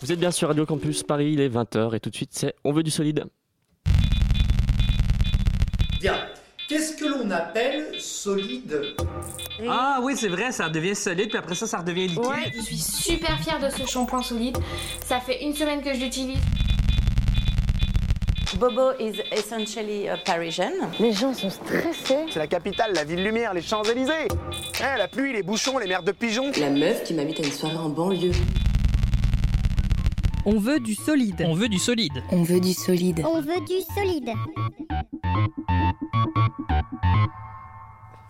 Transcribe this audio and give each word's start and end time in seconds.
Vous 0.00 0.12
êtes 0.12 0.20
bien 0.20 0.30
sur 0.30 0.46
Radio 0.46 0.64
Campus 0.64 1.02
Paris, 1.02 1.32
il 1.32 1.40
est 1.40 1.48
20h 1.48 1.94
et 1.96 2.00
tout 2.00 2.10
de 2.10 2.14
suite 2.14 2.30
c'est 2.32 2.54
On 2.62 2.72
veut 2.72 2.84
du 2.84 2.90
solide. 2.90 3.24
Bien. 6.00 6.14
Qu'est-ce 6.68 6.96
que 6.96 7.06
l'on 7.06 7.30
appelle 7.30 7.98
solide? 7.98 8.94
Ah 9.68 9.98
oui, 10.02 10.14
c'est 10.16 10.28
vrai, 10.28 10.52
ça 10.52 10.68
devient 10.68 10.94
solide, 10.94 11.30
puis 11.30 11.38
après 11.38 11.54
ça, 11.54 11.66
ça 11.66 11.78
redevient 11.78 12.08
liquide. 12.08 12.26
Ouais, 12.26 12.52
je 12.54 12.60
suis 12.60 12.76
super 12.76 13.40
fière 13.40 13.58
de 13.58 13.70
ce 13.70 13.90
shampoing 13.90 14.22
solide. 14.22 14.58
Ça 15.04 15.18
fait 15.18 15.42
une 15.42 15.54
semaine 15.54 15.82
que 15.82 15.92
je 15.94 16.00
l'utilise. 16.00 16.38
Bobo 18.58 18.92
is 19.00 19.20
essentially 19.32 20.08
a 20.08 20.16
Parisian. 20.18 20.72
Les 21.00 21.12
gens 21.12 21.32
sont 21.32 21.50
stressés. 21.50 22.26
C'est 22.30 22.38
la 22.38 22.46
capitale, 22.46 22.92
la 22.94 23.04
ville 23.04 23.22
lumière, 23.24 23.54
les 23.54 23.62
Champs-Élysées. 23.62 24.28
Eh, 24.80 24.98
la 24.98 25.08
pluie, 25.08 25.32
les 25.32 25.42
bouchons, 25.42 25.78
les 25.78 25.86
merdes 25.86 26.06
de 26.06 26.12
pigeons. 26.12 26.52
La 26.60 26.70
meuf 26.70 27.02
qui 27.04 27.14
m'invite 27.14 27.40
à 27.40 27.44
une 27.44 27.52
soirée 27.52 27.76
en 27.76 27.88
banlieue. 27.88 28.32
On 30.50 30.58
veut 30.58 30.80
du 30.80 30.94
solide. 30.94 31.42
On 31.44 31.52
veut 31.52 31.68
du 31.68 31.78
solide. 31.78 32.22
On 32.30 32.42
veut 32.42 32.58
du 32.58 32.72
solide. 32.72 33.22
On 33.22 33.42
veut 33.42 33.60
du 33.66 33.82
solide. 33.94 34.30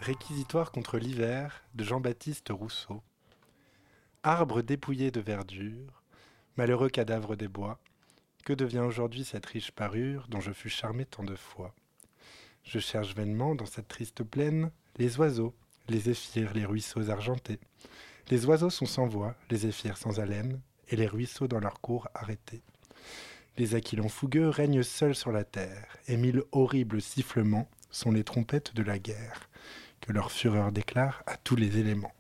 Réquisitoire 0.01 0.73
contre 0.73 0.99
l'hiver 0.99 1.63
de 1.77 1.85
Jean-Baptiste 1.85 2.49
Rousseau. 2.51 3.03
Arbre 4.25 4.63
dépouillé 4.63 5.13
de 5.13 5.21
verdure, 5.21 6.03
malheureux 6.57 6.89
cadavre 6.89 7.37
des 7.37 7.47
bois, 7.47 7.79
que 8.45 8.53
devient 8.53 8.81
aujourd'hui 8.81 9.23
cette 9.23 9.47
riche 9.47 9.71
parure 9.71 10.27
dont 10.29 10.41
je 10.41 10.51
fus 10.51 10.71
charmé 10.71 11.05
tant 11.05 11.23
de 11.23 11.37
fois? 11.37 11.73
Je 12.65 12.81
cherche 12.81 13.15
vainement 13.15 13.55
dans 13.55 13.67
cette 13.67 13.87
triste 13.87 14.25
plaine 14.25 14.73
les 14.97 15.21
oiseaux, 15.21 15.55
les 15.89 16.01
zéphyrs, 16.01 16.53
les 16.53 16.65
ruisseaux 16.65 17.11
argentés. 17.11 17.61
Les 18.29 18.45
oiseaux 18.45 18.71
sont 18.71 18.87
sans 18.87 19.07
voix, 19.07 19.37
les 19.51 19.59
zéphyrs 19.59 19.99
sans 19.99 20.19
haleine, 20.19 20.61
et 20.89 20.97
les 20.97 21.07
ruisseaux 21.07 21.49
dans 21.49 21.61
leur 21.61 21.81
cours 21.81 22.09
arrêtés. 22.15 22.63
Les 23.57 23.75
aquilons 23.75 24.09
fougueux 24.09 24.49
règnent 24.49 24.83
seuls 24.83 25.15
sur 25.15 25.33
la 25.33 25.45
terre, 25.45 25.97
et 26.07 26.17
mille 26.17 26.43
horribles 26.53 27.03
sifflements 27.03 27.69
sont 27.91 28.13
les 28.13 28.25
trompettes 28.25 28.75
de 28.75 28.83
la 28.83 28.99
guerre, 28.99 29.49
que 30.01 30.13
leur 30.13 30.31
fureur 30.31 30.71
déclare 30.71 31.23
à 31.27 31.37
tous 31.37 31.57
les 31.57 31.79
éléments. 31.79 32.15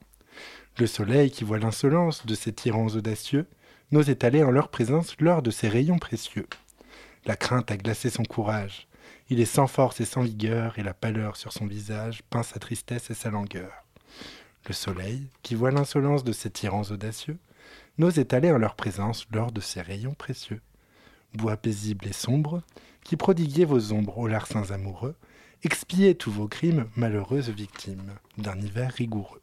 Le 0.79 0.87
soleil, 0.87 1.31
qui 1.31 1.45
voit 1.45 1.59
l'insolence 1.59 2.27
de 2.27 2.35
ces 2.35 2.53
tyrans 2.53 2.89
audacieux, 2.89 3.47
n'ose 3.91 4.11
étaler 4.11 4.43
en 4.43 4.51
leur 4.51 4.69
présence 4.69 5.17
l'or 5.21 5.43
de 5.43 5.51
ses 5.51 5.69
rayons 5.69 5.99
précieux. 5.99 6.47
La 7.25 7.37
crainte 7.37 7.71
a 7.71 7.77
glacé 7.77 8.11
son 8.11 8.25
courage. 8.25 8.89
Il 9.31 9.41
est 9.41 9.45
sans 9.45 9.67
force 9.67 10.01
et 10.01 10.05
sans 10.05 10.23
vigueur, 10.23 10.79
et 10.79 10.83
la 10.83 10.95
pâleur 10.95 11.37
sur 11.37 11.53
son 11.53 11.67
visage 11.67 12.23
peint 12.31 12.43
sa 12.43 12.59
tristesse 12.59 13.11
et 13.11 13.15
sa 13.15 13.31
langueur. 13.31 13.85
Le 14.67 14.75
soleil, 14.75 15.29
qui 15.43 15.55
voit 15.55 15.71
l'insolence 15.71 16.25
de 16.25 16.33
ces 16.33 16.51
tyrans 16.51 16.91
audacieux, 16.91 17.39
n'ose 17.99 18.19
étaler 18.19 18.51
en 18.51 18.59
leur 18.59 18.75
présence 18.75 19.27
l'or 19.33 19.53
de 19.53 19.61
ses 19.61 19.81
rayons 19.81 20.15
précieux. 20.15 20.61
Bois 21.35 21.57
paisible 21.57 22.07
et 22.07 22.13
sombre, 22.13 22.63
qui 23.05 23.17
prodiguez 23.17 23.65
vos 23.65 23.93
ombres 23.93 24.19
aux 24.19 24.29
larcins 24.29 24.71
amoureux, 24.71 25.17
expiez 25.63 26.15
tous 26.15 26.31
vos 26.31 26.49
crimes, 26.49 26.87
malheureuses 26.97 27.51
victimes 27.51 28.13
d'un 28.39 28.59
hiver 28.59 28.93
rigoureux. 28.93 29.43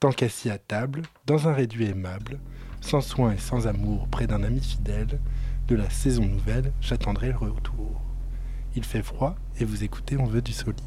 Tant 0.00 0.12
qu'assis 0.12 0.50
à 0.50 0.58
table, 0.58 1.02
dans 1.26 1.48
un 1.48 1.52
réduit 1.52 1.86
aimable, 1.86 2.38
sans 2.80 3.00
soin 3.00 3.32
et 3.32 3.38
sans 3.38 3.66
amour, 3.66 4.08
près 4.08 4.26
d'un 4.26 4.42
ami 4.42 4.60
fidèle, 4.60 5.20
de 5.66 5.74
la 5.74 5.90
saison 5.90 6.24
nouvelle, 6.24 6.72
j'attendrai 6.80 7.28
le 7.28 7.36
retour. 7.36 8.00
Il 8.76 8.84
fait 8.84 9.02
froid 9.02 9.36
et 9.58 9.64
vous 9.64 9.84
écoutez, 9.84 10.16
on 10.16 10.26
veut 10.26 10.42
du 10.42 10.52
solide. 10.52 10.82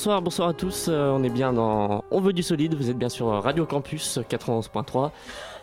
Bonsoir, 0.00 0.22
bonsoir 0.22 0.48
à 0.48 0.54
tous. 0.54 0.86
Euh, 0.88 1.10
on 1.10 1.22
est 1.22 1.28
bien 1.28 1.52
dans 1.52 2.04
On 2.10 2.22
veut 2.22 2.32
du 2.32 2.42
solide. 2.42 2.72
Vous 2.72 2.88
êtes 2.88 2.96
bien 2.96 3.10
sur 3.10 3.26
Radio 3.26 3.66
Campus 3.66 4.18
91.3. 4.30 5.10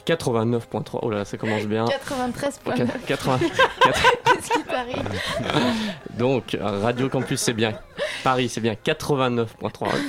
89.3. 0.05 0.99
Oh 1.01 1.09
là, 1.09 1.25
ça 1.25 1.37
commence 1.37 1.63
bien. 1.63 1.85
93.9. 1.85 2.87
80, 3.07 3.39
Qu'est-ce 3.81 4.49
qui 4.51 4.63
t'arrive? 4.63 5.09
Donc, 6.19 6.55
Radio 6.61 7.09
Campus, 7.09 7.41
c'est 7.41 7.53
bien. 7.53 7.79
Paris, 8.23 8.49
c'est 8.49 8.61
bien 8.61 8.73
89.3. 8.73 9.47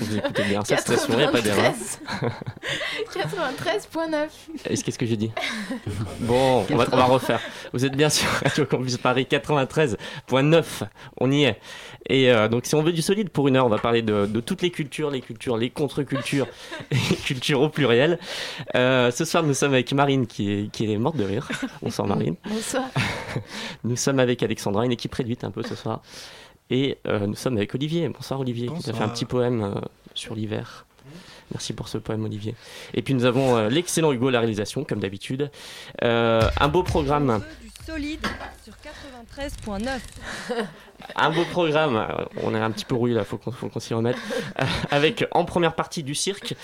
Vous 0.01 0.17
écoutez 0.17 0.43
bien 0.45 0.63
cette 0.65 0.81
station, 0.81 1.15
il 1.15 1.19
n'y 1.19 1.25
a 1.25 1.31
pas 1.31 1.41
d'erreur. 1.41 1.73
93.9. 3.15 4.29
Est-ce 4.65 4.85
qu'est-ce 4.85 4.99
que 4.99 5.07
j'ai 5.07 5.17
dit? 5.17 5.31
Bon, 6.21 6.67
on 6.71 6.77
va, 6.77 6.87
on 6.93 6.97
va 6.97 7.05
refaire. 7.05 7.41
Vous 7.73 7.85
êtes 7.85 7.97
bien 7.97 8.09
sur 8.09 8.29
Radio 8.29 8.67
Campus 8.67 8.97
Paris 8.97 9.27
93.9. 9.31 10.65
On 11.21 11.31
y 11.31 11.45
est. 11.45 11.61
Et 12.09 12.31
euh, 12.31 12.49
donc, 12.49 12.67
si 12.67 12.75
on 12.75 12.83
veut 12.83 12.93
du 12.93 13.03
solide 13.03 13.31
pour 13.31 13.49
une 13.49 13.57
heure, 13.57 13.67
on 13.67 13.71
va 13.71 13.79
parler 13.79 14.03
de, 14.03 14.27
de 14.27 14.41
toutes 14.41 14.63
les 14.63 14.71
cultures, 14.71 15.11
les 15.11 15.21
cultures, 15.21 15.57
les 15.57 15.71
contre-cultures, 15.71 16.47
les 16.91 17.17
cultures 17.17 17.61
au 17.61 17.69
pluriel. 17.69 18.19
Euh, 18.75 19.11
ce 19.11 19.25
soir, 19.25 19.43
nous 19.43 19.55
sommes 19.55 19.73
avec 19.75 19.93
Marine 19.93 20.27
qui 20.27 20.53
est, 20.53 20.71
qui 20.71 20.91
est 20.93 20.97
morte 20.97 21.17
de 21.17 21.25
rire. 21.25 21.49
Bonsoir 21.83 22.09
Marine. 22.09 22.37
Bonsoir. 22.49 22.85
Nous 23.85 23.97
sommes 23.97 24.19
avec 24.19 24.43
Alexandra, 24.43 24.85
une 24.85 24.93
équipe 24.93 25.15
réduite 25.15 25.45
un 25.45 25.51
peu 25.51 25.63
ce 25.63 25.75
soir. 25.75 26.03
Et 26.71 26.99
euh, 27.07 27.27
nous 27.27 27.35
sommes 27.35 27.57
avec 27.57 27.75
Olivier. 27.75 28.09
Bonsoir 28.09 28.41
Olivier, 28.41 28.67
qui 28.69 28.75
nous 28.75 28.79
a 28.81 28.83
fait 28.83 28.89
un 28.91 28.93
Bonsoir. 28.93 29.13
petit 29.13 29.25
poème 29.25 29.63
euh, 29.63 29.81
sur 30.15 30.35
l'hiver. 30.35 30.85
Merci 31.53 31.73
pour 31.73 31.89
ce 31.89 31.97
poème 31.97 32.25
Olivier. 32.25 32.55
Et 32.93 33.01
puis 33.01 33.15
nous 33.15 33.25
avons 33.25 33.57
euh, 33.57 33.69
l'excellent 33.71 34.13
Hugo 34.13 34.29
à 34.29 34.33
la 34.33 34.41
réalisation, 34.41 34.85
comme 34.85 35.01
d'habitude. 35.01 35.51
Euh, 36.05 36.43
un 36.61 36.69
beau 36.69 36.83
programme. 36.83 37.43
Du 37.63 37.71
solide 37.87 38.27
sur 38.65 38.75
93.9. 39.39 39.89
Un 41.17 41.31
beau 41.31 41.45
programme, 41.51 42.07
on 42.43 42.55
est 42.55 42.59
un 42.61 42.71
petit 42.71 42.85
peu 42.85 42.95
rouillé 42.97 43.15
là, 43.15 43.25
faut 43.25 43.39
qu'on 43.39 43.51
faut 43.53 43.69
qu'on 43.71 43.81
s'y 43.81 43.95
remette. 43.95 44.19
Euh, 44.61 44.65
avec 44.91 45.25
en 45.33 45.47
première 45.47 45.75
partie 45.75 46.03
du 46.03 46.15
cirque, 46.15 46.55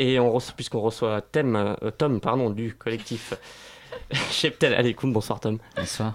et 0.00 0.18
on 0.18 0.32
reçoit- 0.32 0.54
puisqu'on 0.56 0.80
reçoit 0.80 1.20
Thème, 1.20 1.54
euh, 1.54 1.90
Tom 1.96 2.20
pardon, 2.20 2.50
du 2.50 2.74
collectif 2.74 3.34
Cheptel 4.30 4.74
Alekoum. 4.74 5.12
Bonsoir 5.12 5.40
Tom. 5.40 5.58
Bonsoir. 5.76 6.14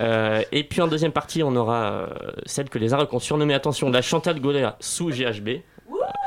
Euh, 0.00 0.42
et 0.52 0.64
puis 0.64 0.80
en 0.80 0.88
deuxième 0.88 1.12
partie, 1.12 1.42
on 1.42 1.54
aura 1.56 1.82
euh, 1.84 2.06
celle 2.46 2.68
que 2.68 2.78
les 2.78 2.92
Arcs 2.94 3.12
ont 3.12 3.18
surnommée, 3.18 3.54
attention, 3.54 3.90
la 3.90 4.02
Chantal 4.02 4.40
Gola 4.40 4.76
sous 4.80 5.10
GHB. 5.10 5.60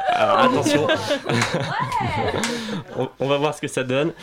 Alors, 0.10 0.39
attention, 0.39 0.88
on, 2.98 3.10
on 3.19 3.27
va 3.27 3.38
voir 3.38 3.56
ce 3.56 3.62
que 3.62 3.68
ça 3.68 3.83
donne. 3.83 4.13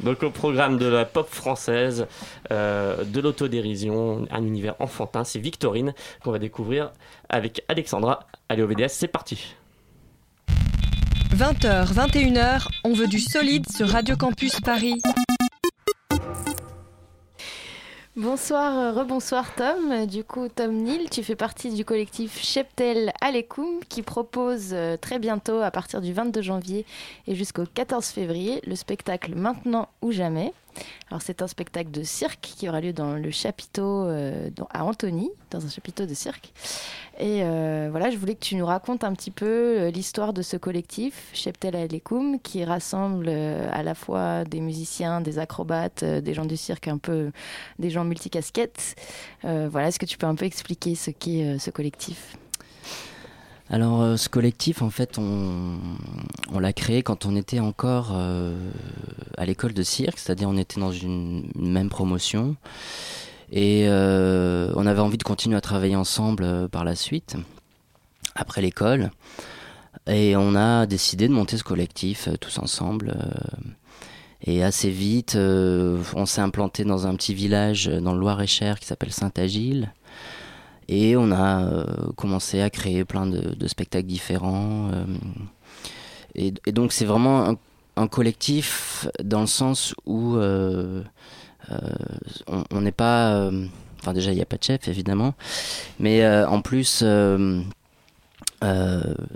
Donc 0.00 0.22
au 0.22 0.30
programme 0.30 0.78
de 0.78 0.86
la 0.86 1.04
pop 1.04 1.28
française, 1.28 2.06
euh, 2.50 3.04
de 3.04 3.20
l'autodérision, 3.20 4.26
un 4.30 4.42
univers 4.44 4.74
enfantin, 4.78 5.24
c'est 5.24 5.38
Victorine 5.38 5.94
qu'on 6.22 6.30
va 6.30 6.38
découvrir 6.38 6.92
avec 7.28 7.64
Alexandra. 7.68 8.20
Allez 8.48 8.62
au 8.62 8.66
VDS, 8.66 8.88
c'est 8.88 9.08
parti. 9.08 9.54
20h, 11.34 11.94
21h, 11.94 12.66
on 12.84 12.92
veut 12.92 13.06
du 13.06 13.20
solide 13.20 13.64
sur 13.70 13.88
Radio 13.88 14.16
Campus 14.16 14.60
Paris. 14.60 15.00
Bonsoir, 18.16 18.76
euh, 18.76 18.92
rebonsoir 18.92 19.54
Tom. 19.54 20.06
Du 20.06 20.24
coup, 20.24 20.48
Tom 20.48 20.72
Neal, 20.72 21.08
tu 21.08 21.22
fais 21.22 21.36
partie 21.36 21.72
du 21.72 21.84
collectif 21.84 22.42
Cheptel 22.42 23.12
Alekoum 23.20 23.80
qui 23.88 24.02
propose 24.02 24.70
euh, 24.72 24.96
très 24.96 25.18
bientôt, 25.18 25.60
à 25.60 25.70
partir 25.70 26.00
du 26.00 26.12
22 26.12 26.42
janvier 26.42 26.84
et 27.28 27.36
jusqu'au 27.36 27.64
14 27.64 28.04
février, 28.06 28.60
le 28.66 28.74
spectacle 28.74 29.34
Maintenant 29.36 29.88
ou 30.02 30.10
Jamais. 30.10 30.52
Alors, 31.10 31.22
c'est 31.22 31.42
un 31.42 31.46
spectacle 31.46 31.90
de 31.90 32.02
cirque 32.02 32.40
qui 32.40 32.68
aura 32.68 32.80
lieu 32.80 32.92
dans 32.92 33.14
le 33.14 33.30
chapiteau 33.30 34.04
euh, 34.06 34.48
à 34.70 34.84
Antony, 34.84 35.30
dans 35.50 35.64
un 35.64 35.68
chapiteau 35.68 36.06
de 36.06 36.14
cirque. 36.14 36.52
Et 37.18 37.42
euh, 37.42 37.88
voilà, 37.90 38.10
je 38.10 38.16
voulais 38.16 38.34
que 38.34 38.44
tu 38.44 38.56
nous 38.56 38.64
racontes 38.64 39.04
un 39.04 39.12
petit 39.12 39.30
peu 39.30 39.46
euh, 39.46 39.90
l'histoire 39.90 40.32
de 40.32 40.42
ce 40.42 40.56
collectif, 40.56 41.30
Cheptel 41.32 41.76
Alekoum, 41.76 42.40
qui 42.40 42.64
rassemble 42.64 43.28
à 43.28 43.82
la 43.82 43.94
fois 43.94 44.44
des 44.44 44.60
musiciens, 44.60 45.20
des 45.20 45.38
acrobates, 45.38 46.04
des 46.04 46.34
gens 46.34 46.44
du 46.44 46.56
cirque 46.56 46.88
un 46.88 46.98
peu 46.98 47.30
des 47.78 47.90
gens 47.90 48.04
multicasquettes. 48.04 48.94
Voilà, 49.42 49.88
est-ce 49.88 49.98
que 49.98 50.06
tu 50.06 50.16
peux 50.18 50.26
un 50.26 50.34
peu 50.34 50.44
expliquer 50.44 50.94
ce 50.94 51.10
qu'est 51.10 51.58
ce 51.58 51.70
collectif? 51.70 52.36
Alors, 53.72 54.02
euh, 54.02 54.16
ce 54.16 54.28
collectif, 54.28 54.82
en 54.82 54.90
fait, 54.90 55.16
on, 55.16 55.78
l'a 56.58 56.72
créé 56.72 57.04
quand 57.04 57.24
on 57.24 57.36
était 57.36 57.60
encore 57.60 58.10
euh, 58.12 58.52
à 59.38 59.46
l'école 59.46 59.72
de 59.72 59.84
cirque, 59.84 60.18
c'est-à-dire 60.18 60.48
on 60.48 60.56
était 60.56 60.80
dans 60.80 60.90
une, 60.90 61.48
même 61.54 61.88
promotion. 61.88 62.56
Et 63.52 63.84
euh, 63.86 64.72
on 64.74 64.86
avait 64.86 65.00
envie 65.00 65.18
de 65.18 65.22
continuer 65.22 65.56
à 65.56 65.60
travailler 65.60 65.94
ensemble 65.94 66.68
par 66.68 66.84
la 66.84 66.96
suite, 66.96 67.36
après 68.34 68.60
l'école. 68.60 69.12
Et 70.08 70.34
on 70.36 70.56
a 70.56 70.86
décidé 70.86 71.28
de 71.28 71.32
monter 71.32 71.56
ce 71.56 71.64
collectif 71.64 72.28
tous 72.40 72.58
ensemble. 72.58 73.14
et 74.42 74.64
assez 74.64 74.90
vite, 74.90 75.36
on 75.36 76.26
s'est 76.26 76.40
implanté 76.40 76.84
dans 76.84 77.06
un 77.06 77.14
petit 77.14 77.34
village 77.34 77.86
dans 77.86 78.14
le 78.14 78.20
Loir-et-Cher 78.20 78.80
qui 78.80 78.86
s'appelle 78.86 79.12
Saint-Agile. 79.12 79.92
Et 80.92 81.16
on 81.16 81.30
a 81.30 81.62
euh, 81.62 81.84
commencé 82.16 82.60
à 82.60 82.68
créer 82.68 83.04
plein 83.04 83.24
de, 83.24 83.68
spectacles 83.68 84.08
différents. 84.08 84.90
euh, 84.92 85.04
et, 86.34 86.72
donc 86.72 86.92
c'est 86.92 87.04
vraiment 87.04 87.56
un, 87.96 88.08
collectif 88.08 89.06
dans 89.22 89.42
le 89.42 89.46
sens 89.46 89.94
où 90.04 90.34
euh, 90.34 91.04
on 92.48 92.80
n'est 92.80 92.92
pas... 92.92 93.50
Enfin 94.00 94.14
déjà 94.14 94.32
il 94.32 94.36
n'y 94.36 94.42
a 94.42 94.46
pas 94.46 94.56
de 94.56 94.64
chef 94.64 94.88
évidemment. 94.88 95.34
Mais 96.00 96.26
en 96.26 96.60
plus... 96.60 97.04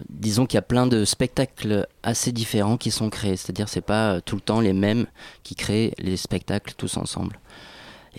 disons 0.09 0.47
qu'il 0.47 0.57
y 0.57 0.59
a 0.59 0.63
plein 0.63 0.89
de 0.89 1.05
spectacles 1.05 1.87
assez 2.03 2.33
différents 2.33 2.79
qui 2.79 2.91
sont 2.91 3.11
créés, 3.11 3.37
c'est-à-dire 3.37 3.69
c'est 3.69 3.81
pas 3.81 4.21
tout 4.23 4.35
le 4.35 4.41
temps 4.41 4.61
les 4.61 4.73
mêmes 4.73 5.07
qui 5.45 5.55
créent 5.55 5.95
les 5.99 6.17
spectacles 6.17 6.75
tous 6.77 6.97
ensemble. 6.97 7.39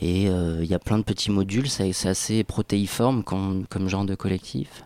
Et 0.01 0.29
euh, 0.29 0.59
il 0.61 0.69
y 0.69 0.73
a 0.73 0.79
plein 0.79 0.97
de 0.97 1.03
petits 1.03 1.31
modules, 1.31 1.69
c'est 1.69 2.07
assez 2.07 2.43
protéiforme 2.43 3.23
comme, 3.23 3.65
comme 3.69 3.87
genre 3.87 4.05
de 4.05 4.15
collectif. 4.15 4.83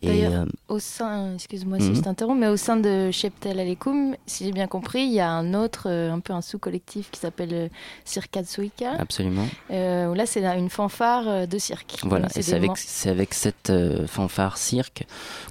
Et 0.00 0.26
euh, 0.26 0.46
Au 0.68 0.78
sein, 0.80 1.34
excuse-moi 1.34 1.78
si 1.78 1.94
je 1.94 2.00
t'interromps, 2.00 2.40
mais 2.40 2.48
au 2.48 2.56
sein 2.56 2.76
de 2.76 3.10
Cheptel 3.12 3.60
Alekoum, 3.60 4.16
si 4.26 4.44
j'ai 4.44 4.50
bien 4.50 4.66
compris, 4.66 5.02
il 5.02 5.12
y 5.12 5.20
a 5.20 5.30
un 5.30 5.54
autre, 5.54 5.86
euh, 5.88 6.10
un 6.10 6.18
peu 6.18 6.32
un 6.32 6.40
sous-collectif 6.40 7.10
qui 7.10 7.20
s'appelle 7.20 7.70
Circa 8.04 8.42
Tsuika, 8.42 8.94
absolument. 8.98 9.46
euh, 9.70 10.12
là 10.14 10.26
c'est 10.26 10.44
une 10.44 10.70
fanfare 10.70 11.46
de 11.46 11.58
cirque. 11.58 11.98
Voilà, 12.02 12.28
et 12.34 12.42
c'est 12.42 12.54
avec, 12.54 13.34
cette 13.34 13.72
fanfare 14.06 14.56
cirque 14.56 15.04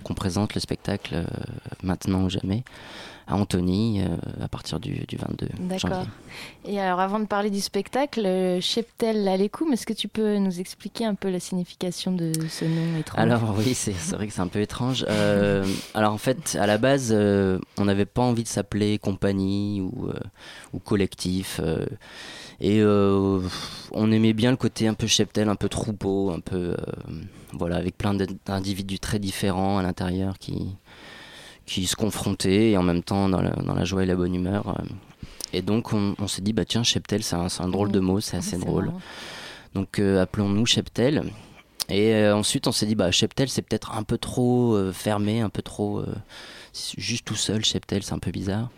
qu'on 0.03 0.15
présente 0.15 0.53
le 0.53 0.59
spectacle 0.59 1.23
maintenant 1.83 2.23
ou 2.23 2.29
jamais 2.29 2.63
à 3.31 3.35
Antony 3.35 4.01
euh, 4.01 4.07
à 4.43 4.47
partir 4.47 4.79
du, 4.79 5.05
du 5.07 5.15
22 5.15 5.47
D'accord. 5.61 6.05
Et 6.65 6.79
alors 6.79 6.99
avant 6.99 7.19
de 7.19 7.25
parler 7.25 7.49
du 7.49 7.61
spectacle, 7.61 8.25
euh, 8.25 8.59
Cheptel 8.61 9.27
Alekoum, 9.27 9.71
est-ce 9.73 9.85
que 9.85 9.93
tu 9.93 10.07
peux 10.07 10.37
nous 10.37 10.59
expliquer 10.59 11.05
un 11.05 11.15
peu 11.15 11.29
la 11.29 11.39
signification 11.39 12.11
de 12.11 12.31
ce 12.49 12.65
nom 12.65 12.97
étrange? 12.99 13.19
Alors 13.21 13.55
oui, 13.57 13.73
c'est 13.73 13.93
vrai 14.15 14.27
que 14.27 14.33
c'est 14.33 14.41
un 14.41 14.47
peu 14.47 14.59
étrange. 14.61 15.05
Euh, 15.09 15.65
alors 15.93 16.13
en 16.13 16.17
fait, 16.17 16.57
à 16.59 16.67
la 16.67 16.77
base, 16.77 17.11
euh, 17.15 17.57
on 17.77 17.85
n'avait 17.85 18.05
pas 18.05 18.21
envie 18.21 18.43
de 18.43 18.47
s'appeler 18.49 18.97
compagnie 18.99 19.81
ou, 19.81 20.09
euh, 20.09 20.13
ou 20.73 20.79
collectif. 20.79 21.59
et 22.59 22.83
on 22.83 24.11
aimait 24.11 24.33
bien 24.33 24.51
le 24.51 24.57
côté 24.57 24.87
un 24.87 24.93
peu 24.93 25.07
cheptel, 25.07 25.49
un 25.49 25.55
peu 25.55 25.69
troupeau, 25.69 26.31
un 26.31 26.39
peu... 26.41 26.75
voilà, 27.53 27.77
avec 27.77 27.97
plein 27.97 28.13
d'in- 28.13 28.25
d'individus 28.45 28.99
très 28.99 29.19
différents 29.19 29.77
à 29.77 29.83
l'intérieur 29.83 30.37
qui, 30.37 30.75
qui 31.71 31.87
se 31.87 31.95
confrontaient 31.95 32.71
et 32.71 32.77
en 32.77 32.83
même 32.83 33.01
temps 33.01 33.29
dans 33.29 33.41
la, 33.41 33.51
dans 33.51 33.73
la 33.73 33.85
joie 33.85 34.03
et 34.03 34.05
la 34.05 34.15
bonne 34.15 34.35
humeur. 34.35 34.67
euh. 34.67 34.83
Et 35.53 35.61
donc 35.61 35.93
on, 35.93 36.15
on 36.19 36.27
s'est 36.27 36.41
dit, 36.41 36.53
bah 36.53 36.65
tiens, 36.65 36.83
cheptel, 36.83 37.23
c'est 37.23 37.35
un, 37.35 37.67
drôle 37.69 37.91
de 37.91 37.99
mot, 37.99 38.19
c'est 38.19 38.37
assez 38.37 38.57
drôle. 38.57 38.85
marrant. 38.85 39.01
Donc 39.73 39.99
euh, 39.99 40.21
appelons-nous 40.21 40.65
Cheptel. 40.65 41.23
Et 41.89 42.13
euh, 42.13 42.35
ensuite 42.35 42.67
on 42.67 42.71
s'est 42.71 42.85
dit 42.85 42.95
bah 42.95 43.11
Cheptel 43.11 43.49
c'est 43.49 43.61
peut-être 43.61 43.91
un 43.95 44.03
peu 44.03 44.17
trop 44.17 44.75
euh, 44.75 44.91
fermé, 44.91 45.41
un 45.41 45.49
peu 45.49 45.61
trop 45.61 46.03
juste 46.97 47.25
tout 47.25 47.35
seul 47.35 47.63
Cheptel, 47.63 48.03
c'est 48.03 48.13
un 48.13 48.19
peu 48.19 48.31
bizarre. 48.31 48.69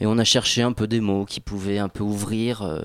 Et 0.00 0.06
on 0.06 0.18
a 0.18 0.24
cherché 0.24 0.62
un 0.62 0.72
peu 0.72 0.88
des 0.88 1.00
mots 1.00 1.24
qui 1.24 1.40
pouvaient 1.40 1.78
un 1.78 1.88
peu 1.88 2.02
ouvrir 2.02 2.80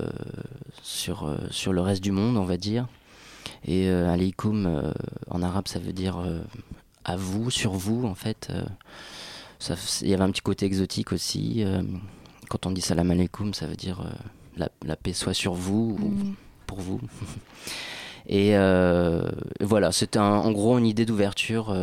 sur, 0.84 1.36
sur 1.50 1.74
le 1.74 1.82
reste 1.82 2.04
du 2.04 2.12
monde, 2.12 2.38
on 2.38 2.46
va 2.46 2.58
dire. 2.58 2.86
Et 3.66 3.90
euh, 3.90 4.12
alaykoum 4.12 4.66
euh, 4.66 4.92
en 5.30 5.42
arabe 5.42 5.68
ça 5.68 5.80
veut 5.80 5.94
dire 5.94 6.20
euh, 6.20 6.40
à 7.10 7.16
vous, 7.16 7.50
sur 7.52 7.72
vous 7.74 8.06
en 8.06 8.16
fait. 8.16 8.48
euh, 8.52 8.64
Il 10.02 10.08
y 10.10 10.14
avait 10.14 10.24
un 10.24 10.32
petit 10.32 10.42
côté 10.42 10.66
exotique 10.66 11.12
aussi. 11.12 11.64
euh, 11.64 11.82
quand 12.50 12.66
on 12.66 12.72
dit 12.72 12.82
salam 12.82 13.12
alaykoum, 13.12 13.54
ça 13.54 13.68
veut 13.68 13.76
dire 13.76 14.02
euh, 14.02 14.10
la, 14.58 14.70
la 14.86 14.96
paix 14.96 15.14
soit 15.14 15.34
sur 15.34 15.54
vous 15.54 15.98
ou 16.02 16.08
Mhm. 16.10 16.36
pour 16.68 16.80
vous. 16.80 17.00
Et 18.28 18.54
voilà, 19.60 19.92
c'était 19.92 20.20
en 20.20 20.52
gros 20.52 20.78
une 20.78 20.86
idée 20.86 21.06
d'ouverture 21.06 21.76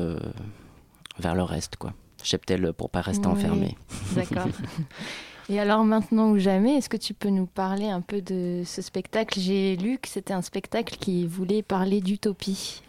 vers 1.18 1.34
le 1.34 1.42
reste, 1.42 1.76
quoi. 1.76 1.92
Cheptel 2.22 2.72
pour 2.72 2.90
pas 2.90 3.00
rester 3.00 3.26
Oui. 3.26 3.32
enfermé. 3.32 3.76
D'accord. 4.14 4.46
Et 5.48 5.60
alors 5.60 5.84
maintenant 5.84 6.30
ou 6.30 6.38
jamais, 6.38 6.74
est-ce 6.76 6.88
que 6.88 6.96
tu 6.96 7.14
peux 7.14 7.28
nous 7.30 7.46
parler 7.46 7.88
un 7.88 8.00
peu 8.00 8.20
de 8.20 8.62
ce 8.64 8.82
spectacle? 8.82 9.38
J'ai 9.40 9.76
lu 9.76 9.98
que 9.98 10.08
c'était 10.08 10.32
un 10.34 10.42
spectacle 10.42 10.96
qui 10.98 11.24
voulait 11.26 11.62
parler 11.62 12.00
d'utopie. 12.00 12.82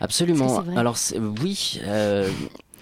Absolument. 0.00 0.64
Alors 0.76 0.96
oui, 1.42 1.80
euh, 1.84 2.30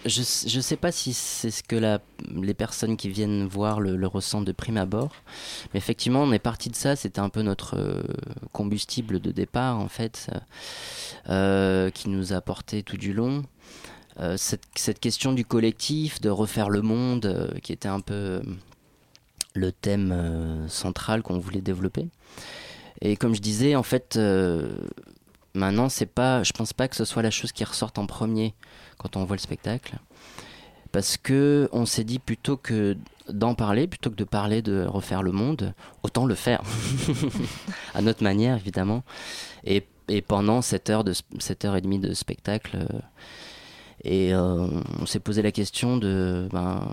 je 0.05 0.21
ne 0.21 0.63
sais 0.63 0.77
pas 0.77 0.93
si 0.93 1.13
c'est 1.13 1.51
ce 1.51 1.63
que 1.63 1.77
la, 1.77 2.01
les 2.31 2.55
personnes 2.55 2.97
qui 2.97 3.09
viennent 3.09 3.47
voir 3.47 3.81
le, 3.81 4.07
ressentent 4.07 4.45
de 4.45 4.53
prime 4.53 4.77
abord, 4.77 5.13
mais 5.73 5.79
effectivement, 5.79 6.23
on 6.23 6.33
est 6.33 6.39
parti 6.39 6.71
de 6.71 6.77
ça. 6.77 6.97
C'était 6.97 7.21
un 7.21 7.29
peu 7.29 7.43
notre 7.43 7.77
euh, 7.79 8.03
combustible 8.53 9.21
de 9.21 9.31
départ, 9.31 9.79
en 9.79 9.89
fait, 9.89 10.31
euh, 11.29 11.91
qui 11.91 12.09
nous 12.09 12.33
a 12.33 12.41
porté 12.41 12.83
tout 12.83 12.97
du 12.97 13.13
long. 13.13 13.45
Cette, 14.37 14.63
cette, 14.77 15.01
question 15.01 15.33
du 15.33 15.45
collectif, 15.45 16.21
de 16.21 16.31
refaire 16.31 16.71
le 16.71 16.83
monde, 16.83 17.53
qui 17.65 17.73
était 17.73 17.89
un 17.89 17.99
peu 17.99 18.43
le 19.55 19.73
thème 19.73 20.67
central 20.69 21.25
qu'on 21.25 21.41
voulait 21.41 21.61
développer. 21.61 22.07
Et 23.01 23.17
comme 23.17 23.35
je 23.35 23.41
disais, 23.41 23.75
en 23.75 23.83
fait, 23.83 24.17
Maintenant, 25.55 25.89
c'est 25.89 26.07
pas, 26.07 26.43
je 26.43 26.53
pense 26.53 26.73
pas 26.73 26.89
que 26.89 26.97
ce 26.97 27.05
soit 27.05 27.23
la 27.23 27.31
chose 27.31 27.53
qui 27.53 27.63
ressorte 27.65 27.99
en 27.99 28.07
premier 28.07 28.55
quand 28.99 29.17
on 29.17 29.25
voit 29.25 29.37
le 29.37 29.41
spectacle, 29.41 29.97
parce 30.91 31.17
que 31.17 31.69
on 31.73 31.87
s'est 31.87 32.05
dit 32.05 32.19
plutôt 32.19 32.57
que 32.57 32.97
d'en 33.29 33.55
parler, 33.55 33.87
plutôt 33.87 34.11
que 34.11 34.17
de 34.17 34.25
parler 34.25 34.63
de 34.63 34.85
refaire 34.85 35.23
le 35.23 35.33
monde, 35.33 35.73
autant 36.03 36.27
le 36.27 36.35
faire 36.35 36.63
à 37.95 38.03
notre 38.03 38.23
manière 38.23 38.57
évidemment. 38.57 39.05
Et, 39.65 39.87
pendant 40.29 40.61
cette 40.61 40.91
heure 40.91 41.03
de 41.03 41.15
cette 41.39 41.65
heure 41.65 41.77
et 41.77 41.81
demie 41.81 41.99
de 41.99 42.13
spectacle, 42.13 42.77
euh, 42.77 42.99
et 44.03 44.35
euh, 44.35 44.69
on 45.01 45.07
s'est 45.07 45.21
posé 45.21 45.41
la 45.41 45.51
question 45.51 45.97
de 45.97 46.47
ben, 46.53 46.87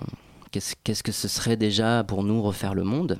qu'est-ce 0.50 1.02
que 1.02 1.12
ce 1.12 1.28
serait 1.28 1.58
déjà 1.58 2.04
pour 2.04 2.22
nous 2.22 2.42
refaire 2.42 2.74
le 2.74 2.84
monde? 2.84 3.18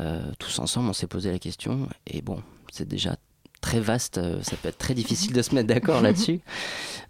Euh, 0.00 0.22
tous 0.38 0.58
ensemble, 0.58 0.88
on 0.88 0.92
s'est 0.92 1.06
posé 1.06 1.30
la 1.30 1.38
question, 1.38 1.88
et 2.06 2.22
bon, 2.22 2.42
c'est 2.70 2.88
déjà 2.88 3.16
très 3.60 3.80
vaste, 3.80 4.18
euh, 4.18 4.42
ça 4.42 4.56
peut 4.56 4.68
être 4.68 4.78
très 4.78 4.94
difficile 4.94 5.32
de 5.32 5.42
se 5.42 5.54
mettre 5.54 5.68
d'accord 5.68 6.00
là-dessus. 6.02 6.40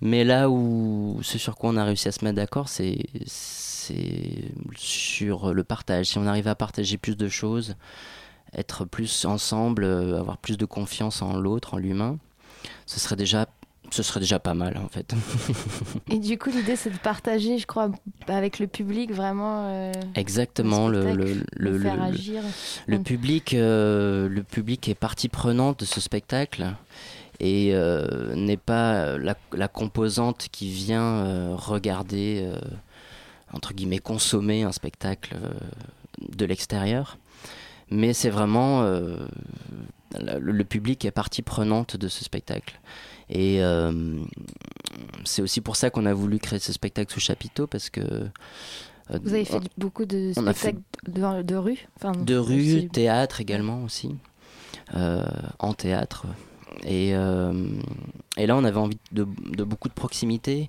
Mais 0.01 0.25
là 0.25 0.49
où 0.51 1.19
ce 1.23 1.39
sur 1.39 1.57
quoi 1.57 1.71
on 1.71 1.77
a 1.77 1.85
réussi 1.85 2.09
à 2.09 2.13
se 2.13 2.25
mettre 2.25 2.37
d'accord, 2.37 2.69
c'est 2.69 2.99
sur 4.77 5.55
le 5.55 5.65
partage. 5.65 6.07
Si 6.07 6.19
on 6.19 6.27
arrive 6.27 6.49
à 6.49 6.55
partager 6.55 6.99
plus 6.99 7.17
de 7.17 7.29
choses, 7.29 7.77
être 8.55 8.85
plus 8.85 9.25
ensemble, 9.25 9.85
euh, 9.85 10.19
avoir 10.19 10.39
plus 10.39 10.57
de 10.57 10.65
confiance 10.65 11.23
en 11.23 11.37
l'autre, 11.39 11.75
en 11.75 11.79
l'humain, 11.79 12.19
ce 12.87 13.01
serait 13.01 13.17
déjà 13.17 13.47
ce 13.91 14.03
serait 14.03 14.21
déjà 14.21 14.39
pas 14.39 14.55
mal 14.55 14.77
en 14.77 14.89
fait. 14.89 15.15
Et 16.11 16.19
du 16.19 16.39
coup, 16.39 16.51
l'idée 16.51 16.77
c'est 16.77 16.91
de 16.91 16.99
partager, 16.99 17.59
je 17.59 17.67
crois, 17.67 17.91
avec 18.27 18.59
le 18.59 18.67
public 18.67 19.13
vraiment. 19.13 19.65
Euh, 19.67 19.93
Exactement, 20.15 20.89
le, 20.89 21.13
le, 21.15 21.43
le, 21.57 21.79
le, 21.79 21.91
agir. 21.91 22.43
le 22.87 22.99
public, 22.99 23.55
euh, 23.55 24.29
le 24.29 24.43
public 24.43 24.89
est 24.89 24.95
partie 24.95 25.29
prenante 25.29 25.81
de 25.81 25.85
ce 25.85 26.01
spectacle 26.01 26.75
et 27.41 27.71
euh, 27.73 28.35
n'est 28.35 28.57
pas 28.57 29.17
la, 29.17 29.37
la, 29.53 29.69
composante 29.69 30.49
qui 30.51 30.71
vient 30.71 31.55
regarder, 31.57 32.51
entre 33.53 33.75
guillemets, 33.75 33.99
consommer 33.99 34.65
un 34.65 34.73
spectacle 34.73 35.37
de 36.21 36.45
l'extérieur. 36.45 37.19
Mais 37.91 38.13
c'est 38.13 38.31
vraiment 38.31 38.83
le 40.21 40.65
public 40.65 41.05
est 41.05 41.11
partie 41.11 41.43
prenante 41.43 41.97
de 41.97 42.09
ce 42.09 42.25
spectacle. 42.25 42.81
Et 43.31 43.63
euh, 43.63 44.21
c'est 45.25 45.43
aussi 45.43 45.61
pour 45.61 45.77
ça 45.77 45.91
qu'on 45.91 46.07
a 46.07 46.15
voulu 46.15 46.39
créer 46.39 46.59
ce 46.59 46.73
spectacle 46.73 47.13
sous 47.13 47.21
chapiteau 47.21 47.67
parce 47.67 47.91
que. 47.91 48.01
Euh, 48.01 49.19
Vous 49.23 49.35
avez 49.35 49.45
fait 49.45 49.61
beaucoup 49.77 50.05
de 50.05 50.33
spectacles 50.33 50.79
de, 51.07 51.57
rue 51.57 51.89
De 52.25 52.37
rue, 52.37 52.89
théâtre 52.89 53.41
également 53.41 53.83
aussi. 53.83 54.15
Euh, 54.95 55.25
en 55.59 55.75
théâtre. 55.75 56.27
Et, 56.85 57.09
et, 57.09 58.47
là, 58.47 58.57
on 58.57 58.65
avait 58.65 58.79
envie 58.79 58.99
de, 59.13 59.25
beaucoup 59.25 59.89
de 59.89 59.95
proximité, 59.95 60.69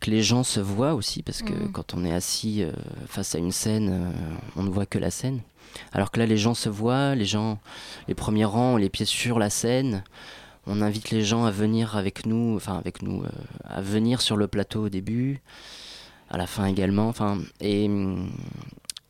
que 0.00 0.10
les 0.10 0.22
gens 0.22 0.42
se 0.44 0.60
voient 0.60 0.94
aussi, 0.94 1.22
parce 1.22 1.42
que 1.42 1.52
mm. 1.52 1.72
quand 1.72 1.94
on 1.94 2.04
est 2.04 2.12
assis 2.12 2.64
face 3.06 3.34
à 3.34 3.38
une 3.38 3.52
scène, 3.52 4.12
on 4.56 4.62
ne 4.62 4.70
voit 4.70 4.86
que 4.86 4.98
la 4.98 5.10
scène. 5.10 5.40
Alors 5.92 6.10
que 6.10 6.18
là, 6.18 6.26
les 6.26 6.38
gens 6.38 6.54
se 6.54 6.68
voient, 6.68 7.14
les 7.14 7.26
gens, 7.26 7.58
les 8.08 8.14
premiers 8.14 8.44
rangs, 8.44 8.76
les 8.76 8.88
pieds 8.88 9.06
sur 9.06 9.38
la 9.38 9.50
scène 9.50 10.02
on 10.70 10.80
invite 10.82 11.10
les 11.10 11.24
gens 11.24 11.44
à 11.44 11.50
venir 11.50 11.96
avec 11.96 12.26
nous, 12.26 12.54
enfin 12.56 12.78
avec 12.78 13.02
nous, 13.02 13.24
euh, 13.24 13.28
à 13.64 13.80
venir 13.80 14.22
sur 14.22 14.36
le 14.36 14.46
plateau 14.46 14.84
au 14.84 14.88
début, 14.88 15.40
à 16.30 16.38
la 16.38 16.46
fin 16.46 16.66
également. 16.66 17.08
Enfin, 17.08 17.38
et, 17.60 17.90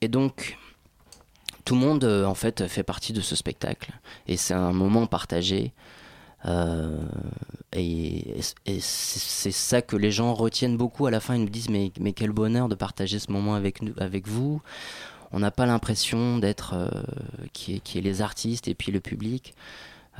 et 0.01 0.09
donc 0.09 0.57
tout 1.67 1.75
le 1.75 1.81
monde 1.81 2.05
euh, 2.05 2.25
en 2.25 2.35
fait 2.35 2.67
fait 2.67 2.83
partie 2.83 3.13
de 3.13 3.21
ce 3.21 3.37
spectacle 3.37 3.93
et 4.27 4.39
c'est 4.39 4.55
un 4.55 4.73
moment 4.73 5.07
partagé. 5.07 5.73
Euh, 6.47 6.99
et, 7.75 8.41
c'est 8.81 9.53
ça 9.53 9.83
que 9.83 9.97
les 9.97 10.11
gens 10.11 10.33
retiennent 10.33 10.79
beaucoup 10.79 11.05
à 11.05 11.11
la 11.11 11.21
fin. 11.21 11.35
Ils 11.35 11.43
nous 11.43 11.51
disent 11.51 11.69
mais, 11.69 11.93
mais 12.01 12.15
quel 12.15 12.31
bonheur 12.31 12.71
de 12.71 12.75
partager 12.75 13.19
ce 13.19 13.31
moment 13.31 13.55
avec, 13.55 13.83
nous, 13.83 13.93
avec 13.99 14.27
vous. 14.27 14.63
On 15.33 15.41
n'a 15.41 15.51
pas 15.51 15.67
l'impression 15.67 16.39
d'être 16.39 16.91
qui, 17.53 17.77
est, 17.77 17.81
qui 17.81 17.99
est 17.99 18.01
les 18.01 18.23
artistes 18.23 18.67
et 18.67 18.75
puis 18.75 18.91
le 18.91 19.01
public. 19.01 19.55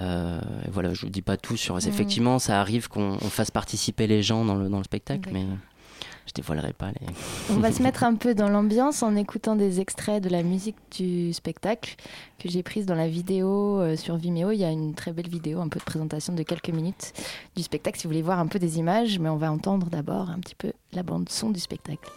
Euh, 0.01 0.41
voilà, 0.71 0.95
je 0.95 1.03
vous 1.03 1.11
dis 1.11 1.23
pas 1.23 1.37
tout 1.37 1.57
sur. 1.57 1.77
Mm. 1.77 1.89
Effectivement, 1.89 2.39
ça 2.39 2.61
arrive 2.61 2.89
qu'on 2.89 3.19
fasse 3.19 3.51
participer 3.51 4.07
les 4.07 4.23
gens 4.23 4.45
dans 4.45 4.55
le, 4.55 4.69
dans 4.69 4.79
le 4.79 4.85
spectacle, 4.85 5.31
mais 5.33 5.45
je 6.27 6.33
dévoilerai 6.33 6.73
pas 6.73 6.89
les. 6.89 7.07
On 7.51 7.59
va 7.59 7.73
se 7.73 7.83
mettre 7.83 8.05
un 8.05 8.15
peu 8.15 8.35
dans 8.35 8.49
l'ambiance 8.49 9.03
en 9.03 9.17
écoutant 9.17 9.57
des 9.57 9.81
extraits 9.81 10.23
de 10.23 10.29
la 10.29 10.43
musique 10.43 10.77
du 10.97 11.33
spectacle 11.33 11.97
que 12.39 12.49
j'ai 12.49 12.63
prise 12.63 12.87
dans 12.87 12.95
la 12.95 13.09
vidéo 13.09 13.81
euh, 13.81 13.97
sur 13.97 14.17
Vimeo. 14.17 14.53
Il 14.53 14.59
y 14.59 14.65
a 14.65 14.71
une 14.71 14.95
très 14.95 15.13
belle 15.13 15.29
vidéo, 15.29 15.61
un 15.61 15.69
peu 15.69 15.79
de 15.79 15.85
présentation 15.85 16.33
de 16.33 16.43
quelques 16.43 16.71
minutes 16.71 17.13
du 17.57 17.63
spectacle 17.63 17.99
si 17.99 18.05
vous 18.05 18.11
voulez 18.11 18.23
voir 18.23 18.39
un 18.39 18.47
peu 18.47 18.59
des 18.59 18.79
images, 18.79 19.19
mais 19.19 19.29
on 19.29 19.37
va 19.37 19.53
entendre 19.53 19.89
d'abord 19.89 20.31
un 20.31 20.39
petit 20.39 20.55
peu 20.55 20.73
la 20.93 21.03
bande 21.03 21.29
son 21.29 21.51
du 21.51 21.61
spectacle. 21.61 22.11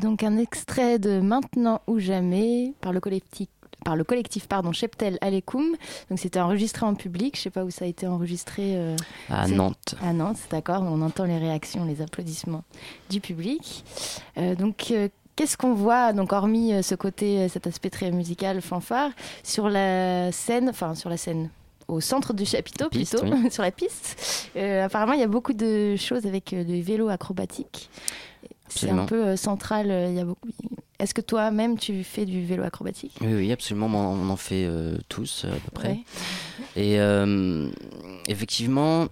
Donc 0.00 0.22
un 0.22 0.38
extrait 0.38 0.98
de 0.98 1.20
Maintenant 1.20 1.80
ou 1.86 1.98
jamais 1.98 2.72
par 2.80 2.92
le 2.92 3.00
collectif 3.00 3.48
par 3.84 3.96
le 3.96 4.04
collectif 4.04 4.46
pardon 4.46 4.72
Cheptel 4.72 5.16
Alekoum. 5.22 5.74
Donc 6.10 6.18
c'était 6.18 6.40
enregistré 6.40 6.84
en 6.84 6.94
public. 6.94 7.36
Je 7.36 7.42
sais 7.42 7.50
pas 7.50 7.64
où 7.64 7.70
ça 7.70 7.86
a 7.86 7.88
été 7.88 8.06
enregistré. 8.06 8.76
Euh, 8.76 8.96
à 9.30 9.48
Nantes. 9.48 9.94
À 10.02 10.12
Nantes, 10.12 10.40
d'accord. 10.50 10.82
On 10.82 11.00
entend 11.00 11.24
les 11.24 11.38
réactions, 11.38 11.84
les 11.84 12.02
applaudissements 12.02 12.64
du 13.08 13.20
public. 13.20 13.84
Euh, 14.36 14.54
donc 14.54 14.88
euh, 14.90 15.08
qu'est-ce 15.34 15.56
qu'on 15.56 15.72
voit, 15.72 16.12
donc 16.12 16.32
hormis 16.34 16.82
ce 16.82 16.94
côté, 16.94 17.48
cet 17.48 17.66
aspect 17.66 17.88
très 17.88 18.10
musical, 18.10 18.60
fanfare, 18.60 19.12
sur 19.42 19.70
la 19.70 20.30
scène, 20.30 20.68
enfin 20.68 20.94
sur 20.94 21.08
la 21.08 21.16
scène, 21.16 21.48
au 21.90 22.00
centre 22.00 22.32
du 22.32 22.46
chapiteau 22.46 22.88
Piste, 22.88 23.18
plutôt, 23.18 23.34
oui. 23.34 23.50
sur 23.50 23.62
la 23.62 23.70
piste? 23.70 24.48
Euh, 24.56 24.84
apparemment, 24.84 25.12
il 25.12 25.20
y 25.20 25.24
a 25.24 25.28
beaucoup 25.28 25.52
de 25.52 25.96
choses 25.96 26.26
avec 26.26 26.52
euh, 26.52 26.64
du 26.64 26.80
vélo 26.82 27.08
acrobatique. 27.08 27.90
C'est 28.70 28.90
un 28.90 29.04
peu 29.06 29.24
euh, 29.28 29.36
central. 29.36 29.90
euh, 29.90 30.08
Il 30.08 30.14
y 30.16 30.20
a 30.20 30.24
beaucoup. 30.24 30.48
Est-ce 30.98 31.14
que 31.14 31.20
toi-même 31.22 31.78
tu 31.78 32.04
fais 32.04 32.26
du 32.26 32.44
vélo 32.44 32.62
acrobatique? 32.62 33.16
Oui, 33.22 33.32
oui, 33.34 33.52
absolument. 33.52 33.86
On 33.86 34.28
en 34.28 34.36
fait 34.36 34.64
euh, 34.66 34.96
tous 35.08 35.46
à 35.46 35.54
peu 35.54 35.70
près. 35.72 35.88
Ouais. 35.88 36.04
Et 36.76 36.98
effectivement, 38.30 39.06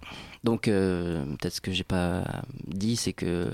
donc 0.45 0.69
euh, 0.69 1.25
peut-être 1.37 1.55
ce 1.55 1.61
que 1.61 1.73
j'ai 1.73 1.85
pas 1.85 2.25
dit, 2.67 2.97
c'est 2.97 3.13
que 3.13 3.51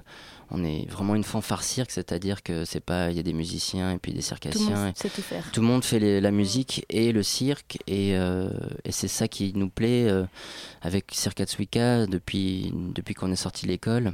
on 0.50 0.62
est 0.62 0.86
vraiment 0.90 1.14
une 1.14 1.24
fanfare 1.24 1.64
cirque, 1.64 1.90
c'est-à-dire 1.90 2.42
que 2.42 2.64
c'est 2.66 2.84
pas 2.84 3.10
il 3.10 3.16
y 3.16 3.20
a 3.20 3.22
des 3.22 3.32
musiciens 3.32 3.92
et 3.92 3.98
puis 3.98 4.12
des 4.12 4.18
Tout 4.18 4.24
le 4.34 4.40
circassiens. 4.50 4.76
monde 4.86 4.92
et- 4.96 4.98
sait 5.00 5.08
tout 5.08 5.22
faire. 5.22 5.50
tout 5.52 5.60
le 5.62 5.66
monde 5.66 5.82
fait 5.84 5.98
les- 5.98 6.20
la 6.20 6.30
musique 6.30 6.84
et 6.90 7.12
le 7.12 7.22
cirque 7.22 7.78
et, 7.86 8.14
euh, 8.16 8.50
et 8.84 8.92
c'est 8.92 9.08
ça 9.08 9.26
qui 9.26 9.52
nous 9.56 9.70
plaît 9.70 10.06
euh, 10.08 10.24
avec 10.82 11.06
Cirque 11.12 11.40
Atsuika 11.40 12.06
depuis, 12.06 12.72
depuis 12.94 13.14
qu'on 13.14 13.32
est 13.32 13.36
sorti 13.36 13.64
de 13.66 13.70
l'école. 13.70 14.12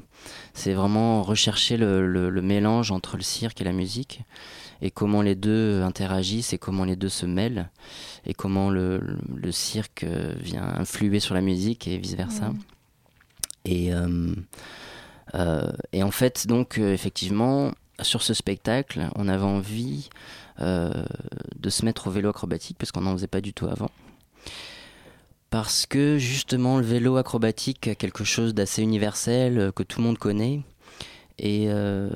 C'est 0.54 0.72
vraiment 0.72 1.22
rechercher 1.24 1.76
le, 1.76 2.06
le- 2.06 2.30
le 2.30 2.42
mélange 2.42 2.92
entre 2.92 3.16
le 3.16 3.22
cirque 3.22 3.60
et 3.60 3.64
la 3.64 3.72
musique 3.72 4.20
et 4.82 4.90
comment 4.90 5.22
les 5.22 5.34
deux 5.34 5.82
interagissent 5.82 6.52
et 6.52 6.58
comment 6.58 6.84
les 6.84 6.96
deux 6.96 7.08
se 7.08 7.26
mêlent 7.26 7.68
et 8.26 8.34
comment 8.34 8.70
le, 8.70 8.98
le- 8.98 9.18
le 9.36 9.52
cirque 9.52 10.04
vient 10.04 10.64
influer 10.76 11.20
sur 11.20 11.34
la 11.34 11.40
musique 11.40 11.86
et 11.88 11.96
vice-versa. 11.98 12.52
Et, 13.64 13.92
euh, 13.92 14.34
euh, 15.34 15.70
et 15.92 16.02
en 16.02 16.10
fait, 16.10 16.46
donc, 16.46 16.78
euh, 16.78 16.92
effectivement, 16.94 17.72
sur 18.00 18.22
ce 18.22 18.32
spectacle, 18.32 19.08
on 19.16 19.28
avait 19.28 19.44
envie 19.44 20.08
euh, 20.60 20.90
de 21.58 21.70
se 21.70 21.84
mettre 21.84 22.06
au 22.06 22.10
vélo 22.10 22.30
acrobatique 22.30 22.76
parce 22.78 22.90
qu'on 22.92 23.02
n'en 23.02 23.12
faisait 23.12 23.26
pas 23.26 23.40
du 23.42 23.52
tout 23.52 23.66
avant. 23.66 23.90
Parce 25.50 25.84
que 25.84 26.16
justement, 26.16 26.78
le 26.78 26.84
vélo 26.84 27.16
acrobatique 27.16 27.88
a 27.88 27.94
quelque 27.94 28.24
chose 28.24 28.54
d'assez 28.54 28.82
universel 28.82 29.72
que 29.74 29.82
tout 29.82 30.00
le 30.00 30.06
monde 30.06 30.18
connaît. 30.18 30.60
Et, 31.42 31.64
euh, 31.68 32.10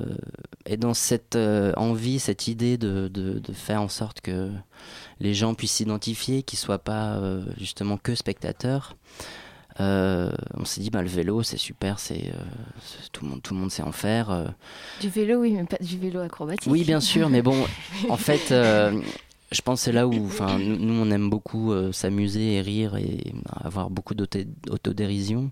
et 0.67 0.77
dans 0.77 0.93
cette 0.93 1.35
euh, 1.35 1.73
envie, 1.77 2.19
cette 2.19 2.47
idée 2.47 2.77
de, 2.77 3.07
de- 3.07 3.39
de 3.39 3.53
faire 3.53 3.81
en 3.81 3.87
sorte 3.89 4.21
que 4.21 4.51
les 5.19 5.33
gens 5.33 5.55
puissent 5.55 5.71
s'identifier, 5.73 6.43
qu'ils 6.43 6.57
ne 6.57 6.61
soient 6.61 6.77
pas 6.83 7.15
euh, 7.17 7.43
justement 7.57 7.97
que 7.97 8.13
spectateurs, 8.13 8.95
on 9.79 10.63
s'est 10.65 10.79
dit 10.81 10.89
bah, 10.89 11.01
le 11.01 11.07
vélo 11.09 11.43
c'est 11.43 11.57
super, 11.57 11.99
c'est 11.99 12.31
tout, 13.11 13.25
le 13.25 13.31
monde, 13.31 13.41
tout 13.41 13.53
le 13.53 13.59
monde 13.59 13.71
sait 13.71 13.83
en 13.83 13.91
faire. 13.91 14.53
Du 15.01 15.09
vélo, 15.09 15.41
oui, 15.41 15.51
mais 15.51 15.65
pas 15.65 15.77
du 15.81 15.97
vélo 15.97 16.19
acrobatique. 16.21 16.71
oui, 16.71 16.83
bien 16.83 16.99
sûr, 17.01 17.29
mais 17.29 17.41
bon, 17.41 17.65
en 18.09 18.17
fait, 18.17 18.49
je 18.49 19.61
pense 19.63 19.79
que 19.81 19.85
c'est 19.85 19.91
là 19.91 20.07
où, 20.07 20.25
enfin, 20.27 20.59
nous, 20.59 20.93
on 20.93 21.09
aime 21.11 21.29
beaucoup 21.29 21.73
s'amuser 21.91 22.55
et 22.55 22.61
rire 22.61 22.95
et 22.95 23.33
avoir 23.63 23.89
beaucoup 23.89 24.13
d'auto- 24.15 24.39
d'autodérision. 24.67 25.51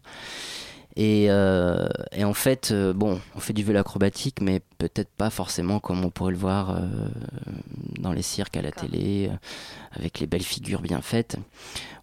Et, 0.95 1.25
euh, 1.29 1.88
et 2.12 2.23
en 2.23 2.34
fait, 2.36 2.69
euh, 2.71 2.93
bon, 2.93 3.19
on 3.36 3.39
fait 3.39 3.53
du 3.53 3.63
vélo 3.63 3.79
acrobatique, 3.79 4.41
mais 4.41 4.62
peut-être 4.77 5.10
pas 5.10 5.32
forcément 5.32 5.79
comme 5.79 6.06
on 6.06 6.12
pourrait 6.12 6.32
le 6.34 6.38
voir 6.38 6.69
euh, 6.77 6.82
dans 7.99 8.12
les 8.13 8.21
cirques 8.21 8.58
à 8.58 8.62
la 8.62 8.71
télé, 8.71 9.32
avec 9.93 10.19
les 10.19 10.27
belles 10.27 10.43
figures 10.43 10.82
bien 10.82 11.01
faites. 11.01 11.38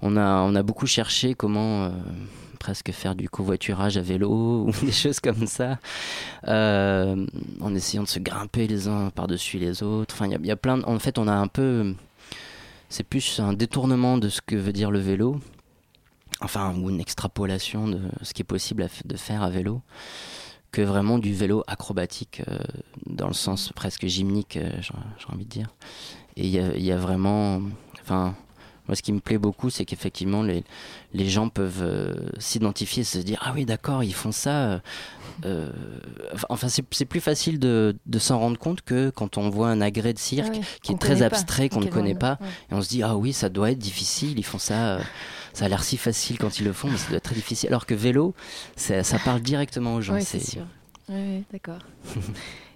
On 0.03 0.17
a, 0.17 0.41
on 0.43 0.55
a 0.57 0.63
beaucoup 0.65 0.87
cherché 0.87 1.35
comment 1.35 1.93
presque 2.59 2.91
faire 2.91 3.15
du 3.15 3.29
covoiturage 3.29 3.97
à 3.97 4.03
vélo 4.03 4.67
ou 4.69 4.73
des 4.85 4.93
choses 4.93 5.21
comme 5.21 5.47
ça, 5.47 5.79
en 6.47 7.75
essayant 7.75 8.03
de 8.03 8.09
se 8.09 8.19
grimper 8.19 8.67
les 8.67 8.89
uns 8.89 9.11
par-dessus 9.11 9.59
les 9.59 9.83
autres. 9.85 10.15
Enfin, 10.17 10.27
il 10.27 10.33
y 10.33 10.35
a- 10.35 10.39
il 10.41 10.47
y, 10.47 10.51
a 10.51 10.57
plein. 10.57 10.79
de- 10.79 10.85
En 10.85 10.99
fait, 10.99 11.17
on 11.19 11.29
a 11.29 11.33
un 11.33 11.47
peu. 11.49 11.95
C'est 12.89 13.05
plus 13.05 13.39
un 13.39 13.53
détournement 13.53 14.19
de 14.19 14.29
ce 14.29 14.41
que 14.45 14.57
veut 14.57 14.73
dire 14.73 14.91
le 14.91 14.99
vélo, 14.99 15.41
enfin, 16.41 16.75
ou 16.77 16.91
une 16.91 17.01
extrapolation 17.01 17.89
de 17.89 18.01
ce 18.23 18.33
qui 18.35 18.43
est 18.43 18.45
possible 18.45 18.89
de 19.05 19.17
faire 19.17 19.43
à 19.43 19.51
vélo, 19.51 19.83
que 20.73 20.83
vraiment 20.83 21.19
du 21.19 21.35
vélo 21.35 21.65
acrobatique, 21.67 22.43
euh, 22.49 22.59
dans 23.07 23.27
le 23.27 23.35
sens 23.35 23.73
presque 23.75 24.07
gymnique, 24.07 24.57
euh, 24.57 24.71
j'ai 24.81 25.33
envie 25.33 25.45
de 25.45 25.51
dire. 25.51 25.75
Et 26.37 26.47
il 26.47 26.51
y 26.51 26.85
y 26.85 26.93
a 26.93 26.97
vraiment. 26.97 27.61
Enfin. 28.03 28.35
Moi, 28.91 28.97
ce 28.97 29.03
qui 29.03 29.13
me 29.13 29.21
plaît 29.21 29.39
beaucoup, 29.39 29.71
c'est 29.71 29.85
qu'effectivement, 29.85 30.43
les, 30.43 30.65
les 31.15 31.29
gens 31.29 31.49
peuvent 31.49 31.79
euh, 31.81 32.13
s'identifier 32.41 33.03
et 33.03 33.05
se 33.05 33.19
dire 33.19 33.39
Ah 33.41 33.53
oui, 33.55 33.65
d'accord, 33.65 34.03
ils 34.03 34.13
font 34.13 34.33
ça. 34.33 34.51
euh, 34.73 34.79
euh, 35.45 35.71
enfin, 36.49 36.69
c'est 36.69 36.85
c'est 36.91 37.05
plus 37.05 37.21
facile 37.21 37.61
de, 37.61 37.97
de 38.07 38.19
s'en 38.19 38.41
rendre 38.41 38.59
compte 38.59 38.83
que 38.83 39.11
quand 39.11 39.39
on 39.39 39.49
voit 39.49 39.69
un 39.69 39.81
agrès 39.81 40.13
de 40.13 40.19
cirque 40.19 40.49
Ah 40.55 40.59
oui, 40.59 40.65
qui 40.83 40.91
est 40.91 40.99
très 40.99 41.23
abstrait, 41.23 41.69
qu'on 41.69 41.79
ne 41.79 41.87
connaît 41.87 42.17
on- 42.17 42.19
pas. 42.19 42.39
ouais. 42.41 42.49
Et 42.73 42.75
on 42.75 42.83
se 42.83 42.89
dit 42.89 43.05
Ah 43.05 43.17
oui, 43.17 43.33
ça 43.33 43.49
doit 43.49 43.71
être 43.71 43.79
difficile, 43.79 44.37
ils 44.41 44.45
font 44.45 44.59
ça. 44.59 44.97
euh, 44.97 45.01
ça 45.53 45.67
a 45.67 45.69
l'air 45.69 45.85
si 45.85 45.97
facile 45.97 46.37
quand 46.39 46.59
ils 46.59 46.65
le 46.65 46.73
font, 46.73 46.89
mais 46.91 46.97
ça 46.97 47.07
doit 47.11 47.19
être 47.19 47.23
très 47.25 47.37
difficile. 47.37 47.69
Alors 47.69 47.87
que 47.87 47.95
vélo, 47.95 48.35
ça, 48.75 49.05
ça 49.05 49.21
parle 49.21 49.41
directement 49.41 49.95
aux 49.95 50.01
gens. 50.01 50.15
Oui, 50.15 50.25
c'est 50.25 50.41
sûr. 50.41 50.63
Oui, 51.09 51.15
oui, 51.17 51.45
d'accord. 51.53 51.79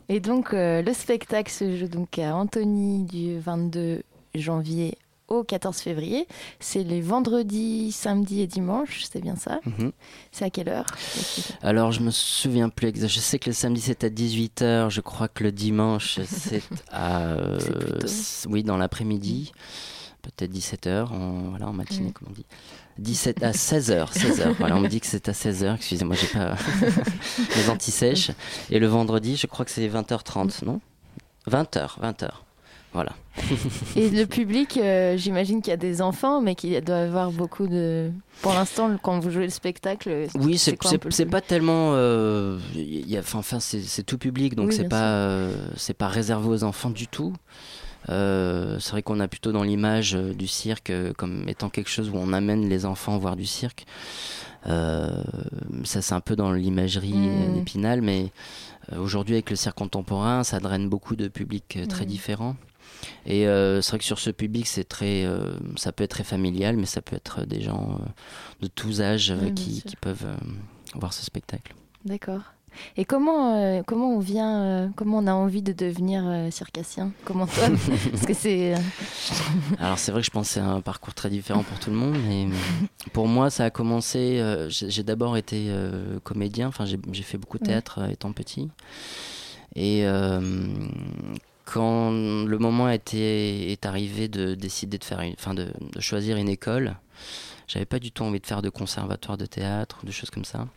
Et 0.09 0.21
donc, 0.21 0.55
euh, 0.55 0.81
le 0.81 0.93
spectacle 0.93 1.51
se 1.51 1.77
joue 1.77 1.89
donc 1.89 2.19
à 2.21 2.37
Antony 2.37 3.03
du 3.05 3.39
22 3.41 4.03
janvier 4.35 4.97
au 5.29 5.43
14 5.45 5.79
février. 5.79 6.27
C'est 6.61 6.83
les 6.83 7.01
vendredis, 7.01 7.93
samedis 7.93 8.43
et 8.43 8.47
dimanches, 8.47 9.05
c'est 9.11 9.21
bien 9.21 9.37
ça 9.37 9.61
Mhm. 9.67 9.93
C'est 10.33 10.45
à 10.45 10.51
quelle 10.51 10.69
heure 10.69 10.87
Alors, 11.63 11.93
je 11.93 12.01
me 12.01 12.11
souviens 12.11 12.69
plus 12.69 12.89
exact. 12.89 13.09
Je 13.09 13.21
sais 13.21 13.39
que 13.39 13.49
le 13.51 13.55
samedi 13.55 13.81
c'est 13.81 14.05
à 14.05 14.09
18h. 14.11 14.91
Je 14.91 15.01
crois 15.01 15.29
que 15.29 15.45
le 15.45 15.53
dimanche 15.53 16.21
c'est 16.27 16.63
à. 16.93 17.23
euh, 17.33 17.59
plutôt- 17.59 18.07
oui, 18.51 18.63
dans 18.63 18.77
l'après-midi. 18.77 19.53
Peut-être 20.23 20.53
17h, 20.53 21.13
en, 21.13 21.51
voilà, 21.51 21.69
en 21.69 21.73
matinée, 21.75 22.09
Mm. 22.09 22.13
comme 22.13 22.29
on 22.31 22.33
dit. 22.33 22.47
17 22.99 23.43
à 23.43 23.51
16h. 23.53 24.11
16h. 24.13 24.55
voilà, 24.59 24.77
on 24.77 24.81
me 24.81 24.89
dit 24.89 25.01
que 25.01 25.07
c'est 25.07 25.29
à 25.29 25.33
16h. 25.33 25.75
Excusez-moi, 25.75 26.17
j'ai 26.17 26.29
pas 26.29 26.55
les 27.57 27.69
antisèches. 27.69 28.31
Et 28.71 28.79
le 28.79 28.87
vendredi, 28.87 29.37
je 29.37 29.47
crois 29.47 29.65
que 29.67 29.71
c'est 29.71 29.87
20h30, 29.87 30.65
non? 30.65 30.81
20h, 31.47 32.01
20h. 32.01 32.31
Voilà. 32.95 33.13
Et 33.97 34.09
le 34.09 34.25
public, 34.25 34.77
euh, 34.79 35.17
j'imagine 35.17 35.61
qu'il 35.61 35.73
y 35.73 35.75
a 35.75 35.77
des 35.77 36.01
enfants, 36.01 36.41
mais 36.41 36.55
qu'il 36.55 36.81
doit 36.83 36.97
y 36.99 37.01
avoir 37.01 37.33
beaucoup 37.33 37.67
de. 37.67 38.11
Pour 38.41 38.55
l'instant, 38.55 38.97
quand 39.03 39.19
vous 39.19 39.31
jouez 39.31 39.45
le 39.45 39.51
spectacle, 39.51 40.27
Oui, 40.37 40.57
c'est 40.59 41.27
pas 41.27 41.41
tellement. 41.41 41.91
euh, 41.95 42.59
il 42.75 43.09
y 43.11 43.17
a- 43.17 43.21
Enfin, 43.21 43.41
enfin, 43.41 43.59
c'est 43.61 44.05
tout 44.05 44.17
public, 44.19 44.55
donc 44.55 44.69
Oui, 44.71 44.75
c'est 44.77 44.89
pas 44.89 45.03
euh, 45.13 45.53
c'est 45.77 45.95
pas 45.99 46.09
réservé 46.09 46.49
aux 46.49 46.63
enfants 46.65 46.91
du 46.91 47.09
tout. 47.09 47.33
Euh, 48.11 48.79
c'est 48.81 48.91
vrai 48.93 49.03
qu'on 49.03 49.19
a 49.19 49.29
plutôt 49.29 49.51
dans 49.51 49.63
l'image 49.63 50.15
euh, 50.15 50.35
du 50.35 50.47
cirque 50.47 50.91
euh, 50.91 51.13
comme 51.17 51.49
étant 51.49 51.71
quelque 51.71 51.89
chose 51.89 52.11
où 52.11 52.17
on 52.17 52.33
amène 52.35 52.69
les 52.69 52.85
enfants 52.85 53.17
voir 53.19 53.35
du 53.35 53.47
cirque. 53.47 53.87
Euh, 54.67 55.23
ça, 55.85 56.03
c'est 56.03 56.15
un 56.15 56.21
peu 56.21 56.37
dans 56.37 56.53
l'imagerie 56.53 57.13
euh, 57.15 57.49
Mm. 57.51 57.55
d'Épinal, 57.55 58.03
mais 58.03 58.31
euh, 58.93 58.99
aujourd'hui, 58.99 59.35
avec 59.37 59.51
le 59.51 59.57
cirque 59.57 59.77
contemporain, 59.79 60.45
ça 60.45 60.61
draine 60.61 60.89
beaucoup 60.89 61.17
de 61.17 61.29
publics 61.29 61.77
euh, 61.79 61.87
très 61.87 62.05
Mm. 62.05 62.09
différents. 62.09 62.57
Et 63.27 63.47
euh, 63.47 63.81
c'est 63.83 63.91
vrai 63.91 63.99
que 63.99 64.05
sur 64.05 64.19
ce 64.19 64.31
public, 64.31 64.67
c'est 64.67 64.85
très, 64.85 65.25
euh, 65.25 65.55
ça 65.77 65.93
peut 65.93 66.05
être 66.05 66.11
très 66.11 66.25
familial, 66.25 66.77
mais 66.77 66.87
ça 66.87 67.03
peut 67.03 67.17
être 67.17 67.45
des 67.45 67.61
gens 67.61 67.99
euh, 68.01 68.05
de 68.63 68.67
tous 68.67 69.01
âges 69.01 69.35
Oui, 69.43 69.55
qui, 69.55 69.83
peuvent 70.01 70.27
voir 70.95 71.13
ce 71.13 71.25
spectacle. 71.25 71.75
D'accord. 72.05 72.43
Et 72.97 73.05
comment, 73.05 73.57
euh, 73.57 73.83
comment 73.87 74.15
on 74.15 74.19
vient, 74.19 74.63
euh, 74.63 74.89
comment 74.97 75.19
on 75.19 75.27
a 75.27 75.33
envie 75.33 75.63
de 75.63 75.73
devenir 75.73 76.25
euh, 76.27 76.51
circassien? 76.51 77.13
Comment 77.25 77.47
toi? 77.47 77.69
Parce 78.11 78.27
que 78.27 78.35
c'est. 78.35 78.75
Alors 79.79 79.99
c'est 79.99 80.13
vrai 80.13 80.21
que 80.21 80.27
je 80.27 80.31
pense 80.31 80.49
que 80.49 80.55
c'est 80.55 80.61
un 80.61 80.81
parcours 80.81 81.15
très 81.15 81.31
différent 81.31 81.63
pour 81.63 81.79
tout 81.79 81.91
le 81.91 81.97
monde, 81.97 82.17
mais 82.29 82.49
pour 83.13 83.29
moi 83.29 83.51
ça 83.51 83.65
a 83.65 83.71
commencé, 83.71 84.43
j'ai 84.69 85.03
d'abord 85.03 85.37
été 85.37 85.73
comédien, 86.23 86.69
enfin 86.69 86.85
j'ai 86.85 87.23
fait 87.23 87.39
beaucoup 87.39 87.59
de 87.59 87.65
théâtre 87.65 88.09
étant 88.11 88.33
petit, 88.33 88.71
et 89.75 90.05
quand 91.65 92.11
le 92.11 92.59
moment 92.59 92.89
été, 92.89 93.73
est 93.73 93.87
arrivé 93.87 94.29
de 94.29 94.55
décider 94.55 94.99
de 94.99 95.05
faire, 95.05 95.21
une, 95.21 95.33
enfin 95.33 95.55
de, 95.55 95.73
choisir 95.99 96.37
une 96.37 96.49
école, 96.49 96.97
j'avais 97.67 97.87
pas 97.87 97.99
du 97.99 98.13
tout 98.13 98.23
envie 98.25 98.41
de 98.41 98.47
faire 98.47 98.63
de 98.63 98.69
conservatoire 98.69 99.39
de 99.39 99.47
théâtre 99.47 100.01
ou 100.03 100.07
de 100.07 100.13
choses 100.13 100.31
comme 100.31 100.45
ça. 100.45 100.69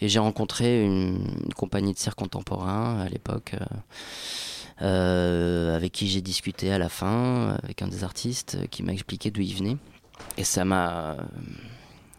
Et 0.00 0.08
j'ai 0.08 0.18
rencontré 0.18 0.84
une, 0.84 1.24
une 1.44 1.54
compagnie 1.54 1.94
de 1.94 1.98
cirque 1.98 2.18
contemporain 2.18 3.00
à 3.00 3.08
l'époque, 3.08 3.54
euh, 3.54 3.64
euh, 4.82 5.76
avec 5.76 5.92
qui 5.92 6.08
j'ai 6.08 6.20
discuté 6.20 6.72
à 6.72 6.78
la 6.78 6.88
fin, 6.88 7.56
avec 7.62 7.82
un 7.82 7.88
des 7.88 8.04
artistes 8.04 8.56
euh, 8.56 8.66
qui 8.66 8.82
m'a 8.82 8.92
expliqué 8.92 9.30
d'où 9.30 9.40
il 9.40 9.54
venait. 9.54 9.76
Et 10.36 10.44
ça 10.44 10.64
m'a, 10.64 11.16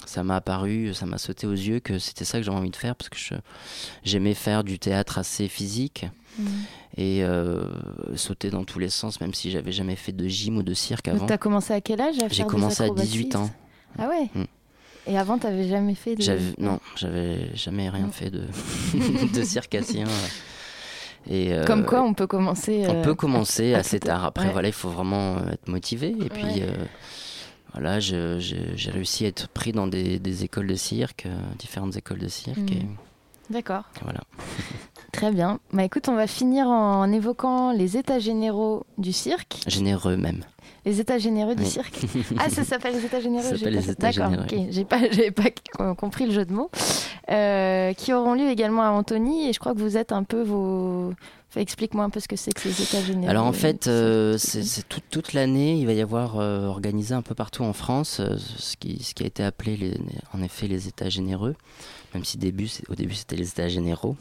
ça 0.08 0.24
m'a 0.24 0.36
apparu, 0.38 0.94
ça 0.94 1.06
m'a 1.06 1.18
sauté 1.18 1.48
aux 1.48 1.52
yeux 1.54 1.80
que 1.80 2.00
c'était 2.00 2.26
ça 2.26 2.38
que 2.40 2.44
j'avais 2.46 2.58
envie 2.58 2.70
de 2.72 2.76
faire 2.76 2.96
parce 2.96 3.10
que 3.10 3.18
j'aimais 4.04 4.34
faire 4.34 4.64
du 4.64 4.80
théâtre 4.80 5.18
assez 5.18 5.48
physique 5.48 6.06
Mhm. 6.40 6.48
et 6.98 7.24
euh, 7.24 7.64
sauter 8.16 8.50
dans 8.50 8.64
tous 8.64 8.80
les 8.80 8.90
sens, 8.90 9.22
même 9.22 9.34
si 9.36 9.52
j'avais 9.52 9.72
jamais 9.72 9.96
fait 9.96 10.12
de 10.14 10.28
gym 10.28 10.58
ou 10.58 10.64
de 10.64 10.74
cirque 10.74 11.08
avant. 11.08 11.28
T'as 11.28 11.38
commencé 11.38 11.74
à 11.74 11.82
quel 11.82 12.02
âge 12.02 12.16
J'ai 12.32 12.44
commencé 12.46 12.82
à 12.82 12.86
acrobaties 12.86 13.08
18 13.10 13.36
ans. 13.36 13.50
Ah 14.00 14.10
ouais 14.10 14.30
Mm. 14.34 14.46
Et 15.06 15.18
avant, 15.18 15.38
t'avais 15.38 15.68
jamais 15.68 15.96
fait 15.96 16.16
de. 16.16 16.24
Non, 16.58 16.80
j'avais 16.96 17.54
jamais 17.56 17.90
rien 17.90 18.06
Non. 18.06 18.12
fait 18.12 18.30
de 18.32 18.44
de 19.34 19.44
circassien. 19.44 20.06
Et, 21.30 21.54
euh, 21.54 21.66
Comme 21.66 21.86
quoi, 21.86 22.02
on 22.04 22.14
peut 22.14 22.26
commencer. 22.28 22.84
on 22.88 22.96
euh, 22.96 23.02
peut 23.04 23.14
commencer 23.16 23.74
assez 23.76 24.00
tard. 24.00 24.24
Après, 24.26 24.46
ouais. 24.48 24.52
voilà, 24.54 24.70
il 24.70 24.74
faut 24.74 24.90
vraiment 24.90 25.38
euh, 25.38 25.52
être 25.52 25.68
motivé. 25.68 26.10
Et 26.10 26.30
puis, 26.30 26.44
Ouais. 26.44 26.62
euh, 26.64 26.86
voilà, 27.74 28.00
j'ai 28.00 28.38
réussi 28.92 29.26
à 29.26 29.30
être 29.30 29.48
pris 29.50 29.72
dans 29.72 29.88
des, 29.88 30.20
des 30.20 30.44
écoles 30.44 30.68
de 30.68 30.76
cirque, 30.76 31.26
euh, 31.26 31.36
différentes 31.60 31.96
écoles 31.98 32.20
de 32.20 32.28
cirque. 32.28 32.72
Et 32.72 32.86
D'accord. 33.50 33.84
voilà. 34.04 34.22
Très 35.12 35.32
bien. 35.32 35.60
Bah 35.72 35.84
écoute, 35.84 36.10
on 36.10 36.16
va 36.16 36.26
finir 36.28 36.68
en 36.68 37.12
évoquant 37.12 37.72
les 37.72 37.98
états 37.98 38.20
généraux 38.20 38.86
du 38.98 39.14
cirque. 39.14 39.58
Généreux 39.68 40.18
même. 40.18 40.44
Les 40.86 41.00
états 41.00 41.18
généreux 41.20 41.56
du 41.56 41.64
Oui. 41.64 41.70
cirque. 41.70 42.00
Ah, 42.40 42.50
ça 42.50 42.64
s'appelle 42.64 42.96
les 42.96 43.06
états 43.06 43.20
généreux. 43.22 43.44
Ça 43.44 43.58
s'appelle 43.58 43.76
pas- 43.76 43.80
les 43.82 43.90
états 43.92 44.12
D'accord, 44.12 44.44
ok. 44.44 44.56
J'ai 44.72 44.86
pas, 44.86 45.00
pas 45.78 45.94
compris 45.96 46.26
le 46.26 46.32
jeu 46.32 46.46
de 46.46 46.54
mots. 46.54 46.70
Euh, 47.30 47.94
qui 47.94 48.12
auront 48.12 48.34
lieu 48.34 48.50
également 48.50 48.82
à 48.84 48.90
Antony. 48.90 49.48
Et 49.50 49.54
je 49.54 49.60
crois 49.60 49.74
que 49.74 49.80
vous 49.80 49.98
êtes 49.98 50.12
un 50.12 50.24
peu 50.24 50.42
vos. 50.42 51.14
Explique-moi 51.56 52.04
un 52.04 52.10
peu 52.10 52.20
ce 52.20 52.28
que 52.28 52.36
c'est 52.36 52.52
que 52.52 52.62
ces 52.62 52.82
états 52.84 53.04
généraux. 53.04 53.30
Alors 53.30 53.46
en 53.46 53.54
fait, 53.54 53.88
euh, 53.88 54.38
c'est 54.38 54.88
tout- 54.90 55.02
toute 55.12 55.34
l'année, 55.34 55.78
il 55.80 55.86
va 55.86 55.94
y 55.94 56.02
avoir 56.02 56.40
euh, 56.40 56.66
organisé 56.66 57.14
un 57.14 57.22
peu 57.22 57.36
partout 57.36 57.64
en 57.64 57.74
France 57.74 58.20
euh, 58.20 58.38
ce, 58.58 58.76
qui, 58.78 59.04
ce 59.04 59.14
qui 59.14 59.24
a 59.24 59.28
été 59.28 59.44
appelé 59.44 59.78
les- 59.78 60.00
en 60.34 60.42
effet 60.42 60.68
les 60.68 60.88
États 60.88 61.10
généreux, 61.10 61.56
même 62.14 62.26
si 62.26 62.38
début, 62.38 62.70
au 62.90 62.96
début 62.96 63.14
c'était 63.16 63.36
les 63.36 63.48
États 63.50 63.68
généraux, 63.70 64.18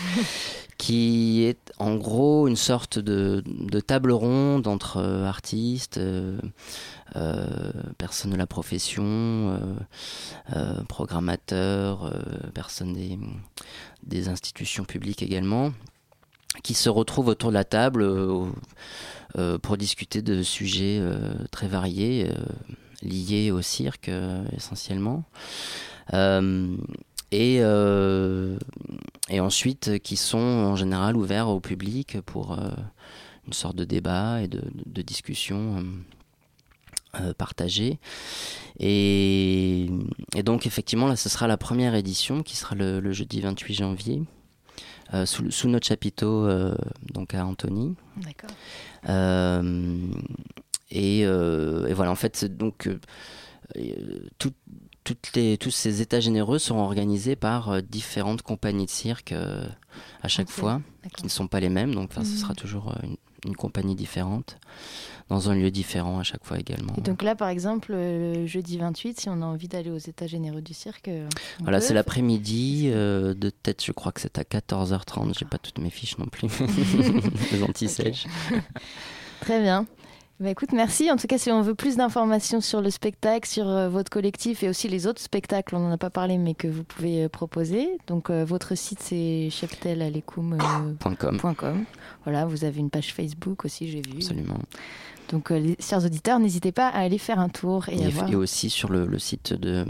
qui 0.78 1.44
est 1.44 1.72
en 1.78 1.94
gros 1.96 2.48
une 2.48 2.56
sorte 2.56 2.98
de, 2.98 3.42
de 3.46 3.80
table 3.80 4.10
ronde 4.12 4.66
entre 4.66 5.00
artistes, 5.02 6.00
personnes 7.98 8.30
de 8.30 8.36
la 8.36 8.46
profession, 8.46 9.58
programmateurs, 10.88 12.12
personnes 12.54 12.94
des, 12.94 13.18
des 14.02 14.28
institutions 14.28 14.84
publiques 14.84 15.22
également 15.22 15.72
qui 16.62 16.74
se 16.74 16.88
retrouvent 16.88 17.28
autour 17.28 17.50
de 17.50 17.54
la 17.54 17.64
table 17.64 18.02
euh, 18.02 18.46
euh, 19.38 19.58
pour 19.58 19.76
discuter 19.76 20.22
de 20.22 20.42
sujets 20.42 20.98
euh, 21.00 21.32
très 21.50 21.68
variés 21.68 22.30
liés 23.02 23.50
au 23.50 23.62
cirque 23.62 24.10
essentiellement. 24.54 25.24
Et, 27.32 27.56
et 27.56 29.40
ensuite 29.40 29.98
qui 30.00 30.16
sont 30.16 30.38
en 30.38 30.76
général 30.76 31.16
ouverts 31.16 31.48
au 31.48 31.60
public 31.60 32.20
pour 32.20 32.58
une 33.46 33.52
sorte 33.52 33.76
de 33.76 33.84
débat 33.84 34.42
et 34.42 34.48
de, 34.48 35.02
discussion 35.02 35.84
euh, 37.18 37.32
partagée. 37.32 37.98
Et, 38.78 39.88
donc 40.44 40.66
effectivement 40.66 41.08
là 41.08 41.16
ce 41.16 41.28
sera 41.28 41.46
la 41.46 41.56
première 41.56 41.94
édition 41.94 42.42
qui 42.42 42.56
sera 42.56 42.74
le 42.74 43.12
jeudi 43.12 43.40
28 43.40 43.74
janvier. 43.74 44.22
Euh, 45.14 45.26
sous, 45.26 45.50
sous 45.50 45.68
notre 45.68 45.86
chapiteau 45.86 46.46
euh, 46.46 46.74
donc 47.12 47.34
à 47.34 47.44
Antony. 47.46 47.94
D'accord. 48.16 48.50
Euh, 49.08 49.98
et, 50.90 51.20
et 51.20 51.92
voilà, 51.94 52.10
en 52.10 52.14
fait, 52.16 52.44
donc 52.44 52.88
tout- 54.38 54.52
toutes 55.04 55.32
les, 55.34 55.58
tous 55.58 55.70
ces 55.70 56.00
états 56.00 56.20
généreux 56.20 56.58
seront 56.58 56.82
organisés 56.82 57.34
par 57.34 57.82
différentes 57.82 58.42
compagnies 58.42 58.84
de 58.86 58.90
cirque 58.90 59.32
à 60.22 60.28
chaque 60.28 60.50
fois, 60.50 60.80
qui 61.16 61.24
ne 61.24 61.28
sont 61.28 61.48
pas 61.48 61.58
les 61.60 61.70
mêmes. 61.70 61.94
Donc, 61.94 62.10
enfin, 62.12 62.24
ce 62.24 62.30
Mhm. 62.32 62.36
sera 62.36 62.54
toujours 62.54 62.94
une, 63.02 63.16
une 63.44 63.56
compagnie 63.56 63.94
différente, 63.94 64.58
dans 65.28 65.50
un 65.50 65.54
lieu 65.54 65.70
différent 65.70 66.18
à 66.18 66.22
chaque 66.22 66.44
fois 66.44 66.58
également. 66.58 66.94
Et 66.98 67.00
donc 67.00 67.22
là, 67.22 67.34
par 67.34 67.48
exemple, 67.48 67.92
le 67.92 68.46
jeudi 68.46 68.78
28, 68.78 69.20
si 69.20 69.28
on 69.28 69.40
a 69.42 69.44
envie 69.46 69.68
d'aller 69.68 69.90
aux 69.90 69.98
états 69.98 70.26
généraux 70.26 70.60
du 70.60 70.74
cirque. 70.74 71.08
euh, 71.08 71.28
Voilà, 71.60 71.80
c'est 71.80 71.94
l'après-midi. 71.94 72.90
euh, 72.92 73.34
de 73.34 73.50
tête, 73.50 73.82
je 73.84 73.92
crois 73.92 74.12
que 74.12 74.20
c'est 74.20 74.38
à 74.38 74.42
14h30. 74.42 75.36
J'ai 75.38 75.44
pas 75.44 75.58
toutes 75.58 75.78
mes 75.78 75.90
fiches 75.90 76.18
non 76.18 76.26
plus. 76.26 76.48
Les 77.52 77.62
anti-sèches. 77.62 78.26
Très 79.40 79.60
bien. 79.60 79.86
Bah 80.42 80.50
écoute, 80.50 80.72
merci. 80.72 81.08
En 81.08 81.16
tout 81.16 81.28
cas, 81.28 81.38
si 81.38 81.52
on 81.52 81.62
veut 81.62 81.76
plus 81.76 81.96
d'informations 81.96 82.60
sur 82.60 82.80
le 82.82 82.90
spectacle, 82.90 83.48
sur 83.48 83.68
euh, 83.68 83.88
votre 83.88 84.10
collectif 84.10 84.64
et 84.64 84.68
aussi 84.68 84.88
les 84.88 85.06
autres 85.06 85.20
spectacles, 85.20 85.76
on 85.76 85.78
n'en 85.78 85.92
a 85.92 85.98
pas 85.98 86.10
parlé, 86.10 86.36
mais 86.36 86.54
que 86.54 86.66
vous 86.66 86.82
pouvez 86.82 87.24
euh, 87.24 87.28
proposer. 87.28 87.88
Donc, 88.08 88.28
euh, 88.28 88.44
votre 88.44 88.74
site, 88.74 88.98
c'est 89.00 89.50
cheptelalecoum.com. 89.50 90.96
Point 91.38 91.54
com, 91.54 91.84
Voilà, 92.24 92.44
vous 92.44 92.64
avez 92.64 92.80
une 92.80 92.90
page 92.90 93.14
Facebook 93.14 93.64
aussi, 93.64 93.88
j'ai 93.88 94.00
vu. 94.00 94.16
absolument. 94.16 94.58
Donc, 95.28 95.50
euh, 95.52 95.58
les 95.60 95.76
chers 95.78 96.04
auditeurs, 96.04 96.40
n'hésitez 96.40 96.72
pas 96.72 96.88
à 96.88 96.98
aller 96.98 97.18
faire 97.18 97.38
un 97.38 97.48
tour 97.48 97.88
et, 97.88 97.98
Et, 98.00 98.04
à 98.06 98.08
voir 98.08 98.28
et 98.30 98.34
aussi 98.34 98.68
sur 98.68 98.90
le, 98.90 99.06
le 99.06 99.18
site 99.20 99.52
de, 99.54 99.86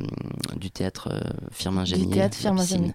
du 0.57 0.71
théâtre 0.71 1.09
euh, 1.13 1.21
Firmin-Génier. 1.51 2.05
du 2.07 2.13
théâtre 2.13 2.37
piscine, 2.55 2.95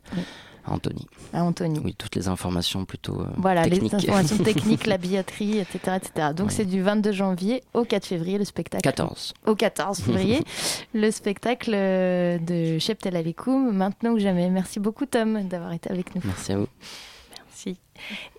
à 0.67 0.73
Antony. 0.73 1.05
à 1.33 1.43
Antony. 1.43 1.79
Oui, 1.83 1.95
toutes 1.97 2.15
les 2.15 2.27
informations 2.27 2.85
plutôt 2.85 3.21
euh, 3.21 3.25
Voilà, 3.37 3.63
techniques. 3.63 3.91
les 3.93 3.95
informations 3.95 4.37
techniques, 4.43 4.85
la 4.85 4.97
billetterie, 4.97 5.59
etc. 5.59 5.97
etc. 5.97 6.27
Donc, 6.35 6.47
Ouais. 6.47 6.53
c'est 6.53 6.65
du 6.65 6.81
22 6.81 7.11
janvier 7.11 7.63
au 7.73 7.83
4 7.85 8.05
février, 8.05 8.37
le 8.37 8.45
spectacle. 8.45 8.83
14. 8.83 9.33
au 9.45 9.55
14 9.55 9.99
février, 10.01 10.41
le 10.93 11.09
spectacle 11.11 11.71
euh, 11.73 12.37
de 12.39 12.77
Cheptel 12.79 13.15
Alekoum, 13.15 13.71
maintenant 13.75 14.11
ou 14.11 14.19
jamais. 14.19 14.49
Merci 14.49 14.79
beaucoup 14.79 15.05
Tom 15.05 15.47
d'avoir 15.47 15.71
été 15.73 15.89
avec 15.89 16.13
nous. 16.15 16.21
Merci 16.25 16.51
à 16.51 16.57
vous. 16.57 16.67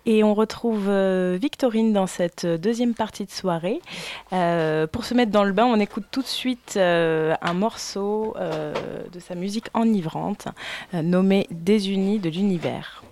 Et 0.05 0.23
on 0.23 0.33
retrouve 0.33 0.85
euh, 0.87 1.37
Victorine 1.39 1.93
dans 1.93 2.07
cette 2.07 2.45
deuxième 2.45 2.93
partie 2.93 3.25
de 3.25 3.31
soirée. 3.31 3.81
Euh, 4.33 4.87
pour 4.87 5.05
se 5.05 5.13
mettre 5.13 5.31
dans 5.31 5.43
le 5.43 5.51
bain, 5.51 5.65
on 5.65 5.79
écoute 5.79 6.05
tout 6.11 6.21
de 6.21 6.27
suite 6.27 6.75
euh, 6.77 7.35
un 7.41 7.53
morceau 7.53 8.35
de 8.39 9.19
sa 9.19 9.35
musique 9.35 9.67
enivrante 9.73 10.47
nommé 10.93 11.47
Désunis 11.51 12.19
de 12.19 12.29
l'univers. 12.29 13.03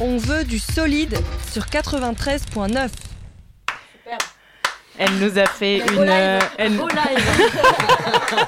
On 0.00 0.16
veut 0.16 0.44
du 0.44 0.58
solide 0.58 1.16
sur 1.52 1.64
93.9. 1.66 2.88
Elle 4.96 5.18
nous 5.18 5.38
a 5.38 5.46
fait 5.46 5.78
une. 5.78 6.08
euh, 6.08 6.38
elle- 6.56 6.76
Beau 6.76 6.86
live. 6.88 7.50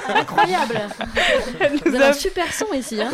Incroyable. 0.15 0.81
Elle 1.59 1.73
Vous 1.79 1.91
nous 1.91 1.95
avez 1.97 2.05
a 2.05 2.09
un 2.11 2.13
super 2.13 2.53
son 2.55 2.73
ici. 2.73 3.01
Hein. 3.03 3.11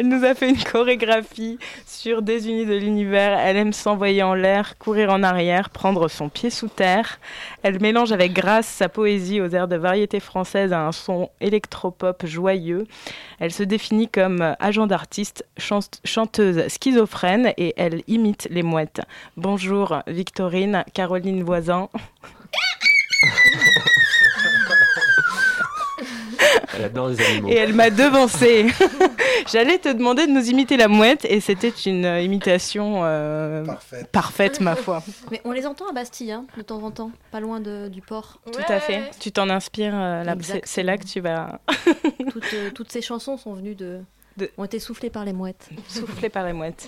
Elle 0.00 0.06
nous 0.06 0.24
a 0.24 0.32
fait 0.36 0.50
une 0.50 0.62
chorégraphie 0.62 1.58
sur 1.84 2.22
des 2.22 2.48
unis 2.48 2.66
de 2.66 2.76
l'univers. 2.76 3.36
Elle 3.36 3.56
aime 3.56 3.72
s'envoyer 3.72 4.22
en 4.22 4.32
l'air, 4.34 4.78
courir 4.78 5.10
en 5.10 5.24
arrière, 5.24 5.70
prendre 5.70 6.06
son 6.06 6.28
pied 6.28 6.50
sous 6.50 6.68
terre. 6.68 7.18
Elle 7.64 7.80
mélange 7.80 8.12
avec 8.12 8.32
grâce 8.32 8.68
sa 8.68 8.88
poésie 8.88 9.40
aux 9.40 9.48
airs 9.48 9.66
de 9.66 9.74
variété 9.74 10.20
française 10.20 10.72
à 10.72 10.82
un 10.86 10.92
son 10.92 11.30
électropop 11.40 12.24
joyeux. 12.26 12.86
Elle 13.40 13.50
se 13.50 13.64
définit 13.64 14.06
comme 14.06 14.54
agent 14.60 14.86
d'artiste, 14.86 15.44
chan- 15.56 15.80
chanteuse 16.04 16.68
schizophrène 16.68 17.52
et 17.56 17.74
elle 17.76 18.02
imite 18.06 18.46
les 18.52 18.62
mouettes. 18.62 19.00
Bonjour 19.36 19.98
Victorine, 20.06 20.84
Caroline 20.94 21.42
Voisin. 21.42 21.88
Elle 26.76 26.84
adore 26.84 27.08
les 27.08 27.20
animaux. 27.20 27.48
Et 27.48 27.54
elle 27.56 27.72
m'a 27.72 27.90
devancé. 27.90 28.66
J'allais 29.50 29.78
te 29.78 29.88
demander 29.88 30.26
de 30.26 30.32
nous 30.32 30.48
imiter 30.50 30.76
la 30.76 30.88
mouette 30.88 31.24
et 31.24 31.40
c'était 31.40 31.68
une 31.86 32.04
euh, 32.04 32.20
imitation 32.20 33.00
euh, 33.04 33.64
parfaite. 34.12 34.60
ma 34.60 34.76
foi. 34.76 35.02
Mais 35.30 35.40
on 35.44 35.52
les 35.52 35.66
entend 35.66 35.88
à 35.88 35.92
Bastille, 35.92 36.32
hein, 36.32 36.44
de 36.56 36.62
temps 36.62 36.82
en 36.82 36.90
temps, 36.90 37.10
pas 37.30 37.40
loin 37.40 37.60
de- 37.60 37.88
du 37.88 38.02
port. 38.02 38.38
Tout 38.52 38.60
à 38.68 38.80
fait. 38.80 39.10
Tu 39.20 39.32
t'en 39.32 39.48
inspires. 39.48 39.94
euh, 39.94 40.24
c'est- 40.64 40.82
là 40.82 40.98
que 40.98 41.04
tu 41.06 41.20
vas 41.20 41.60
toutes, 42.32 42.54
euh, 42.54 42.70
toutes 42.70 42.90
ces 42.92 43.00
chansons 43.02 43.36
sont 43.36 43.54
venues 43.54 43.74
de... 43.74 44.00
ont 44.58 44.64
été 44.64 44.78
soufflées 44.78 45.10
par 45.10 45.24
les 45.24 45.32
mouettes. 45.32 45.68
souffler 45.88 46.28
par 46.28 46.44
les 46.46 46.52
mouettes. 46.52 46.86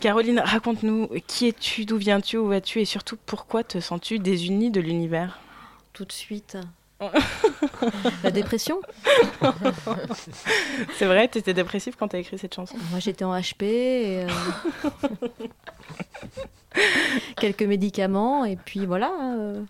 Caroline, 0.00 0.40
raconte-nous 0.40 1.08
qui 1.26 1.48
es-tu, 1.48 1.84
d'où 1.84 1.96
viens-tu, 1.96 2.36
où 2.38 2.48
vas-tu 2.48 2.80
et 2.80 2.84
surtout 2.84 3.16
pourquoi 3.26 3.62
te 3.64 3.78
sens-tu 3.80 4.18
désunie 4.18 4.70
de 4.70 4.80
l'univers? 4.80 5.38
Tout 5.92 6.04
de 6.04 6.12
suite. 6.12 6.56
La 8.24 8.30
dépression 8.30 8.80
C'est 10.96 11.04
vrai, 11.06 11.28
tu 11.28 11.38
étais 11.38 11.54
dépressive 11.54 11.94
quand 11.98 12.08
tu 12.08 12.16
as 12.16 12.18
écrit 12.18 12.38
cette 12.38 12.54
chanson 12.54 12.76
Moi 12.90 12.98
j'étais 13.00 13.24
en 13.24 13.32
HP, 13.38 13.62
et, 13.64 14.24
euh, 14.24 14.28
quelques 17.36 17.62
médicaments 17.62 18.44
et 18.44 18.56
puis 18.56 18.84
voilà. 18.86 19.12
euh, 19.36 19.62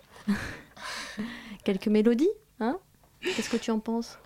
Quelques 1.65 1.89
mélodies, 1.89 2.31
hein 2.61 2.79
Qu'est-ce 3.21 3.51
que 3.51 3.57
tu 3.57 3.71
en 3.73 3.81
penses? 3.81 4.19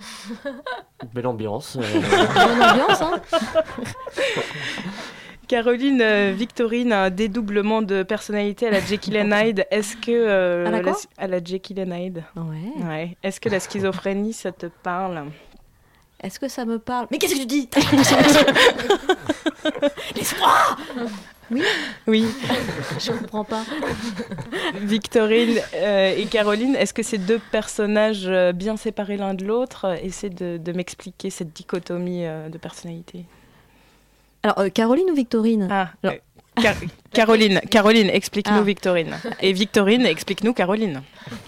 Belle 1.14 1.26
ambiance. 1.26 1.76
euh, 1.80 2.00
Bonne 2.34 2.62
ambiance, 2.62 3.00
hein 3.00 3.20
Caroline, 5.48 6.00
euh, 6.00 6.32
Victorine, 6.36 6.92
un 6.92 7.10
dédoublement 7.10 7.82
de 7.82 8.02
personnalité 8.02 8.68
à 8.68 8.70
la 8.70 8.80
Jekyll 8.80 9.18
and 9.18 9.30
Hyde. 9.36 9.66
Est-ce 9.70 9.96
que 9.96 10.10
euh, 10.10 10.66
À 10.66 10.70
la 10.70 10.80
quoi 10.80 10.96
à 11.18 11.26
la 11.26 11.42
Jekyll 11.42 11.80
and 11.80 11.92
Hyde? 11.94 12.24
Ouais. 12.36 12.84
Ouais. 12.86 13.16
Est-ce 13.22 13.40
que 13.40 13.48
la 13.48 13.60
schizophrénie, 13.60 14.32
ça 14.32 14.52
te 14.52 14.66
parle? 14.66 15.24
Est-ce 16.22 16.38
que 16.38 16.48
ça 16.48 16.64
me 16.64 16.78
parle? 16.78 17.08
Mais 17.10 17.18
qu'est-ce 17.18 17.34
que 17.34 17.40
tu 17.40 17.46
dis? 17.46 17.68
Laisse-moi 20.16 20.50
Oui 21.50 21.62
Oui. 22.06 22.26
Je 23.00 23.10
comprends 23.12 23.44
pas. 23.44 23.62
Victorine 24.76 25.58
euh, 25.74 26.14
et 26.16 26.24
Caroline, 26.26 26.76
est-ce 26.76 26.94
que 26.94 27.02
ces 27.02 27.18
deux 27.18 27.40
personnages 27.50 28.26
euh, 28.26 28.52
bien 28.52 28.76
séparés 28.76 29.16
l'un 29.16 29.34
de 29.34 29.44
l'autre 29.44 29.96
essaient 30.02 30.30
de, 30.30 30.56
de 30.58 30.72
m'expliquer 30.72 31.30
cette 31.30 31.52
dichotomie 31.52 32.24
euh, 32.26 32.48
de 32.48 32.58
personnalité? 32.58 33.24
Alors, 34.42 34.58
euh, 34.60 34.68
Caroline 34.70 35.10
ou 35.10 35.14
Victorine 35.14 35.68
Ah, 35.70 35.90
euh, 36.04 36.10
Car- 36.60 36.74
Caroline, 37.12 37.60
Caroline, 37.70 38.10
explique-nous 38.10 38.58
Ah. 38.58 38.62
Victorine. 38.62 39.14
Et 39.40 39.52
Victorine, 39.52 40.04
explique-nous 40.06 40.52
Caroline. 40.52 41.02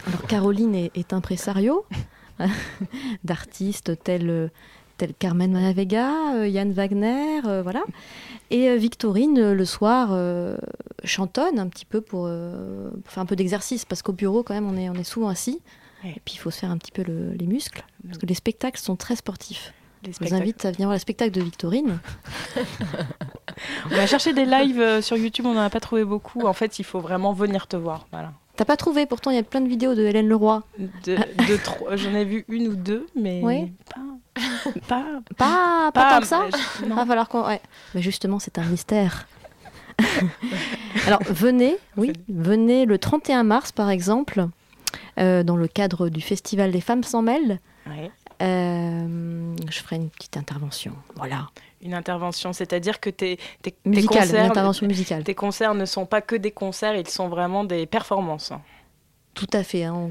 Alors 0.06 0.22
Caroline 0.26 0.74
est, 0.74 0.90
est 0.96 1.12
impresario 1.12 1.84
d'artistes 3.24 4.02
tels, 4.02 4.50
tels 4.96 5.14
Carmen 5.18 5.52
Manavega, 5.52 6.34
euh, 6.36 6.48
Yann 6.48 6.72
Wagner, 6.72 7.40
euh, 7.46 7.62
voilà. 7.62 7.82
Et 8.50 8.76
Victorine, 8.76 9.52
le 9.52 9.64
soir, 9.64 10.10
euh, 10.12 10.56
chantonne 11.02 11.58
un 11.58 11.68
petit 11.68 11.84
peu 11.86 12.00
pour, 12.00 12.22
pour 12.28 13.12
faire 13.12 13.22
un 13.22 13.26
peu 13.26 13.36
d'exercice, 13.36 13.84
parce 13.84 14.02
qu'au 14.02 14.12
bureau, 14.12 14.42
quand 14.42 14.54
même, 14.54 14.68
on 14.68 14.76
est, 14.76 14.88
on 14.88 14.94
est 14.94 15.04
souvent 15.04 15.28
assis. 15.28 15.60
Et 16.04 16.20
puis, 16.24 16.34
il 16.34 16.38
faut 16.38 16.50
se 16.50 16.58
faire 16.60 16.70
un 16.70 16.76
petit 16.76 16.92
peu 16.92 17.02
le- 17.02 17.32
les 17.32 17.46
muscles, 17.46 17.82
parce 18.06 18.18
que 18.18 18.26
les 18.26 18.34
spectacles 18.34 18.78
sont 18.80 18.94
très 18.96 19.16
sportifs. 19.16 19.72
Les 20.04 20.12
Je 20.12 20.18
vous 20.24 20.34
invite 20.34 20.64
à 20.64 20.70
venir 20.72 20.86
voir 20.88 20.94
le 20.94 21.00
spectacle 21.00 21.30
de 21.32 21.40
Victorine. 21.42 21.98
On 23.90 23.96
a 23.98 24.06
cherché 24.06 24.32
des 24.32 24.44
lives 24.44 24.80
euh, 24.80 25.00
sur 25.02 25.16
YouTube, 25.16 25.46
on 25.46 25.54
n'en 25.54 25.60
a 25.62 25.70
pas 25.70 25.80
trouvé 25.80 26.04
beaucoup. 26.04 26.46
En 26.46 26.52
fait, 26.52 26.78
il 26.78 26.84
faut 26.84 26.98
vraiment 27.00 27.32
venir 27.32 27.66
te 27.66 27.76
voir. 27.76 28.06
Voilà. 28.10 28.32
T'as 28.56 28.64
pas 28.64 28.76
trouvé, 28.76 29.06
pourtant, 29.06 29.30
il 29.30 29.36
y 29.36 29.38
a 29.38 29.42
plein 29.42 29.60
de 29.60 29.68
vidéos 29.68 29.94
de 29.94 30.02
Hélène 30.02 30.28
Leroy. 30.28 30.62
De, 30.78 31.16
de 31.16 31.56
trois- 31.62 31.96
J'en 31.96 32.14
ai 32.14 32.24
vu 32.24 32.44
une 32.48 32.68
ou 32.68 32.74
deux, 32.74 33.06
mais 33.14 33.40
Oui. 33.42 33.72
pas, 33.94 34.00
Pas, 34.88 35.04
pas, 35.36 35.92
Pas- 35.92 36.10
tant 36.14 36.20
que 36.20 36.26
ça 36.26 36.42
euh, 36.42 36.86
non. 36.88 36.96
Va 36.96 37.06
falloir 37.06 37.28
qu'on... 37.28 37.46
ouais. 37.46 37.60
Mais 37.94 38.02
justement, 38.02 38.38
c'est 38.38 38.58
un 38.58 38.64
mystère. 38.64 39.26
Alors, 41.06 41.20
venez, 41.28 41.76
oui, 41.96 42.12
venez 42.28 42.84
le 42.86 42.98
31 42.98 43.44
mars, 43.44 43.70
par 43.72 43.90
exemple, 43.90 44.46
euh, 45.18 45.42
dans 45.44 45.56
le 45.56 45.68
cadre 45.68 46.08
du 46.08 46.20
Festival 46.20 46.72
des 46.72 46.80
Femmes 46.80 47.04
s'en 47.04 47.22
mêlent. 47.22 47.60
Ouais. 47.86 48.10
Euh, 48.44 49.54
je 49.70 49.78
ferai 49.80 49.96
une 49.96 50.10
petite 50.10 50.36
intervention. 50.36 50.92
Voilà. 51.16 51.48
Une 51.82 51.94
intervention, 51.94 52.52
c'est-à-dire 52.52 53.00
que 53.00 53.10
tes, 53.10 53.38
tes, 53.62 53.72
tes 53.72 53.76
Musicale, 53.84 54.22
une 54.22 54.28
concerts, 54.28 54.44
intervention 54.44 54.86
musicale. 54.86 55.24
tes 55.24 55.34
concerts 55.34 55.74
ne 55.74 55.84
sont 55.84 56.06
pas 56.06 56.20
que 56.20 56.36
des 56.36 56.50
concerts, 56.50 56.96
ils 56.96 57.08
sont 57.08 57.28
vraiment 57.28 57.64
des 57.64 57.86
performances. 57.86 58.52
Tout 59.34 59.48
à 59.52 59.62
fait. 59.64 59.84
hein, 59.84 60.10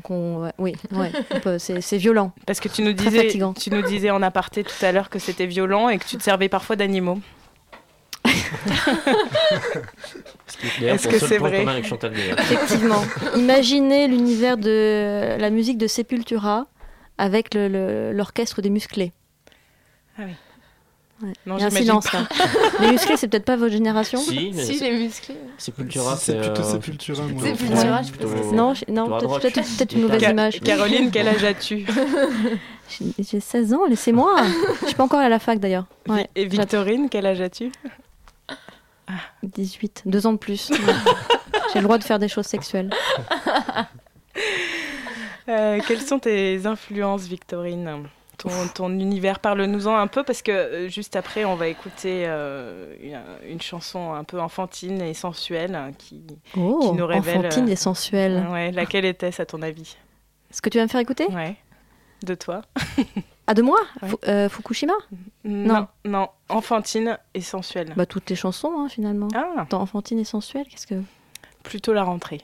oui, 0.58 0.76
ouais, 0.92 1.12
c'est 1.58 1.98
violent. 1.98 2.34
Parce 2.46 2.60
que 2.60 2.68
tu 2.68 2.82
nous 2.82 2.94
disais, 2.94 3.28
tu 3.58 3.70
nous 3.70 3.82
disais 3.82 4.12
en 4.12 4.22
aparté 4.22 4.64
tout 4.64 4.86
à 4.86 4.92
l'heure 4.92 5.10
que 5.10 5.20
c'était 5.20 5.46
violent 5.46 5.90
et 5.90 5.98
que 5.98 6.06
tu 6.06 6.18
te 6.18 6.24
servais 6.24 6.50
parfois 6.50 6.76
d'animaux. 6.76 7.20
Est-ce 10.82 11.08
que 11.08 11.20
c'est 11.20 11.38
vrai. 11.38 11.66
Effectivement. 12.38 13.04
Imaginez 13.36 14.08
l'univers 14.08 14.58
de 14.58 15.38
la 15.40 15.50
musique 15.50 15.78
de 15.78 15.88
Sepultura 15.88 16.68
avec 17.18 17.54
l'orchestre 17.56 18.62
des 18.62 18.70
musclés. 18.70 19.12
Ah 20.18 20.24
oui. 20.26 20.32
Ouais. 21.22 21.32
Non, 21.46 21.58
Il 21.58 21.62
y 21.62 21.64
a 21.64 21.68
un 21.68 21.70
j'imagine 21.70 21.86
silence 22.02 22.10
pas. 22.10 22.20
là. 22.22 22.28
Les 22.82 22.92
musclés, 22.92 23.16
c'est 23.18 23.28
peut-être 23.30 23.46
pas 23.46 23.56
votre 23.56 23.72
génération 23.72 24.20
Si, 24.20 24.52
Si, 24.54 24.76
c'est- 24.78 24.92
les 24.92 24.98
musclés. 25.06 25.38
Sepultura, 25.58 26.18
Si, 26.18 26.26
c'est 26.26 26.40
plutôt 26.42 26.62
euh, 26.62 26.72
Sepultura, 26.72 27.24
moi. 27.28 27.44
Sepultura, 27.44 27.82
ouais, 27.98 28.04
je 28.04 28.10
plutôt- 28.12 28.28
pense. 28.30 28.52
Non, 28.52 28.74
non, 28.90 29.20
peut-être 29.40 29.94
une 29.94 30.02
mauvaise 30.02 30.20
Ca- 30.20 30.32
image. 30.32 30.60
Caroline, 30.60 31.12
quel 31.12 31.28
âge 31.30 31.44
as-tu 31.46 31.86
J'ai- 32.90 33.24
J'ai 33.24 33.40
16 33.40 33.74
ans, 33.74 33.86
laissez-moi. 33.88 34.36
Je 34.82 34.88
suis 34.88 34.96
pas 34.96 35.04
encore 35.04 35.20
à 35.20 35.30
la 35.30 35.40
fac 35.40 35.60
d'ailleurs. 35.60 35.86
Ouais, 36.10 36.28
Et 36.36 36.46
Victorine, 36.46 37.08
quel 37.10 37.26
âge 37.28 37.40
as-tu 37.42 37.72
18, 39.44 40.04
deux 40.06 40.26
ans 40.28 40.34
de 40.34 40.38
plus. 40.38 40.72
J'ai 41.74 41.80
le 41.80 41.84
droit 41.84 41.98
de 42.00 42.04
faire 42.04 42.20
des 42.20 42.28
choses 42.28 42.48
sexuelles. 42.48 42.90
Euh, 45.50 45.80
Quelles 45.88 46.02
sont 46.02 46.20
tes 46.20 46.66
influences, 46.66 47.24
Victorine 47.28 48.08
ton, 48.38 48.50
ton 48.74 48.90
univers, 48.90 49.40
parle-nous-en 49.40 49.96
un 49.96 50.08
peu 50.08 50.24
parce 50.24 50.42
que 50.42 50.52
euh, 50.52 50.90
juste 50.90 51.16
après, 51.16 51.46
on 51.46 51.56
va 51.56 51.68
écouter 51.68 52.24
euh, 52.26 52.94
une, 53.02 53.22
une 53.48 53.62
chanson 53.62 54.12
un 54.14 54.24
peu 54.24 54.42
enfantine 54.42 55.00
et 55.02 55.14
sensuelle 55.14 55.76
hein, 55.76 55.92
qui, 55.98 56.24
Oh, 56.58 56.80
qui 56.82 56.92
nous 56.98 57.06
révèle. 57.06 57.38
enfantine 57.38 57.70
et 57.70 57.76
sensuelle. 57.76 58.46
Ouais, 58.52 58.72
laquelle 58.72 59.06
était-ce 59.06 59.40
à 59.42 59.46
ton 59.46 59.62
avis 59.62 59.96
Est-ce 60.52 60.62
que 60.64 60.70
tu 60.70 60.80
vas 60.80 60.84
me 60.84 60.90
faire 60.90 61.00
écouter 61.00 61.28
Ouais. 61.28 61.56
De 62.26 62.34
toi 62.34 62.64
Ah, 63.46 63.54
de 63.54 63.62
moi 63.62 63.80
Ouais. 64.02 64.10
Euh, 64.28 64.50
Fukushima 64.50 64.94
Non, 65.44 65.88
non, 66.04 66.28
enfantine 66.50 67.20
et 67.36 67.42
sensuelle. 67.42 67.94
Bah, 67.96 68.08
toutes 68.08 68.30
les 68.32 68.36
chansons, 68.36 68.72
hein, 68.80 68.90
finalement. 68.90 69.28
Ah, 69.36 69.68
Dans 69.70 69.80
enfantine 69.82 70.18
et 70.20 70.24
sensuelle, 70.26 70.66
qu'est-ce 70.68 70.88
que. 70.88 70.96
plutôt 71.62 71.94
la 71.94 72.04
rentrée. 72.04 72.42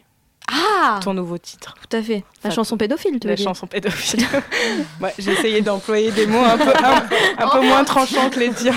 Ah 0.52 1.00
Ton 1.04 1.14
nouveau 1.14 1.38
titre. 1.38 1.76
Tout 1.90 1.96
à 1.98 2.02
fait. 2.02 2.24
La 2.44 2.48
Enfin, 2.48 2.56
chanson 2.56 2.78
pédophile, 2.78 3.20
tu 3.20 3.28
veux 3.28 3.32
La 3.32 3.36
dire 3.36 3.46
chanson 3.48 3.68
pédophile. 3.68 4.26
Ouais, 5.02 5.14
J'ai 5.20 5.32
essayé 5.34 5.62
d'employer 5.62 6.12
des 6.12 6.26
mots 6.26 6.44
un 6.44 6.58
peu, 6.58 6.70
un, 6.84 7.44
un 7.46 7.50
peu 7.50 7.62
moins 7.62 7.84
tranchants 7.84 8.30
que 8.30 8.40
les 8.40 8.52
tiens. 8.52 8.74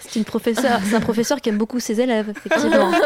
C'est 0.00 0.16
une 0.18 0.24
professeure, 0.24 0.80
c'est 0.88 0.96
un 0.96 1.00
professeur 1.00 1.40
qui 1.40 1.48
aime 1.48 1.58
beaucoup 1.58 1.80
ses 1.80 2.00
élèves, 2.00 2.30
effectivement. 2.30 2.90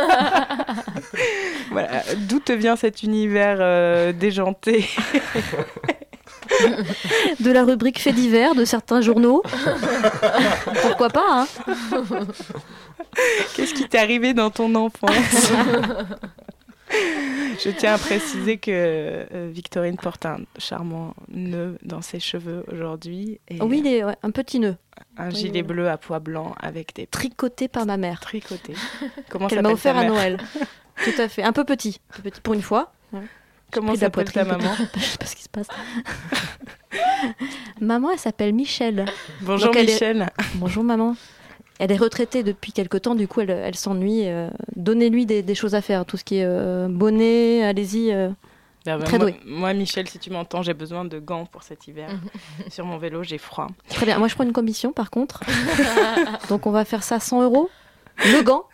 Voilà. 1.72 2.02
D'où 2.16 2.40
te 2.40 2.52
vient 2.52 2.74
cet 2.76 3.02
univers 3.04 3.58
euh, 3.60 4.12
déjanté? 4.12 4.88
De 7.40 7.50
la 7.50 7.64
rubrique 7.64 8.00
fait 8.00 8.12
divers 8.12 8.54
de 8.54 8.64
certains 8.64 9.00
journaux. 9.00 9.42
Pourquoi 10.82 11.08
pas, 11.08 11.46
hein 11.46 11.46
Qu'est-ce 13.54 13.74
qui 13.74 13.88
t'est 13.88 13.98
arrivé 13.98 14.34
dans 14.34 14.50
ton 14.50 14.74
enfance? 14.74 15.52
Je 17.62 17.70
tiens 17.70 17.94
à 17.94 17.98
préciser 17.98 18.58
que 18.58 18.70
euh, 18.72 19.48
Victorine 19.52 19.96
porte 19.96 20.26
un 20.26 20.38
charmant 20.58 21.14
nœud 21.28 21.78
dans 21.82 22.02
ses 22.02 22.18
cheveux 22.18 22.64
aujourd'hui. 22.72 23.40
et 23.48 23.60
oui, 23.62 23.80
il 23.84 23.86
est 23.86 24.04
ouais, 24.04 24.16
un 24.22 24.30
petit 24.30 24.58
nœud. 24.58 24.76
Un 25.16 25.30
gilet 25.30 25.62
bleu 25.62 25.88
à 25.88 25.98
pois 25.98 26.18
blanc 26.18 26.54
avec 26.60 26.94
des 26.94 27.06
Tricoté 27.06 27.68
par 27.68 27.86
ma 27.86 27.96
mère. 27.96 28.20
tricotés. 28.20 28.74
Comment 29.28 29.46
Qu'elle 29.46 29.62
m'a 29.62 29.70
offert 29.70 29.96
à 29.96 30.04
Noël. 30.04 30.38
Tout 31.04 31.12
à 31.18 31.28
fait. 31.28 31.42
Un 31.42 31.52
peu 31.52 31.64
petit. 31.64 32.00
Un 32.12 32.22
peu 32.22 32.30
petit 32.30 32.40
pour 32.40 32.54
une 32.54 32.62
fois. 32.62 32.92
Ouais. 33.12 33.20
Comment 33.72 33.94
s'appelle 33.94 34.30
ta 34.32 34.44
maman 34.44 34.72
Je 34.96 35.00
sais 35.00 35.18
pas 35.18 35.26
ce 35.26 35.36
qui 35.36 35.42
se 35.42 35.48
passe. 35.48 35.68
maman, 37.80 38.10
elle 38.12 38.18
s'appelle 38.18 38.52
Michel. 38.52 39.06
Bonjour 39.42 39.68
Donc, 39.68 39.76
elle 39.76 39.88
est- 39.88 39.92
Michel. 39.92 40.30
Bonjour 40.56 40.84
maman. 40.84 41.16
Elle 41.78 41.92
est 41.92 41.96
retraitée 41.96 42.42
depuis 42.42 42.72
quelque 42.72 42.98
temps, 42.98 43.14
du 43.14 43.26
coup 43.26 43.40
elle, 43.40 43.50
elle 43.50 43.74
s'ennuie. 43.74 44.26
euh, 44.28 44.50
Donnez-lui 44.76 45.24
des, 45.24 45.42
des 45.42 45.54
choses 45.54 45.74
à 45.74 45.80
faire, 45.80 46.04
tout 46.04 46.18
ce 46.18 46.24
qui 46.24 46.36
est 46.36 46.44
euh, 46.44 46.88
bonnet, 46.90 47.62
allez-y. 47.64 48.12
euh, 48.12 48.28
Ah 48.86 48.98
bah, 48.98 49.04
très 49.04 49.16
moi, 49.18 49.30
douée. 49.30 49.40
moi, 49.46 49.72
Michel, 49.72 50.06
si 50.06 50.18
tu 50.18 50.28
m'entends, 50.30 50.60
j'ai 50.60 50.74
besoin 50.74 51.06
de 51.06 51.18
gants 51.18 51.46
pour 51.46 51.62
cet 51.62 51.88
hiver. 51.88 52.10
Sur 52.70 52.84
mon 52.84 52.98
vélo, 52.98 53.22
j'ai 53.22 53.38
froid. 53.38 53.68
Très 53.88 54.04
bien. 54.04 54.18
Moi 54.18 54.28
je 54.28 54.34
prends 54.34 54.44
une 54.44 54.52
commission 54.52 54.92
par 54.92 55.10
contre. 55.10 55.40
Donc 56.50 56.66
on 56.66 56.70
va 56.70 56.84
faire 56.84 57.02
ça 57.02 57.18
100 57.18 57.42
euros. 57.44 57.70
Le 58.26 58.42
gant. 58.42 58.64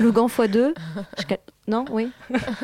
Le 0.00 0.10
gant 0.10 0.26
x2. 0.26 0.72
Je 1.18 1.22
cal- 1.26 1.38
Non, 1.68 1.84
oui. 1.90 2.08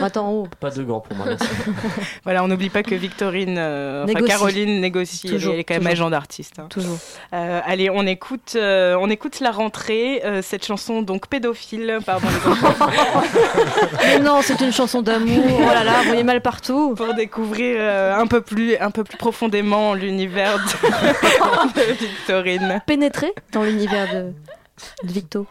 Attends, 0.00 0.30
oh. 0.32 0.48
Pas 0.60 0.70
de 0.70 0.82
gants 0.82 1.00
pour 1.00 1.14
moi, 1.14 1.26
merci. 1.28 1.46
Voilà, 2.24 2.42
on 2.42 2.48
n'oublie 2.48 2.70
pas 2.70 2.82
que 2.82 2.94
Victorine, 2.94 3.56
euh, 3.58 4.04
enfin 4.04 4.14
Négocie. 4.14 4.32
Caroline 4.32 4.80
négocie. 4.80 5.20
Elle 5.26 5.30
est- 5.30 5.34
Toujours, 5.34 5.52
elle 5.52 5.60
est 5.60 5.64
quand 5.64 5.74
même 5.74 5.82
toujours. 5.82 5.92
agent 5.92 6.10
d'artiste. 6.10 6.58
hein. 6.58 6.66
Toujours. 6.70 6.96
Euh, 7.34 7.60
allez, 7.66 7.90
on 7.90 8.06
écoute, 8.06 8.54
euh, 8.56 8.96
on 8.98 9.10
écoute 9.10 9.40
la 9.40 9.50
rentrée, 9.50 10.22
euh, 10.24 10.40
cette 10.40 10.64
chanson 10.64 11.02
donc 11.02 11.26
pédophile, 11.28 11.98
pardon 12.06 12.26
les 14.06 14.18
non, 14.20 14.40
c'est 14.42 14.60
une 14.62 14.72
chanson 14.72 15.02
d'amour. 15.02 15.44
Oh 15.58 15.60
là 15.66 15.84
là, 15.84 15.92
vous 16.02 16.08
voyez 16.08 16.24
mal 16.24 16.40
partout. 16.40 16.94
pour 16.94 17.12
découvrir 17.12 17.76
euh, 17.78 18.16
un 18.16 18.26
peu 18.26 18.40
plus, 18.40 18.76
un 18.78 18.90
peu 18.90 19.04
plus 19.04 19.18
profondément 19.18 19.92
l'univers 19.92 20.56
de, 20.58 21.80
de 21.80 21.92
Victorine. 21.92 22.82
Pénétrer 22.86 23.34
dans 23.52 23.62
l'univers 23.64 24.08
de, 24.14 24.32
de 25.06 25.12
Victo. 25.12 25.46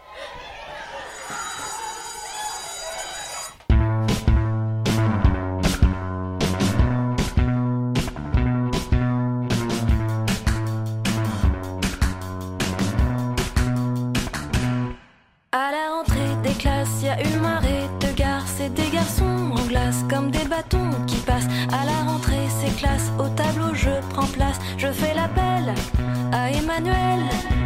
À 26.74 27.63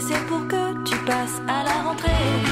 c'est 0.00 0.26
pour 0.26 0.46
que 0.46 0.72
tu 0.84 0.96
passes 0.98 1.40
à 1.48 1.64
la 1.64 1.82
rentrée. 1.82 2.47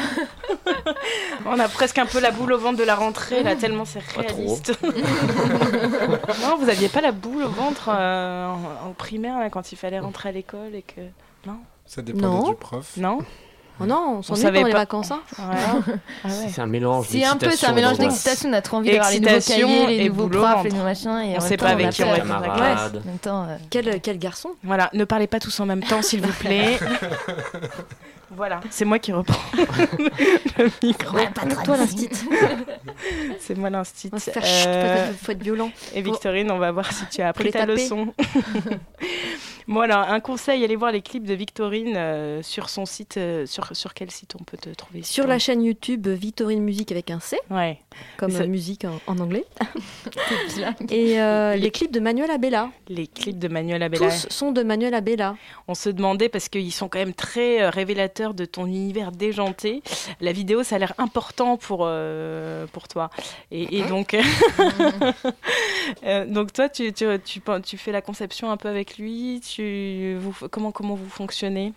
On 1.46 1.58
a 1.58 1.68
presque 1.68 1.98
un 1.98 2.06
peu 2.06 2.20
la 2.20 2.30
boule 2.30 2.52
au 2.52 2.58
ventre 2.58 2.78
de 2.78 2.84
la 2.84 2.94
rentrée 2.94 3.42
là, 3.42 3.56
tellement 3.56 3.84
c'est 3.84 4.02
Pas 4.14 4.20
réaliste. 4.22 4.72
non, 6.42 6.56
vous 6.58 6.68
aviez 6.68 6.88
pas 6.88 7.00
la 7.00 7.12
boule 7.12 7.42
au 7.44 7.48
ventre 7.48 7.88
euh, 7.92 8.46
en, 8.48 8.88
en 8.88 8.92
primaire 8.92 9.38
là, 9.38 9.50
quand 9.50 9.72
il 9.72 9.76
fallait 9.76 9.98
rentrer 10.00 10.28
à 10.30 10.32
l'école 10.32 10.74
et 10.74 10.82
que 10.82 11.00
non? 11.46 11.58
Ça 11.86 12.02
dépendait 12.02 12.26
Non. 12.26 12.48
du 12.50 12.54
prof. 12.54 12.92
Non? 12.96 13.18
Oh 13.80 13.86
non, 13.86 14.16
on 14.18 14.22
s'ennuie 14.22 14.40
savait 14.42 14.54
pendant 14.58 14.66
les 14.66 14.72
pas. 14.72 14.78
vacances. 14.80 15.12
hein. 15.12 15.20
Ouais. 15.38 15.44
Ah 16.24 16.28
ouais. 16.28 16.32
C'est 16.52 16.60
un 16.60 16.66
mélange 16.66 17.06
C'est 17.08 17.24
un 17.24 17.36
peu, 17.36 17.48
c'est 17.52 17.66
un 17.66 17.72
d'excitation 17.72 17.74
mélange 17.76 17.98
d'excitation. 17.98 18.48
On 18.50 18.52
a 18.54 18.60
trop 18.60 18.76
envie 18.78 18.90
d'avoir 18.90 19.10
les 19.12 19.20
nouveaux 19.20 19.34
Excitation 19.36 19.68
cahiers, 19.68 19.86
les 19.86 20.04
et 20.04 20.08
nouveaux 20.08 20.28
profs, 20.28 20.64
les 20.64 20.70
nouveaux 20.72 20.82
machins. 20.82 21.18
Et 21.20 21.36
On 21.36 21.40
sait 21.40 21.56
temps, 21.56 21.66
pas 21.66 21.72
avec 21.72 21.90
qui 21.90 22.02
on 22.02 22.12
va. 22.12 22.18
En 22.48 22.90
même 23.06 23.18
temps, 23.22 23.44
euh, 23.44 23.56
Quel, 23.70 24.00
quel 24.00 24.18
garçon? 24.18 24.50
Voilà, 24.64 24.90
ne 24.94 25.04
parlez 25.04 25.28
pas 25.28 25.38
tous 25.38 25.60
en 25.60 25.66
même 25.66 25.84
temps 25.84 26.02
s'il 26.02 26.20
vous 26.22 26.32
plaît. 26.40 26.76
voilà, 28.30 28.60
c'est 28.70 28.84
moi 28.84 28.98
qui 28.98 29.12
reprends 29.12 29.40
le 29.56 30.70
micro. 30.82 31.18
Toi 31.64 31.76
l'instit. 31.76 32.10
C'est 33.40 33.56
moi 33.56 33.70
l'instit. 33.70 34.10
Chut, 34.10 34.36
Euh, 34.36 35.12
faut, 35.12 35.32
être 35.32 35.42
violent. 35.42 35.70
Et 35.94 36.02
Victorine, 36.02 36.50
on 36.50 36.58
va 36.58 36.70
voir 36.70 36.92
si 36.92 37.06
tu 37.06 37.22
as 37.22 37.28
appris 37.28 37.50
ta 37.50 37.64
leçon. 37.64 38.12
Bon 39.68 39.80
alors, 39.80 39.98
un 39.98 40.20
conseil, 40.20 40.64
allez 40.64 40.76
voir 40.76 40.92
les 40.92 41.02
clips 41.02 41.24
de 41.26 41.34
Victorine 41.34 41.94
euh, 41.94 42.42
sur 42.42 42.70
son 42.70 42.86
site. 42.86 43.18
euh, 43.18 43.44
sur, 43.44 43.76
sur 43.76 43.92
quel 43.92 44.10
site 44.10 44.34
on 44.40 44.42
peut 44.42 44.56
te 44.56 44.70
trouver 44.70 45.02
Sur 45.02 45.26
la 45.26 45.38
chaîne 45.38 45.62
YouTube 45.62 46.08
Victorine 46.08 46.62
Musique 46.62 46.90
avec 46.90 47.10
un 47.10 47.20
C, 47.20 47.38
Ouais. 47.50 47.78
comme 48.16 48.30
Ça- 48.30 48.44
euh, 48.44 48.46
musique 48.46 48.86
en, 48.86 48.98
en 49.06 49.18
anglais. 49.18 49.44
Et 50.90 51.20
euh, 51.20 51.54
les 51.56 51.70
clips 51.70 51.92
de 51.92 52.00
Manuel 52.00 52.30
Abella. 52.30 52.70
Les 52.88 53.06
clips 53.06 53.38
de 53.38 53.48
Manuel 53.48 53.82
Abella. 53.82 54.08
Tous 54.08 54.26
sont 54.30 54.52
de 54.52 54.62
Manuel 54.62 54.94
Abella. 54.94 55.36
On 55.68 55.74
se 55.74 55.90
demandait, 55.90 56.30
parce 56.30 56.48
qu'ils 56.48 56.72
sont 56.72 56.88
quand 56.88 56.98
même 56.98 57.12
très 57.12 57.60
euh, 57.60 57.68
révélateurs 57.68 58.32
de 58.32 58.46
ton 58.46 58.64
univers 58.64 59.12
déjanté, 59.12 59.82
la 60.22 60.32
vidéo, 60.32 60.62
ça 60.62 60.76
a 60.76 60.78
l'air 60.78 60.94
important 60.96 61.58
pour, 61.58 61.80
euh, 61.82 62.66
pour 62.72 62.88
toi. 62.88 63.10
Et, 63.50 63.80
et 63.80 63.82
donc, 63.82 64.16
euh, 66.04 66.24
donc 66.24 66.54
toi, 66.54 66.70
tu, 66.70 66.90
tu, 66.94 67.04
tu, 67.22 67.42
tu 67.64 67.76
fais 67.76 67.92
la 67.92 68.00
conception 68.00 68.50
un 68.50 68.56
peu 68.56 68.68
avec 68.68 68.96
lui 68.96 69.42
tu, 69.46 69.57
vous, 69.62 70.34
comment, 70.50 70.72
comment 70.72 70.94
vous 70.94 71.08
fonctionnez? 71.08 71.72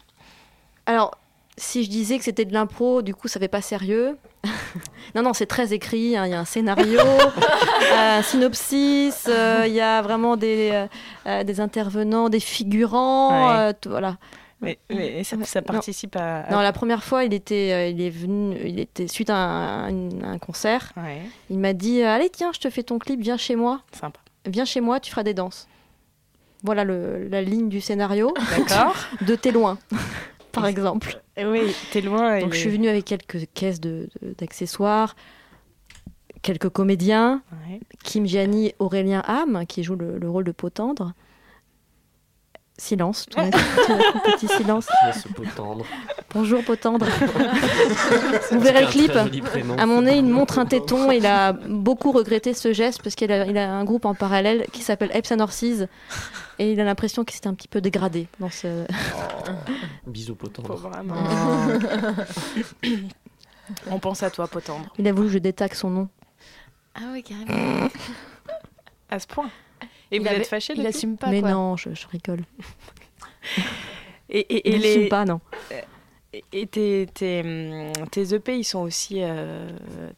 Alors, 0.85 1.17
si 1.57 1.83
je 1.83 1.89
disais 1.89 2.17
que 2.17 2.23
c'était 2.23 2.45
de 2.45 2.53
l'impro, 2.53 3.01
du 3.01 3.13
coup, 3.13 3.27
ça 3.27 3.39
fait 3.39 3.47
pas 3.47 3.61
sérieux. 3.61 4.17
non, 5.15 5.21
non, 5.21 5.33
c'est 5.33 5.45
très 5.45 5.73
écrit. 5.73 6.15
hein, 6.17 6.25
Il 6.25 6.31
y 6.31 6.33
a 6.35 6.39
un 6.39 6.45
scénario, 6.45 6.99
un 7.93 8.21
synopsis. 8.21 9.25
euh, 9.27 9.65
Il 9.67 9.73
y 9.73 9.81
a 9.81 10.01
vraiment 10.01 10.37
des, 10.37 10.69
euh, 10.73 10.87
euh, 11.27 11.43
des 11.43 11.59
intervenants, 11.59 12.29
des 12.29 12.39
figurants. 12.39 13.47
Ouais. 13.49 13.55
euh, 13.59 13.73
tout- 13.79 13.89
voilà. 13.89 14.17
Mais, 14.63 14.77
mais 14.91 15.23
ça, 15.23 15.37
ça 15.43 15.61
Non. 15.61 15.65
participe 15.65 16.15
à... 16.15 16.41
à- 16.41 16.51
Non, 16.51 16.59
la 16.61 16.71
première 16.71 17.03
fois, 17.03 17.23
il 17.23 17.33
était, 17.33 17.71
euh, 17.73 17.87
il 17.87 17.99
est 17.99 18.11
venu, 18.11 18.55
il 18.63 18.79
était 18.79 19.07
suite 19.07 19.31
à 19.31 19.35
un, 19.35 20.37
concert. 20.37 20.93
Ouais, 20.97 21.21
Il 21.49 21.57
m'a 21.57 21.73
dit 21.73 22.03
Allez, 22.03 22.29
tiens, 22.29 22.51
je 22.53 22.59
te 22.59 22.69
fais 22.69 22.83
ton 22.83 22.99
clip, 22.99 23.19
viens 23.21 23.37
chez 23.37 23.55
moi. 23.55 23.81
sympa. 23.91 24.19
Viens 24.45 24.65
chez 24.65 24.79
moi, 24.81 24.99
tu 24.99 25.09
feras 25.11 25.23
des 25.23 25.33
danses. 25.33 25.67
Voilà 26.63 26.83
le- 26.83 27.27
la 27.27 27.41
ligne 27.41 27.69
du 27.69 27.81
scénario. 27.81 28.33
D'accord. 28.57 28.95
de 29.21 29.35
T'es 29.35 29.51
loin, 29.51 29.77
par 30.51 30.65
exemple. 30.67 31.19
Et 31.37 31.45
oui, 31.45 31.75
t'es 31.91 32.01
loin. 32.01 32.39
Donc 32.39 32.53
je 32.53 32.59
suis 32.59 32.69
venue 32.69 32.87
avec 32.89 33.05
quelques 33.05 33.47
caisses 33.53 33.79
de- 33.79 34.09
de- 34.21 34.33
d'accessoires, 34.37 35.15
quelques 36.41 36.69
comédiens, 36.69 37.41
Ouais. 37.67 37.79
Kim 38.03 38.25
Gianni, 38.27 38.73
Aurélien 38.79 39.21
Ham, 39.27 39.65
qui 39.67 39.83
joue 39.83 39.95
le, 39.95 40.17
le 40.17 40.29
rôle 40.29 40.43
de 40.43 40.51
Potendre. 40.51 41.13
Silence, 42.77 43.27
tout 43.29 43.39
coup, 43.39 43.49
tout 43.51 44.19
petit 44.31 44.47
silence. 44.57 44.87
Laisse 45.05 45.21
ce 45.23 45.27
pot 45.27 45.43
tendre. 45.55 45.85
Bonjour 46.33 46.63
Potendre. 46.63 47.05
Vous 48.51 48.59
verrez 48.61 48.81
le 48.85 48.87
clip. 48.89 49.11
À 49.77 49.85
mon 49.85 50.01
nez, 50.03 50.17
il 50.17 50.25
montre 50.25 50.59
un 50.59 50.65
téton. 50.65 51.11
Il 51.11 51.25
a 51.25 51.51
beaucoup 51.53 52.11
regretté 52.11 52.53
ce 52.53 52.71
geste 52.73 53.01
parce 53.03 53.15
qu'il 53.15 53.31
a, 53.31 53.45
il 53.45 53.57
a 53.57 53.69
un 53.71 53.83
groupe 53.83 54.05
en 54.05 54.13
parallèle 54.15 54.65
qui 54.71 54.81
s'appelle 54.81 55.11
Epson 55.13 55.39
Orsiz. 55.41 55.87
Et 56.59 56.71
il 56.71 56.79
a 56.79 56.83
l'impression 56.85 57.23
qu'il 57.25 57.35
s'était 57.35 57.47
un 57.47 57.53
petit 57.53 57.67
peu 57.67 57.81
dégradé 57.81 58.27
dans 58.39 58.49
ce. 58.49 58.85
Bisous 60.07 60.35
pot 60.35 60.47
tendre. 60.47 60.67
Faut 60.77 60.87
vraiment. 60.89 61.15
On 63.89 63.99
pense 63.99 64.23
à 64.23 64.29
toi, 64.29 64.47
Potendre. 64.47 64.85
Il 64.97 65.07
a 65.07 65.13
voulu 65.13 65.27
que 65.27 65.33
je 65.33 65.39
détaque 65.39 65.75
son 65.75 65.89
nom. 65.89 66.09
Ah 66.95 66.99
oui, 67.13 67.23
carrément. 67.23 67.87
À 69.09 69.19
ce 69.19 69.27
point. 69.27 69.49
Et 70.11 70.17
Il 70.17 70.21
vous 70.21 70.27
avait- 70.27 70.37
êtes 70.37 70.47
fâché 70.47 70.73
Il 70.73 70.77
depuis 70.83 70.89
assume 70.95 71.17
pas, 71.17 71.27
Mais 71.27 71.41
quoi. 71.41 71.51
non, 71.51 71.77
je, 71.77 71.93
je 71.93 72.05
rigole. 72.07 72.43
Et, 74.29 74.39
et, 74.39 74.69
et 74.69 74.75
Il 74.75 74.81
les... 74.81 75.07
pas, 75.07 75.25
non. 75.25 75.39
Et- 76.53 76.65
tes, 76.65 77.07
tes, 77.13 77.41
hum, 77.41 77.91
tes 78.09 78.33
EP, 78.33 78.57
ils 78.57 78.63
sont 78.63 78.79
aussi 78.79 79.17
euh, 79.19 79.69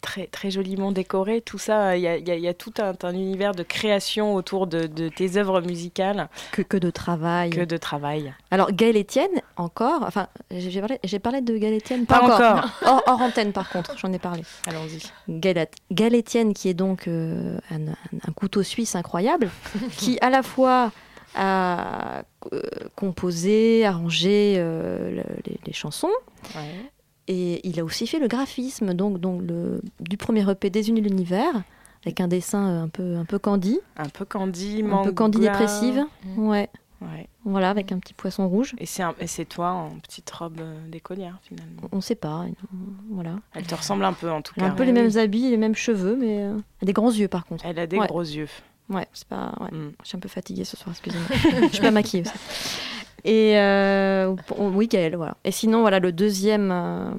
très, 0.02 0.28
très 0.28 0.52
joliment 0.52 0.92
décorés. 0.92 1.42
Tout 1.42 1.58
ça, 1.58 1.98
il 1.98 2.04
y 2.04 2.08
a, 2.08 2.18
y 2.18 2.30
a- 2.30 2.36
y 2.36 2.48
a 2.48 2.54
tout 2.54 2.72
un, 2.78 2.94
un 3.02 3.14
univers 3.14 3.56
de 3.56 3.64
création 3.64 4.36
autour 4.36 4.68
de, 4.68 4.86
de 4.86 5.10
tes 5.10 5.38
œuvres 5.38 5.62
musicales 5.62 6.30
Que, 6.52 6.62
que 6.62 6.78
de 6.78 6.92
travail. 6.92 7.50
que 7.50 7.62
de 7.66 7.78
travail. 7.78 8.32
Alors, 8.52 8.72
Gaël 8.72 8.96
Etienne, 8.96 9.42
encore. 9.58 10.04
Enfin, 10.04 10.28
j'ai 10.52 10.80
parlé, 10.82 11.00
j'ai 11.04 11.18
parlé 11.20 11.42
de 11.42 11.58
Gaël 11.58 11.78
Etienne. 11.78 12.06
Pas 12.06 12.22
encore. 12.22 12.70
Hors, 12.86 13.04
hors 13.08 13.22
antenne, 13.22 13.52
par 13.52 13.70
contre, 13.70 13.98
j'en 13.98 14.14
ai 14.14 14.20
parlé. 14.20 14.44
Allons-y. 14.68 15.02
Gaël, 15.28 15.68
Gaël 15.92 16.16
Etienne, 16.16 16.54
qui 16.54 16.70
est 16.70 16.76
donc 16.76 17.08
euh, 17.08 17.58
un, 17.72 17.88
un- 17.88 17.96
un 18.28 18.32
couteau 18.34 18.62
suisse 18.62 18.96
incroyable, 18.96 19.50
qui 19.98 20.20
à 20.22 20.30
la 20.30 20.44
fois 20.44 20.92
a 21.36 22.24
euh, 22.54 22.62
composé, 22.96 23.86
arrangé 23.86 24.56
euh, 24.58 25.12
le- 25.12 25.36
les, 25.46 25.60
les 25.66 25.74
chansons, 25.74 26.10
Ouais. 26.56 26.92
et 27.28 27.68
il 27.68 27.80
a 27.80 27.84
aussi 27.84 28.08
fait 28.08 28.20
le 28.20 28.28
graphisme, 28.28 28.94
donc, 28.94 29.20
donc 29.20 29.42
le, 29.44 29.82
du 30.00 30.18
premier 30.18 30.50
EP 30.50 30.70
Désunis 30.70 31.02
l'univers, 31.02 31.64
avec 32.06 32.20
un 32.20 32.28
dessin 32.28 32.68
euh, 32.70 32.84
un 32.84 32.88
peu, 32.90 33.16
un 33.16 33.26
peu 33.26 33.40
candy, 33.40 33.80
Un 33.98 34.10
peu 34.10 34.26
candy, 34.26 34.82
un 34.84 34.88
manga. 34.88 35.10
peu 35.10 35.16
candy 35.16 35.40
dépressive. 35.40 36.06
Ouais, 36.38 36.70
Ouais. 37.02 37.28
voilà, 37.44 37.70
avec 37.70 37.92
un 37.92 38.00
petit 38.00 38.14
poisson 38.14 38.48
rouge. 38.48 38.76
Et 38.78 38.86
c'est 38.86 39.04
un- 39.04 39.14
toi 39.50 39.72
en 39.72 39.90
petite 40.00 40.30
robe 40.32 40.62
d'écolière, 40.90 41.38
finalement. 41.44 41.82
On 41.92 41.98
ne 41.98 42.02
sait 42.02 42.16
pas, 42.16 42.46
voilà. 43.12 43.36
Elle 43.54 43.66
te 43.68 43.76
ressemble 43.76 44.06
un 44.06 44.14
peu, 44.14 44.32
en 44.32 44.42
tout 44.42 44.54
Elle 44.58 44.64
a 44.64 44.68
cas. 44.68 44.74
un 44.74 44.76
peu 44.76 44.84
les 44.84 44.94
mêmes 44.94 45.18
habits, 45.18 45.50
les 45.50 45.58
mêmes 45.58 45.76
cheveux, 45.76 46.16
mais 46.16 46.36
elle 46.36 46.56
a 46.82 46.86
des 46.86 46.94
grands 46.94 47.12
yeux 47.12 47.28
par 47.28 47.46
contre. 47.46 47.66
Elle 47.66 47.80
a 47.80 47.88
des 47.88 47.98
Ouais. 47.98 48.08
gros 48.08 48.22
yeux. 48.22 48.48
Ouais, 48.90 49.08
c'est 49.14 49.28
pas. 49.28 49.54
ouais. 49.62 49.72
Mm. 49.72 49.94
Je 50.04 50.08
suis 50.08 50.18
un 50.18 50.20
peu 50.20 50.30
fatiguée 50.30 50.66
ce 50.66 50.76
soir, 50.78 50.90
excusez-moi. 50.92 51.28
je 51.64 51.74
suis 51.74 51.82
pas 51.82 51.92
maquillée 51.92 52.24
aussi. 52.24 52.34
Et 53.26 53.58
euh, 53.58 54.36
oui, 54.58 54.88
Gaël, 54.88 55.16
voilà. 55.16 55.38
Et 55.46 55.52
sinon, 55.52 55.82
voilà, 55.82 56.00
le 56.00 56.12
deuxième, 56.12 56.70
euh, 56.72 57.12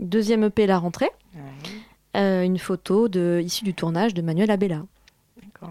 deuxième 0.00 0.42
EP, 0.44 0.66
La 0.66 0.78
Rentrée, 0.78 1.10
Ouais. 1.34 2.20
euh, 2.20 2.42
une 2.42 2.58
photo 2.58 3.06
de, 3.08 3.40
issue 3.44 3.64
du 3.64 3.72
tournage 3.72 4.12
de 4.12 4.22
Manuel 4.22 4.50
Abella. 4.50 4.82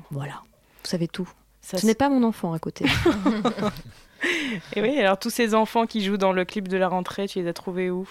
Voilà, 0.09 0.35
vous 0.83 0.89
savez 0.89 1.09
tout. 1.09 1.29
Ça, 1.61 1.77
Ce 1.77 1.85
n'est 1.85 1.95
pas 1.95 2.07
mon 2.07 2.23
enfant 2.23 2.53
à 2.53 2.59
côté. 2.59 2.85
Et 4.75 4.81
oui, 4.81 4.97
alors 4.99 5.19
tous 5.19 5.29
ces 5.29 5.53
enfants 5.53 5.85
qui 5.85 6.01
jouent 6.03 6.17
dans 6.17 6.31
le 6.31 6.45
clip 6.45 6.67
de 6.69 6.77
la 6.77 6.87
rentrée, 6.87 7.27
tu 7.27 7.41
les 7.41 7.47
as 7.49 7.53
trouvés 7.53 7.89
où? 7.89 8.07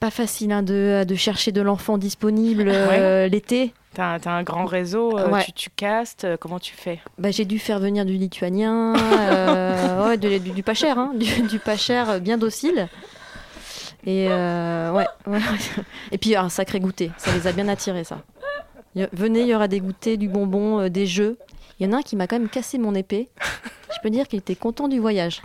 Pas 0.00 0.10
facile 0.10 0.52
hein, 0.52 0.62
de, 0.62 1.04
de 1.08 1.14
chercher 1.14 1.52
de 1.52 1.62
l'enfant 1.62 1.96
disponible 1.96 2.64
l'été. 3.30 3.72
T'as 3.94 4.18
as 4.24 4.30
un 4.30 4.42
grand 4.42 4.64
réseau, 4.64 5.16
euh, 5.18 5.28
Ouais. 5.30 5.44
tu, 5.44 5.52
tu 5.52 5.70
castes, 5.70 6.24
euh, 6.24 6.36
comment 6.38 6.58
tu 6.58 6.74
fais? 6.74 7.00
Bah, 7.18 7.30
j'ai 7.30 7.44
dû 7.44 7.58
faire 7.60 7.78
venir 7.78 8.04
du 8.04 8.14
lituanien, 8.14 8.94
euh, 8.96 10.06
ouais, 10.08 10.16
de- 10.18 10.38
du, 10.38 10.50
du 10.50 10.62
pas 10.64 10.74
cher, 10.74 10.98
hein, 10.98 11.12
du, 11.14 11.42
du 11.42 11.58
pas 11.60 11.76
cher 11.76 12.20
bien 12.20 12.36
docile. 12.36 12.88
Et 14.06 14.28
ouais, 14.28 15.06
ouais. 15.26 15.38
Et 16.12 16.18
puis 16.18 16.36
un 16.36 16.48
sacré 16.48 16.78
goûter, 16.80 17.10
ça 17.16 17.32
les 17.32 17.46
a 17.46 17.52
bien 17.52 17.68
attirés 17.68 18.04
ça. 18.04 18.18
Venez, 19.12 19.40
il 19.40 19.46
y 19.48 19.54
aura 19.54 19.66
des 19.68 19.80
goûters, 19.80 20.18
du 20.18 20.28
bonbon, 20.28 20.88
des 20.88 21.06
jeux. 21.06 21.38
Il 21.80 21.86
y 21.86 21.88
en 21.88 21.92
a 21.92 21.98
un 21.98 22.02
qui 22.02 22.14
m'a 22.16 22.26
quand 22.26 22.38
même 22.38 22.48
cassé 22.48 22.78
mon 22.78 22.94
épée. 22.94 23.28
Je 23.92 23.96
peux 24.02 24.10
dire 24.10 24.28
qu'il 24.28 24.38
était 24.40 24.54
content 24.56 24.88
du 24.88 24.98
voyage. 25.00 25.40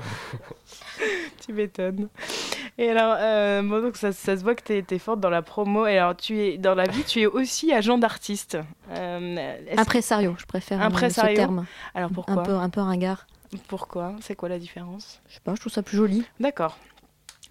Tu 1.46 1.54
m'étonnes. 1.54 2.10
Et 2.78 2.90
alors, 2.90 3.16
euh, 3.20 3.62
bon, 3.62 3.82
donc 3.82 3.98
ça, 3.98 4.12
ça 4.12 4.38
se 4.38 4.44
voit 4.44 4.56
que 4.56 4.82
tu 4.82 4.96
es, 4.96 5.00
forte 5.00 5.20
dans 5.20 5.30
la 5.30 5.42
promo. 5.42 5.86
Et 5.86 5.98
alors, 5.98 6.16
tu 6.16 6.40
es, 6.40 6.58
dans 6.58 6.76
la 6.76 6.86
vie, 6.86 7.04
tu 7.04 7.22
es 7.22 7.26
aussi 7.26 7.74
agent 7.74 7.98
d'artiste. 7.98 8.58
Euh, 8.92 9.58
Impresario, 9.78 10.36
je 10.38 10.46
préfère 10.46 10.82
euh, 10.82 10.86
Impresario. 10.86 11.36
ce 11.36 11.36
terme. 11.36 11.66
Alors, 11.94 12.10
Un 12.10 12.14
pourquoi 12.14 12.44
peu, 12.44 12.54
un 12.54 12.70
peu 12.70 12.82
ringard. 12.82 13.28
Pourquoi? 13.68 14.16
C'est 14.22 14.36
quoi 14.36 14.50
la 14.50 14.60
différence? 14.60 15.22
Je 15.28 15.36
sais 15.36 15.42
pas, 15.44 15.56
je 15.56 15.60
trouve 15.60 15.74
ça 15.74 15.82
plus 15.82 15.98
joli. 15.98 16.24
D'accord. 16.40 16.78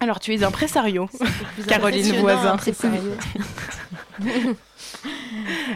Alors, 0.01 0.21
tu 0.21 0.33
es 0.35 0.45
impresario, 0.45 1.09
plus 1.57 1.67
Caroline 1.67 2.17
Voisin. 2.21 2.53
impresario. 2.53 3.01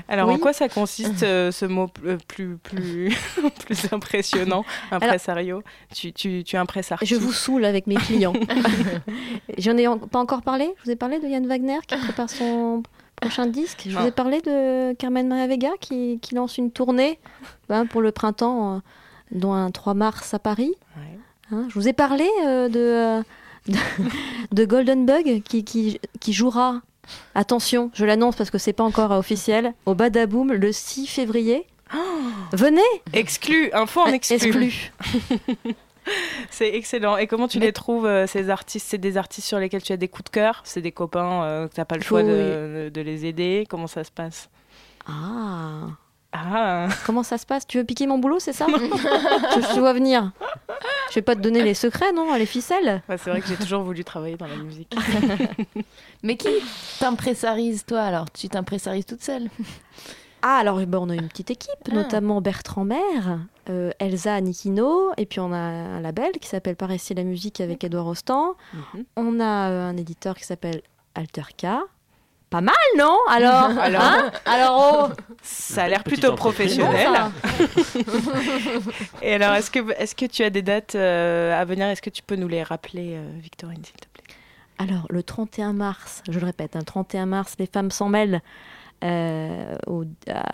Alors, 0.08 0.28
en 0.30 0.38
quoi 0.38 0.52
ça 0.52 0.68
consiste 0.68 1.22
euh, 1.22 1.50
ce 1.52 1.64
mot 1.64 1.88
euh, 2.04 2.16
plus, 2.28 2.56
plus, 2.56 3.16
plus 3.66 3.92
impressionnant, 3.92 4.64
impresario 4.90 5.62
tu, 5.94 6.12
tu, 6.12 6.44
tu 6.44 6.56
impresses 6.56 6.92
Je 7.02 7.16
vous 7.16 7.32
saoule 7.32 7.64
avec 7.64 7.86
mes 7.86 7.96
clients. 7.96 8.32
J'en 9.58 9.76
ai 9.76 9.86
en- 9.86 9.98
pas 9.98 10.18
encore 10.18 10.42
parlé? 10.42 10.72
Je 10.78 10.84
vous 10.84 10.90
ai 10.90 10.96
parlé 10.96 11.18
de 11.18 11.26
Yann 11.26 11.46
Wagner 11.46 11.78
qui 11.86 11.96
prépare 11.96 12.30
son 12.30 12.82
prochain 13.16 13.46
disque? 13.46 13.82
Je 13.86 13.90
vous 13.96 14.04
Ah. 14.04 14.08
ai 14.08 14.12
parlé 14.12 14.40
de 14.40 14.92
Carmen 14.94 15.28
Maria 15.28 15.46
Vega 15.46 15.70
qui, 15.80 16.18
qui 16.22 16.34
lance 16.34 16.58
une 16.58 16.70
tournée 16.70 17.18
hein, 17.70 17.86
pour 17.86 18.00
le 18.02 18.12
printemps, 18.12 18.76
euh, 18.76 18.78
dont 19.32 19.52
un 19.52 19.70
3 19.70 19.94
mars 19.94 20.32
à 20.34 20.38
Paris. 20.38 20.72
Ouais. 20.96 21.18
Hein, 21.52 21.66
je 21.68 21.74
vous 21.74 21.86
ai 21.88 21.92
parlé 21.92 22.24
de, 22.44 23.22
de, 23.68 23.74
de 24.52 24.64
Golden 24.64 25.06
Bug 25.06 25.42
qui, 25.42 25.64
qui, 25.64 26.00
qui 26.20 26.32
jouera, 26.32 26.80
attention, 27.34 27.90
je 27.94 28.04
l'annonce 28.04 28.36
parce 28.36 28.50
que 28.50 28.58
c'est 28.58 28.72
pas 28.72 28.84
encore 28.84 29.10
officiel, 29.12 29.74
au 29.86 29.94
Badaboom 29.94 30.52
le 30.52 30.72
6 30.72 31.06
février. 31.06 31.66
Venez 32.52 32.80
Exclu, 33.12 33.70
info 33.72 34.00
en 34.00 34.06
exclu. 34.06 34.34
Exclu. 34.36 34.92
C'est 36.50 36.74
excellent. 36.74 37.16
Et 37.16 37.26
comment 37.28 37.46
tu 37.46 37.58
Mais- 37.60 37.66
les 37.66 37.72
trouves, 37.72 38.06
euh, 38.06 38.26
ces 38.26 38.50
artistes? 38.50 38.86
C'est 38.88 38.98
des 38.98 39.16
artistes 39.16 39.46
sur 39.46 39.58
lesquels 39.58 39.82
tu 39.82 39.92
as 39.92 39.96
des 39.96 40.08
coups 40.08 40.24
de 40.24 40.30
cœur? 40.30 40.60
C'est 40.64 40.80
des 40.80 40.90
copains 40.90 41.44
euh, 41.44 41.68
que 41.68 41.74
tu 41.74 41.80
n'as 41.80 41.84
pas 41.84 41.94
le 41.96 42.02
choix 42.02 42.22
Oui. 42.22 42.28
de, 42.28 42.90
de 42.92 43.00
les 43.02 43.24
aider? 43.24 43.66
Comment 43.70 43.86
ça 43.86 44.02
se 44.02 44.10
passe? 44.10 44.48
Ah 45.06 45.86
Ah 46.32 46.88
Comment 47.06 47.22
ça 47.22 47.36
se 47.38 47.44
passe? 47.46 47.66
Tu 47.66 47.78
veux 47.78 47.84
piquer 47.84 48.06
mon 48.06 48.18
boulot, 48.18 48.38
c'est 48.38 48.52
ça? 48.54 48.66
Je, 48.68 48.74
je 49.60 49.74
te 49.74 49.78
vois 49.80 49.92
venir. 49.92 50.32
Je 51.10 51.16
vais 51.16 51.22
pas 51.22 51.34
te 51.36 51.40
donner 51.40 51.62
les 51.62 51.74
secrets, 51.74 52.12
non? 52.12 52.32
Les 52.34 52.46
ficelles 52.46 53.02
Ouais, 53.08 53.18
C'est 53.18 53.28
vrai 53.30 53.40
que 53.42 53.46
j'ai 53.48 53.56
toujours 53.56 53.82
voulu 53.82 54.02
travailler 54.02 54.36
dans 54.36 54.46
la 54.46 54.56
musique. 54.56 54.94
Mais 56.22 56.36
qui 56.36 56.48
t'impressarise, 56.98 57.84
toi, 57.84 58.02
alors? 58.02 58.30
Tu 58.30 58.48
t'impressarises 58.48 59.04
toute 59.06 59.22
seule? 59.22 59.48
Ah, 60.40 60.56
alors 60.56 60.78
ben, 60.86 60.98
on 60.98 61.10
a 61.10 61.14
une 61.14 61.28
petite 61.28 61.50
équipe, 61.50 61.70
Ah. 61.90 61.94
notamment 61.94 62.40
Bertrand 62.40 62.84
Maire, 62.84 63.38
euh, 63.68 63.90
Elsa 64.00 64.40
Nikino, 64.40 65.12
et 65.16 65.26
puis 65.26 65.38
on 65.38 65.52
a 65.52 65.56
un 65.58 66.00
label 66.00 66.32
qui 66.40 66.48
s'appelle 66.48 66.74
Par 66.76 66.90
ici 66.92 67.14
la 67.14 67.22
musique 67.24 67.60
avec 67.60 67.84
Edouard 67.84 68.06
Rostand. 68.06 68.54
Mhm. 68.72 69.04
On 69.16 69.38
a 69.40 69.70
euh, 69.70 69.88
un 69.90 69.96
éditeur 69.96 70.34
qui 70.36 70.44
s'appelle 70.44 70.82
Alterka. 71.14 71.82
Pas 72.52 72.60
mal, 72.60 72.74
non 72.96 73.16
Alors, 73.28 73.70
Alors- 73.80 74.02
hein 74.02 74.30
Alors, 74.44 75.10
oh 75.10 75.22
Ça 75.42 75.84
a 75.84 75.88
l'air 75.88 76.04
plutôt 76.04 76.34
professionnel. 76.34 77.08
Et 79.22 79.34
alors, 79.34 79.54
est-ce 79.54 79.70
que, 79.70 79.90
est 80.00 80.14
que 80.14 80.26
tu 80.26 80.42
as 80.44 80.50
des 80.50 80.62
dates 80.62 80.94
euh, 80.94 81.58
à 81.60 81.64
venir? 81.64 81.86
Est-ce 81.86 82.02
que 82.02 82.10
tu 82.10 82.22
peux 82.22 82.36
nous 82.36 82.48
les 82.48 82.62
rappeler, 82.62 83.14
euh, 83.16 83.30
Victorine, 83.40 83.82
s'il 83.84 83.94
te 83.96 84.06
plaît? 84.12 84.24
Alors, 84.78 85.06
le 85.10 85.22
31 85.22 85.72
mars, 85.72 86.22
je 86.28 86.38
le 86.38 86.46
répète, 86.46 86.74
le 86.76 86.82
31 86.82 87.26
mars, 87.26 87.54
les 87.58 87.66
femmes 87.66 87.90
s'en 87.90 88.08
mêlent. 88.08 88.40
euh, 89.04 89.76
au, 89.86 90.04
à- 90.28 90.44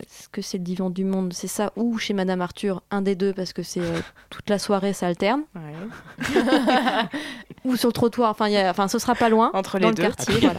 est-ce 0.00 0.28
que 0.28 0.42
c'est 0.42 0.58
le 0.58 0.64
divan 0.64 0.90
du 0.90 1.04
monde? 1.04 1.32
C'est 1.32 1.46
ça 1.48 1.72
Ou 1.76 1.98
chez 1.98 2.14
Madame 2.14 2.40
Arthur, 2.40 2.82
un 2.90 3.02
des 3.02 3.14
deux, 3.14 3.32
parce 3.32 3.52
que 3.52 3.62
c'est 3.62 3.80
euh, 3.80 4.00
toute 4.28 4.48
la 4.50 4.58
soirée, 4.58 4.92
ça 4.92 5.06
alterne. 5.06 5.42
Ou 7.64 7.76
sur 7.76 7.88
le 7.88 7.92
trottoir, 7.92 8.30
enfin, 8.30 8.48
il 8.48 8.54
y 8.54 8.56
a- 8.56 8.70
enfin 8.70 8.88
ce 8.88 8.98
sera 8.98 9.14
pas 9.14 9.28
loin, 9.28 9.50
Entre 9.54 9.78
dans 9.78 9.90
les 9.90 9.90
le 9.90 9.94
deux. 9.94 10.02
quartier. 10.02 10.34
voilà. 10.40 10.58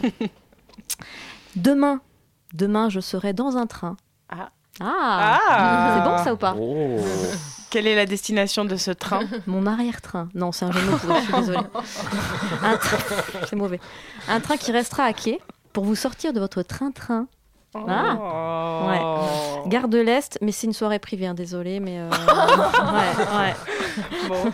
Demain, 1.56 2.00
demain, 2.54 2.88
je 2.88 3.00
serai 3.00 3.32
dans 3.32 3.56
un 3.56 3.66
train. 3.66 3.96
Ah. 4.30 4.50
Ah, 4.80 5.38
Ah. 5.48 5.94
C'est 5.96 6.10
bon 6.10 6.24
ça 6.24 6.32
ou 6.32 6.36
pas 6.36 6.54
Oh. 6.58 6.96
Quelle 7.70 7.86
est 7.86 7.94
la 7.96 8.06
destination 8.06 8.64
de 8.64 8.76
ce 8.76 8.90
train 8.90 9.20
Mon 9.46 9.66
arrière-train. 9.66 10.28
Non, 10.34 10.52
c'est 10.52 10.64
un 10.66 10.72
jeu 10.72 10.80
de 10.80 10.90
mots, 10.90 10.98
je 11.16 11.22
suis 11.24 11.32
désolée. 11.32 11.58
Un 12.62 12.76
train... 12.76 12.96
C'est 13.48 13.56
mauvais. 13.56 13.80
Un 14.28 14.40
train 14.40 14.56
qui 14.56 14.72
restera 14.72 15.04
à 15.04 15.12
quai 15.12 15.40
pour 15.72 15.84
vous 15.84 15.94
sortir 15.94 16.32
de 16.32 16.40
votre 16.40 16.62
train-train. 16.62 17.26
Ah. 17.74 18.16
Oh. 18.20 18.88
Ouais. 19.64 19.68
Gare 19.70 19.88
de 19.88 19.98
l'Est, 19.98 20.36
mais 20.42 20.52
c'est 20.52 20.66
une 20.66 20.74
soirée 20.74 20.98
privée, 20.98 21.26
hein, 21.26 21.32
désolée, 21.34 21.80
mais... 21.80 22.00
euh, 22.00 22.10
ouais, 22.10 23.38
ouais. 23.38 24.28
Bon. 24.28 24.52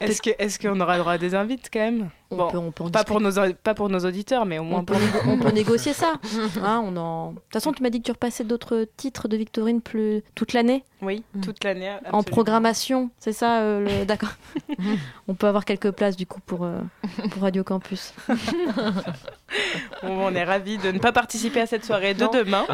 Est-ce 0.00 0.22
que 0.22 0.30
est-ce 0.38 0.58
qu'on 0.58 0.80
aura 0.80 0.94
le 0.96 1.00
droit 1.00 1.12
à 1.12 1.18
des 1.18 1.34
invites 1.34 1.68
quand 1.72 1.78
même? 1.80 2.08
On 2.32 2.36
Bon, 2.36 2.50
peut- 2.50 2.58
on 2.58 2.70
peut 2.70 2.84
en 2.84 2.90
pas 2.90 3.02
pour 3.04 3.20
nos 3.20 3.32
pas 3.62 3.74
pour 3.74 3.88
nos 3.88 3.98
auditeurs, 4.00 4.46
mais 4.46 4.58
au 4.58 4.62
moins 4.62 4.80
On 4.80 4.84
peut, 4.84 4.94
pour 4.94 5.02
négo- 5.02 5.20
on 5.26 5.38
peut 5.38 5.50
négocier 5.50 5.92
ça. 5.92 6.12
Hein, 6.62 6.82
on 6.84 6.96
en... 6.96 7.32
De 7.32 7.34
toute 7.40 7.52
façon, 7.52 7.72
tu 7.72 7.82
m'as 7.82 7.90
dit 7.90 7.98
que 8.00 8.04
tu 8.06 8.12
repassais 8.12 8.44
d'autres 8.44 8.86
titres 8.96 9.26
de 9.28 9.36
Victorine 9.36 9.80
plus... 9.82 10.22
toute 10.36 10.52
l'année 10.52 10.84
Oui, 11.02 11.22
toute 11.42 11.64
l'année. 11.64 11.92
En 12.12 12.22
programmation, 12.22 13.10
c'est 13.18 13.32
ça 13.32 13.60
euh, 13.62 13.80
le... 14.00 14.04
D'accord. 14.10 14.30
on 15.28 15.34
peut 15.34 15.48
avoir 15.48 15.64
quelques 15.64 15.90
places 15.90 16.16
du 16.16 16.24
coup 16.26 16.40
pour, 16.46 16.64
euh, 16.64 16.78
pour 17.32 17.42
Radio 17.42 17.64
Campus. 17.64 18.14
Bon, 20.02 20.26
on 20.28 20.34
est 20.34 20.44
ravis 20.44 20.78
de 20.78 20.92
ne 20.92 20.98
pas 20.98 21.12
participer 21.12 21.60
à 21.62 21.66
cette 21.66 21.84
soirée 21.84 22.14
de 22.14 22.24
Non. 22.24 22.30
demain. 22.32 22.64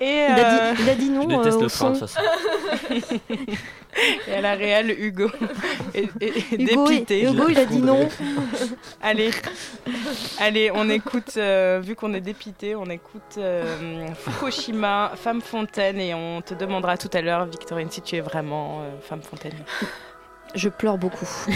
Et, 0.00 0.26
Il, 0.28 0.32
a 0.32 0.62
euh, 0.70 0.74
dit, 0.74 0.82
il 0.82 0.90
a 0.90 0.94
dit 0.94 1.10
non 1.10 1.22
Je 1.22 1.36
déteste 1.36 1.56
euh, 1.56 1.60
au 1.60 1.62
le 1.62 1.70
train, 1.70 1.90
de 1.90 1.94
son. 1.94 2.06
toute 2.06 2.10
façon. 2.10 3.20
et 4.28 4.34
à 4.34 4.40
la 4.42 4.54
réelle, 4.54 4.90
Hugo 4.90 5.30
Hugo, 5.94 6.10
il- 6.20 6.64
dépité. 6.66 7.22
Hugo, 7.24 7.48
il 7.48 7.58
a 7.58 7.64
dit 7.64 7.80
non. 7.82 8.08
Allez, 9.02 9.30
allez, 10.40 10.70
on 10.74 10.88
écoute, 10.88 11.34
euh, 11.36 11.80
vu 11.82 11.94
qu'on 11.96 12.12
est 12.14 12.20
dépité, 12.20 12.74
on 12.74 12.86
écoute 12.86 13.36
euh, 13.38 14.06
Fukushima, 14.14 15.12
Femme 15.16 15.40
Fontaine, 15.40 16.00
et 16.00 16.14
on 16.14 16.40
te 16.42 16.54
demandera 16.54 16.96
tout 16.96 17.10
à 17.12 17.20
l'heure, 17.20 17.44
Victorine, 17.46 17.90
si 17.90 18.00
tu 18.02 18.16
es 18.16 18.20
vraiment 18.20 18.80
euh, 18.82 18.90
Femme 19.02 19.22
Fontaine. 19.22 19.54
Je 20.54 20.68
pleure 20.68 20.96
beaucoup. 20.98 21.26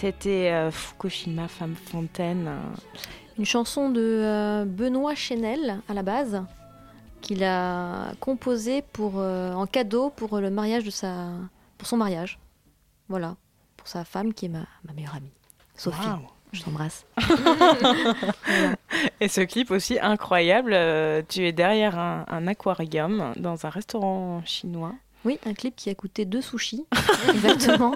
c'était 0.00 0.52
euh, 0.52 0.70
Fukushima, 0.70 1.48
Femme 1.48 1.74
Fontaine. 1.74 2.50
Une 3.38 3.46
chanson 3.46 3.90
de 3.90 4.00
euh, 4.00 4.64
Benoît 4.66 5.14
Chenel 5.14 5.80
à 5.88 5.94
la 5.94 6.02
base, 6.02 6.42
qu'il 7.22 7.42
a 7.42 8.12
composée 8.20 8.82
pour, 8.82 9.14
euh, 9.16 9.52
en 9.54 9.66
cadeau 9.66 10.10
pour 10.10 10.38
le 10.38 10.50
mariage 10.50 10.84
de 10.84 10.90
sa, 10.90 11.28
pour 11.78 11.88
son 11.88 11.96
mariage. 11.96 12.38
Voilà, 13.08 13.36
pour 13.76 13.88
sa 13.88 14.04
femme 14.04 14.34
qui 14.34 14.46
est 14.46 14.50
ma, 14.50 14.66
ma 14.84 14.92
meilleure 14.92 15.14
amie, 15.14 15.32
Sophie. 15.76 16.08
Je 16.52 16.62
t'embrasse. 16.62 17.06
Et 19.20 19.28
ce 19.28 19.40
clip 19.40 19.70
aussi 19.70 19.98
incroyable, 19.98 20.72
euh, 20.74 21.22
tu 21.28 21.46
es 21.46 21.52
derrière 21.52 21.98
un, 21.98 22.24
un 22.28 22.46
aquarium 22.46 23.32
dans 23.36 23.66
un 23.66 23.70
restaurant 23.70 24.42
chinois. 24.44 24.92
Oui, 25.26 25.38
un 25.44 25.52
clip 25.54 25.74
qui 25.76 25.90
a 25.90 25.94
coûté 25.94 26.24
deux 26.24 26.40
sushis. 26.40 26.84
Exactement. 27.28 27.94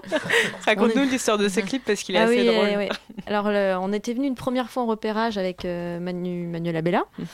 Raconte-nous 0.66 1.02
est- 1.02 1.06
l'histoire 1.06 1.38
de 1.38 1.48
ce 1.48 1.60
clip 1.60 1.82
parce 1.84 2.02
qu'il 2.02 2.16
est 2.16 2.18
Ah 2.18 2.24
assez 2.24 2.40
oui, 2.40 2.46
drôle. 2.46 2.88
Alors, 3.26 3.48
le- 3.50 3.76
on 3.80 3.92
était 3.92 4.12
venu 4.12 4.26
une 4.26 4.34
première 4.34 4.68
fois 4.68 4.82
en 4.82 4.86
repérage 4.86 5.38
avec 5.38 5.64
euh, 5.64 6.00
Manu, 6.00 6.46
Manuel 6.48 6.76
Abella. 6.76 7.04
Mhm. 7.18 7.26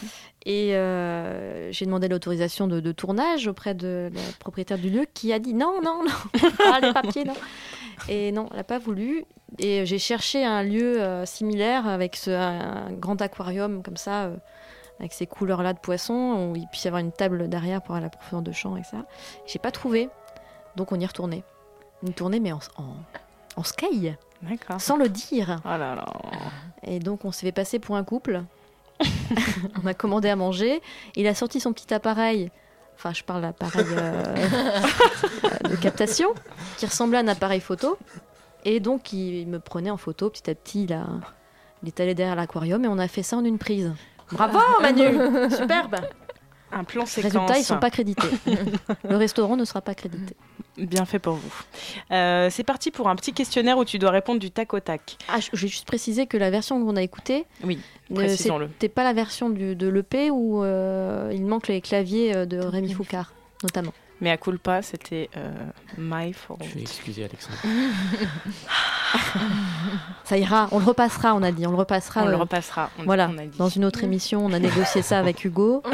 Et 0.48 0.76
euh, 0.76 1.72
j'ai 1.72 1.86
demandé 1.86 2.06
l'autorisation 2.08 2.68
de, 2.68 2.78
de 2.78 2.92
tournage 2.92 3.48
auprès 3.48 3.74
de 3.74 4.10
la 4.14 4.20
propriétaire 4.38 4.78
du 4.78 4.90
lieu 4.90 5.06
qui 5.12 5.32
a 5.32 5.38
dit 5.40 5.54
non, 5.54 5.80
non, 5.82 6.04
non, 6.04 6.40
pas 6.58 6.78
les 6.86 6.92
papiers, 6.92 7.24
non. 7.24 7.34
Et 8.08 8.30
non, 8.30 8.46
elle 8.52 8.58
n'a 8.58 8.64
pas 8.64 8.78
voulu. 8.78 9.24
Et 9.58 9.86
j'ai 9.86 9.98
cherché 9.98 10.44
un 10.44 10.62
lieu 10.62 11.00
euh, 11.02 11.24
similaire 11.24 11.88
avec 11.88 12.14
ce, 12.16 12.30
un, 12.30 12.92
grand 12.92 13.20
aquarium 13.22 13.82
comme 13.82 13.96
ça, 13.96 14.24
euh, 14.26 14.36
avec 14.98 15.12
ces 15.12 15.26
couleurs-là 15.26 15.72
de 15.72 15.78
poissons, 15.78 16.50
où 16.52 16.56
il 16.56 16.66
puisse 16.68 16.84
y 16.84 16.88
avoir 16.88 17.00
une 17.00 17.12
table 17.12 17.48
derrière 17.48 17.82
pour 17.82 17.94
la 17.96 18.08
profondeur 18.08 18.42
de 18.42 18.52
champ 18.52 18.76
et 18.76 18.82
ça. 18.84 19.04
J'ai 19.46 19.58
pas 19.58 19.70
trouvé. 19.70 20.08
Donc 20.76 20.92
on 20.92 21.00
y 21.00 21.06
retourné. 21.06 21.42
Une 22.02 22.12
tournée, 22.12 22.40
mais 22.40 22.52
en, 22.52 22.60
en, 22.78 22.94
en 23.56 23.62
sky. 23.62 24.12
Sans 24.78 24.96
le 24.96 25.08
dire. 25.08 25.56
Oh 25.64 25.68
là 25.68 25.94
là. 25.94 26.06
Et 26.82 26.98
donc 26.98 27.24
on 27.24 27.32
s'est 27.32 27.46
fait 27.46 27.52
passer 27.52 27.78
pour 27.78 27.96
un 27.96 28.04
couple. 28.04 28.42
on 29.82 29.86
a 29.86 29.94
commandé 29.94 30.28
à 30.28 30.36
manger. 30.36 30.80
Il 31.14 31.26
a 31.26 31.34
sorti 31.34 31.60
son 31.60 31.72
petit 31.72 31.92
appareil. 31.92 32.50
Enfin, 32.94 33.12
je 33.12 33.22
parle 33.22 33.42
d'appareil 33.42 33.84
euh, 33.90 34.34
de 35.68 35.76
captation, 35.76 36.28
qui 36.78 36.86
ressemblait 36.86 37.18
à 37.18 37.20
un 37.20 37.28
appareil 37.28 37.60
photo. 37.60 37.98
Et 38.64 38.80
donc, 38.80 39.12
il 39.12 39.46
me 39.48 39.60
prenait 39.60 39.90
en 39.90 39.98
photo 39.98 40.30
petit 40.30 40.48
à 40.50 40.54
petit. 40.54 40.90
A- 40.92 41.06
il 41.82 41.88
est 41.88 42.00
allé 42.00 42.14
derrière 42.14 42.36
l'aquarium 42.36 42.82
et 42.84 42.88
on 42.88 42.98
a 42.98 43.06
fait 43.06 43.22
ça 43.22 43.36
en 43.36 43.44
une 43.44 43.58
prise. 43.58 43.92
Bravo, 44.32 44.58
Manu 44.82 45.04
Superbe 45.50 45.96
Un 46.72 46.84
plan 46.84 47.06
séquence. 47.06 47.32
Résultat, 47.32 47.58
ils 47.58 47.64
sont 47.64 47.78
pas 47.78 47.90
crédités. 47.90 48.28
Le 49.08 49.16
restaurant 49.16 49.56
ne 49.56 49.64
sera 49.64 49.80
pas 49.80 49.94
crédité. 49.94 50.34
Bien 50.76 51.04
fait 51.06 51.18
pour 51.18 51.34
vous. 51.34 51.52
Euh, 52.10 52.48
c'est 52.50 52.64
parti 52.64 52.90
pour 52.90 53.08
un 53.08 53.16
petit 53.16 53.32
questionnaire 53.32 53.78
où 53.78 53.84
tu 53.84 53.98
dois 53.98 54.10
répondre 54.10 54.38
du 54.40 54.50
tac 54.50 54.74
au 54.74 54.80
tac. 54.80 55.16
Ah, 55.28 55.38
je 55.40 55.50
vais 55.52 55.68
juste 55.68 55.86
préciser 55.86 56.26
que 56.26 56.36
la 56.36 56.50
version 56.50 56.84
qu'on 56.84 56.96
a 56.96 57.02
écoutée, 57.02 57.46
Oui, 57.64 57.78
ne- 58.10 58.16
précisons-le. 58.16 58.66
c'était 58.72 58.90
pas 58.90 59.04
la 59.04 59.12
version 59.14 59.48
du- 59.48 59.74
de 59.74 59.88
l'EP 59.88 60.30
où 60.30 60.62
euh, 60.64 61.30
il 61.32 61.46
manque 61.46 61.68
les 61.68 61.80
claviers 61.80 62.36
euh, 62.36 62.44
de 62.46 62.58
Rémi 62.58 62.92
Foucard, 62.92 63.32
notamment. 63.62 63.92
Mais 64.20 64.30
à 64.30 64.36
culpa, 64.38 64.80
c'était 64.80 65.28
euh, 65.36 65.52
my 65.98 66.32
fault. 66.32 66.58
Je 66.64 66.74
vais 66.74 66.80
excuser 66.80 67.24
Alexandre. 67.24 67.58
Ça 70.24 70.38
ira, 70.38 70.68
on 70.72 70.78
le 70.78 70.84
repassera, 70.86 71.34
on 71.34 71.42
a 71.42 71.52
dit, 71.52 71.66
on 71.66 71.70
le 71.70 71.76
repassera. 71.76 72.22
On 72.22 72.26
le 72.26 72.32
euh, 72.34 72.36
repassera, 72.38 72.90
on- 72.98 73.04
voilà, 73.04 73.28
on 73.30 73.38
a 73.38 73.44
dit. 73.46 73.58
dans 73.58 73.68
une 73.68 73.84
autre 73.84 74.02
émission, 74.04 74.44
on 74.44 74.52
a 74.52 74.58
négocié 74.58 75.02
ça 75.02 75.18
avec 75.18 75.44
Hugo. 75.44 75.82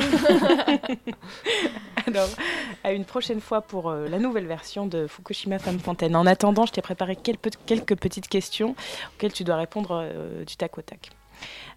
Alors, 2.06 2.28
à 2.84 2.92
une 2.92 3.04
prochaine 3.04 3.40
fois 3.40 3.60
pour 3.60 3.90
euh, 3.90 4.08
la 4.08 4.18
nouvelle 4.18 4.46
version 4.46 4.86
de 4.86 5.06
Fukushima 5.06 5.58
Femme 5.58 5.78
Fontaine. 5.78 6.16
En 6.16 6.26
attendant, 6.26 6.66
je 6.66 6.72
t'ai 6.72 6.82
préparé 6.82 7.16
quelques, 7.16 7.50
quelques 7.66 7.96
petites 7.96 8.28
questions 8.28 8.74
auxquelles 9.14 9.32
tu 9.32 9.44
dois 9.44 9.56
répondre 9.56 10.00
euh, 10.02 10.44
du 10.44 10.56
tac 10.56 10.78
au 10.78 10.82
tac. 10.82 11.10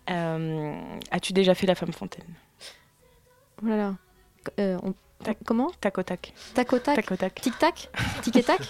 Euh, 0.09 0.75
As-tu 1.11 1.33
déjà 1.33 1.55
fait 1.55 1.67
la 1.67 1.75
Femme 1.75 1.91
Fontaine? 1.93 2.23
Oh 3.63 3.67
là 3.67 3.77
là. 3.77 3.93
Euh, 4.59 4.77
on- 4.83 4.93
Comment 5.45 5.71
Tac 5.81 5.97
au 5.97 6.03
tac. 6.03 6.33
Tac 6.53 6.71
au 6.73 6.77
tac. 6.79 6.95
Tac 6.95 7.11
au 7.11 7.15
tac. 7.15 7.41
Tic 7.41 7.57
tac 7.57 7.89
Tic 8.21 8.35
et 8.35 8.43
tac 8.43 8.61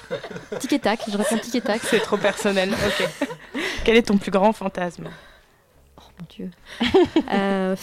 Tic 0.60 0.72
et 0.74 0.80
tac, 0.80 1.00
je 1.10 1.18
réponds 1.18 1.38
tic 1.38 1.56
et 1.56 1.62
tac. 1.62 1.82
C'est 1.84 2.00
trop 2.00 2.18
personnel, 2.18 2.72
ok. 2.74 3.10
Quel 3.84 3.98
est 3.98 4.04
ton 4.04 4.18
plus 4.18 4.32
grand 4.32 4.54
fantasme? 4.54 5.10
Mon 5.98 6.26
Dieu. 6.30 6.50
Euh, 7.34 7.76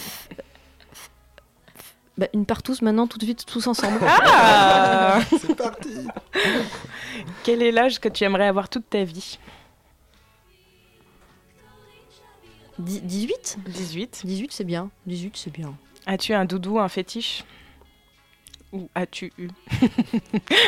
bah, 2.16 2.28
une 2.32 2.46
partouze 2.46 2.80
maintenant, 2.80 3.06
tout 3.06 3.18
de 3.18 3.24
suite, 3.24 3.44
tous 3.44 3.66
ensemble. 3.66 3.98
Ah 4.02 5.20
C'est 5.40 5.54
parti 5.54 6.06
Quel 7.42 7.62
est 7.62 7.72
l'âge 7.72 8.00
que 8.00 8.08
tu 8.08 8.24
aimerais 8.24 8.46
avoir 8.46 8.70
toute 8.70 8.88
ta 8.88 9.04
vie? 9.04 9.38
Dix- 12.78 13.02
18 13.02 13.58
18. 13.66 14.22
18, 14.24 14.52
c'est 14.52 14.64
bien. 14.64 14.90
18, 15.06 15.36
c'est 15.36 15.50
bien. 15.52 15.74
As-tu 16.06 16.32
un 16.32 16.44
doudou, 16.46 16.78
un 16.78 16.88
fétiche? 16.88 17.44
Ou 18.72 18.88
as-tu 18.94 19.32
eu? 19.38 19.48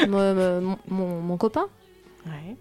Euh, 0.08 0.60
mon, 0.60 0.78
mon- 0.88 1.20
mon 1.20 1.36
copain 1.36 1.66
Ouais. 2.26 2.56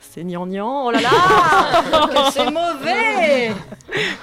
C'est 0.00 0.24
gnangnan, 0.24 0.86
oh 0.86 0.90
là 0.90 1.00
là 1.00 2.30
c'est 2.32 2.50
mauvais 2.50 3.52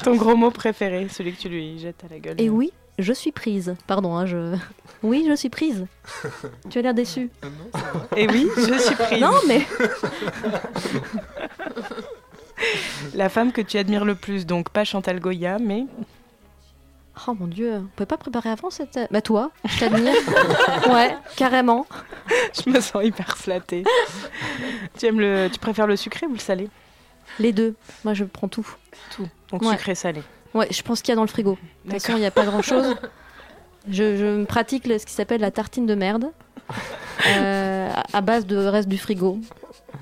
Ton 0.04 0.16
gros 0.16 0.36
mot 0.36 0.52
préféré, 0.52 1.08
celui 1.10 1.34
que 1.34 1.40
tu 1.42 1.50
lui 1.50 1.80
jettes 1.80 2.04
à 2.04 2.14
la 2.14 2.20
gueule. 2.20 2.36
Et 2.42 2.50
oui, 2.50 2.72
je 3.00 3.14
suis 3.14 3.32
prise. 3.32 3.76
Pardon, 3.86 4.16
hein, 4.16 4.26
je... 4.26 4.56
Oui, 5.04 5.26
je 5.30 5.36
suis 5.36 5.50
prise. 5.50 5.86
Tu 6.70 6.80
as 6.80 6.82
l'air 6.82 6.94
déçu. 6.94 7.30
Et 8.16 8.28
oui, 8.28 8.48
je 8.58 8.78
suis 8.80 8.96
prise. 8.96 9.22
Non, 9.22 9.32
mais... 9.48 9.62
La 13.14 13.30
femme 13.30 13.52
que 13.52 13.62
tu 13.62 13.78
admires 13.78 14.06
le 14.06 14.16
plus, 14.16 14.46
donc 14.46 14.70
pas 14.70 14.84
Chantal 14.84 15.20
Goya, 15.20 15.58
mais 15.60 15.86
Oh 17.28 17.34
mon 17.40 17.48
Dieu, 17.48 17.74
on 17.78 17.88
pouvait 17.96 18.06
pas 18.06 18.18
préparer 18.18 18.50
avant 18.50 18.70
cette... 18.70 19.00
Bah 19.12 19.22
toi, 19.22 19.52
je 19.66 19.80
t'admire. 19.80 20.14
ouais, 20.90 21.18
carrément. 21.36 21.86
je 22.64 22.70
me 22.70 22.80
sens 22.80 23.04
hyper 23.04 23.38
flattée. 23.38 23.84
tu 25.00 25.06
aimes 25.06 25.20
le, 25.20 25.50
tu 25.52 25.58
préfères 25.60 25.88
le 25.88 25.96
sucré 25.96 26.28
ou 26.28 26.34
le 26.34 26.40
salé? 26.40 26.70
Les 27.40 27.54
deux. 27.54 27.76
Moi, 28.04 28.14
je 28.14 28.24
prends 28.24 28.48
tout. 28.48 28.68
Tout. 29.16 29.28
Donc 29.52 29.64
Ouais. 29.64 29.72
sucré 29.72 29.96
salé. 29.96 30.22
Ouais, 30.54 30.68
je 30.72 30.82
pense 30.82 31.02
qu'il 31.02 31.10
y 31.10 31.14
a 31.14 31.16
dans 31.16 31.24
le 31.24 31.28
frigo. 31.28 31.52
De 31.86 31.92
toute 31.92 31.94
façon, 31.94 32.08
D'accord. 32.08 32.18
il 32.18 32.22
n'y 32.22 32.26
a 32.28 32.32
pas 32.32 32.46
grand-chose. 32.46 32.96
Je, 33.90 34.18
je 34.18 34.44
pratique 34.46 34.84
ce 34.86 35.06
qui 35.06 35.14
s'appelle 35.14 35.42
la 35.42 35.52
tartine 35.52 35.86
de 35.86 35.96
merde, 35.96 36.32
euh, 37.26 37.90
à 38.14 38.22
base 38.22 38.46
de 38.46 38.58
reste 38.58 38.88
du 38.88 38.98
frigo. 38.98 39.40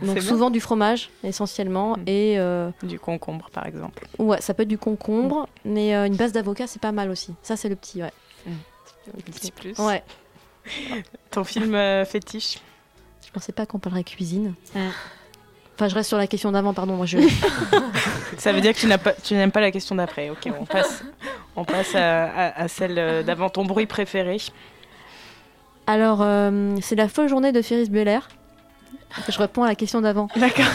Donc 0.02 0.16
bon. 0.16 0.22
souvent 0.22 0.50
du 0.50 0.60
fromage, 0.60 1.10
essentiellement, 1.24 1.96
et 2.06 2.36
euh, 2.38 2.70
Du 2.84 3.00
concombre, 3.00 3.50
par 3.54 3.66
exemple. 3.66 4.06
ouais, 4.20 4.42
ça 4.42 4.54
peut 4.54 4.64
être 4.64 4.70
du 4.70 4.78
concombre, 4.78 5.48
mais 5.64 5.96
euh, 5.96 6.06
une 6.06 6.16
base 6.16 6.32
d'avocat, 6.34 6.68
c'est 6.68 6.82
pas 6.82 6.92
mal 6.92 7.10
aussi. 7.10 7.34
Ça, 7.44 7.56
c'est 7.56 7.70
le 7.70 7.76
petit, 7.76 8.02
ouais. 8.02 8.12
Le 8.46 9.22
petit 9.22 9.52
plus. 9.52 9.78
Ouais. 9.80 10.04
Ton 11.32 11.44
film 11.44 11.78
fétiche 12.06 12.58
Je 13.26 13.32
pensais 13.32 13.52
pas 13.52 13.66
qu'on 13.66 13.80
parlerait 13.80 14.04
cuisine. 14.04 14.54
Enfin, 15.76 15.88
je 15.90 15.96
reste 15.96 16.08
sur 16.10 16.18
la 16.18 16.28
question 16.28 16.52
d'avant, 16.52 16.74
pardon. 16.74 16.96
Moi, 16.96 17.06
je... 17.06 17.18
Ça 18.38 18.52
veut 18.52 18.62
dire 18.62 18.74
que 18.74 18.80
tu 18.80 18.88
n'as 18.88 18.98
pas- 18.98 19.14
tu 19.14 19.34
n'aimes 19.34 19.52
pas 19.52 19.62
la 19.62 19.72
question 19.72 19.96
d'après. 19.96 20.30
Ok, 20.30 20.50
on 20.60 20.66
passe, 20.66 21.04
on 21.56 21.64
passe 21.66 21.94
à, 21.96 22.26
à- 22.26 22.62
à 22.64 22.68
celle 22.68 23.24
d'avant. 23.26 23.50
Ton 23.50 23.66
bruit 23.66 23.86
préféré 23.86 24.38
Alors, 25.88 26.22
euh, 26.22 26.76
c'est 26.82 26.96
la 26.96 27.08
folle 27.08 27.28
journée 27.30 27.52
de 27.52 27.62
Ferris 27.62 27.90
Bueller. 27.90 28.20
Je 29.30 29.38
réponds 29.38 29.64
à 29.64 29.68
la 29.68 29.76
question 29.76 30.02
d'avant. 30.02 30.28
D'accord. 30.36 30.66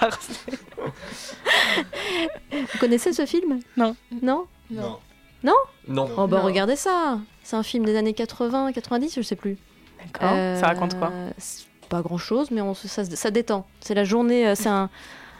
Parfait. 0.00 0.52
Vous 2.52 2.78
connaissez 2.78 3.12
ce 3.12 3.26
film? 3.26 3.60
Non. 3.76 3.94
Non? 4.22 4.46
Non. 4.70 4.98
Non? 5.42 5.54
Non. 5.88 6.08
Oh 6.16 6.26
bah 6.26 6.38
Non. 6.38 6.44
regardez 6.44 6.76
ça 6.76 7.18
C'est 7.42 7.56
un 7.56 7.62
film 7.62 7.84
des 7.84 7.96
années 7.96 8.14
80, 8.14 8.72
90, 8.72 9.14
je 9.16 9.22
sais 9.22 9.36
plus. 9.36 9.58
D'accord. 9.98 10.30
Ça 10.58 10.66
raconte 10.68 10.98
quoi? 10.98 11.10
c'est 11.38 11.66
Pas 11.88 12.00
grand 12.02 12.18
chose, 12.18 12.50
mais 12.50 12.60
on, 12.60 12.74
se- 12.74 12.88
ça, 12.88 13.04
ça 13.04 13.30
détend. 13.30 13.66
C'est 13.80 13.94
la 13.94 14.04
journée, 14.04 14.46
euh, 14.48 14.54
c'est 14.54 14.68
un, 14.68 14.88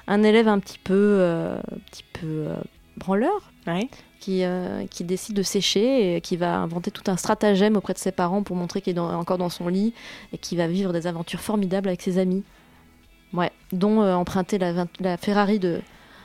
un 0.09 0.23
élève 0.23 0.49
un 0.49 0.59
petit 0.59 0.79
peu, 0.79 0.95
euh, 0.95 1.57
un 1.57 1.79
petit 1.91 2.05
peu 2.13 2.27
euh, 2.27 2.55
branleur 2.97 3.51
Ouais. 3.67 3.89
Qui, 4.23 4.45
euh, 4.45 4.87
qui 4.87 5.03
décide 5.03 5.35
de 5.35 5.43
sécher 5.43 6.15
et 6.17 6.21
qui 6.21 6.37
va 6.37 6.55
inventer 6.59 6.93
tout 6.93 7.03
un 7.11 7.17
stratagème 7.17 7.77
auprès 7.77 7.93
de 7.93 7.99
ses 7.99 8.13
parents 8.13 8.45
pour 8.45 8.55
montrer 8.55 8.81
qu'il 8.81 8.93
est 8.93 8.95
dans- 8.95 9.13
encore 9.19 9.37
dans 9.37 9.49
son 9.49 9.67
lit 9.67 9.95
et 10.33 10.39
qui 10.39 10.55
va 10.57 10.69
vivre 10.69 10.93
des 10.93 11.09
aventures 11.09 11.41
formidables 11.41 11.89
avec 11.89 12.03
ses 12.03 12.19
amis. 12.19 12.45
Ouais, 13.33 13.51
dont 13.73 14.01
euh, 14.03 14.15
emprunter 14.15 14.59
la, 14.59 15.17
Ferrari 15.17 15.59
de, 15.59 15.81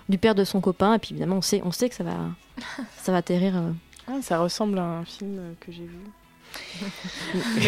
du 0.10 0.20
père 0.20 0.36
de 0.36 0.44
son 0.44 0.62
copain. 0.62 0.94
Et 0.94 1.00
puis 1.00 1.10
évidemment, 1.12 1.38
on 1.38 1.42
sait, 1.42 1.62
on 1.66 1.72
sait 1.72 1.90
que 1.90 1.96
ça 1.96 2.04
va, 2.04 2.18
ça 2.98 3.12
va 3.12 3.18
atterrir. 3.18 3.58
euh, 3.58 3.72
Ah, 4.08 4.20
ça 4.22 4.38
ressemble 4.38 4.78
à 4.78 4.84
un 4.84 5.04
film 5.06 5.56
que 5.60 5.72
j'ai 5.72 5.84
vu. 5.84 5.98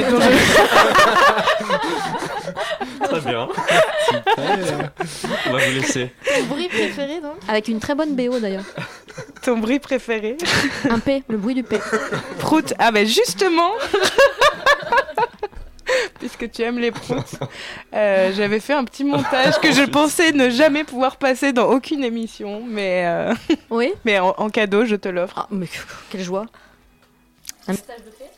Très 3.03 3.21
bien. 3.21 3.47
Super. 4.07 4.91
On 5.47 5.51
va 5.53 5.59
vous 5.67 5.73
laisser. 5.79 6.11
Ton 6.37 6.43
bruit 6.45 6.67
préféré, 6.67 7.21
donc? 7.21 7.35
Avec 7.47 7.67
une 7.67 7.79
très 7.79 7.95
bonne 7.95 8.15
BO 8.15 8.39
d'ailleurs. 8.39 8.65
Ton 9.49 9.57
bruit 9.57 9.79
préféré 9.79 10.37
Un 10.91 10.99
P, 10.99 11.23
le 11.27 11.35
bruit 11.35 11.55
du 11.55 11.63
P. 11.63 11.79
Prout. 12.37 12.71
Ah 12.77 12.91
ben 12.91 13.07
justement 13.07 13.71
puisque 16.19 16.51
tu 16.51 16.61
aimes 16.61 16.77
les 16.77 16.91
proutes, 16.91 17.39
euh, 17.95 18.31
j'avais 18.35 18.59
fait 18.59 18.73
un 18.73 18.83
petit 18.83 19.03
montage 19.03 19.59
que 19.59 19.71
je 19.71 19.81
pensais 19.81 20.33
ne 20.33 20.51
jamais 20.51 20.83
pouvoir 20.83 21.17
passer 21.17 21.51
dans 21.51 21.65
aucune 21.65 22.03
émission, 22.03 22.61
mais, 22.63 23.07
euh, 23.07 23.33
oui. 23.71 23.91
mais 24.05 24.19
en, 24.19 24.35
en 24.37 24.51
cadeau, 24.51 24.85
je 24.85 24.95
te 24.95 25.09
l'offre. 25.09 25.33
Ah, 25.39 25.47
mais 25.49 25.65
quelle 26.11 26.21
joie. 26.21 26.45
Un 27.67 27.71
message 27.71 28.03
de 28.05 28.11
paix 28.11 28.29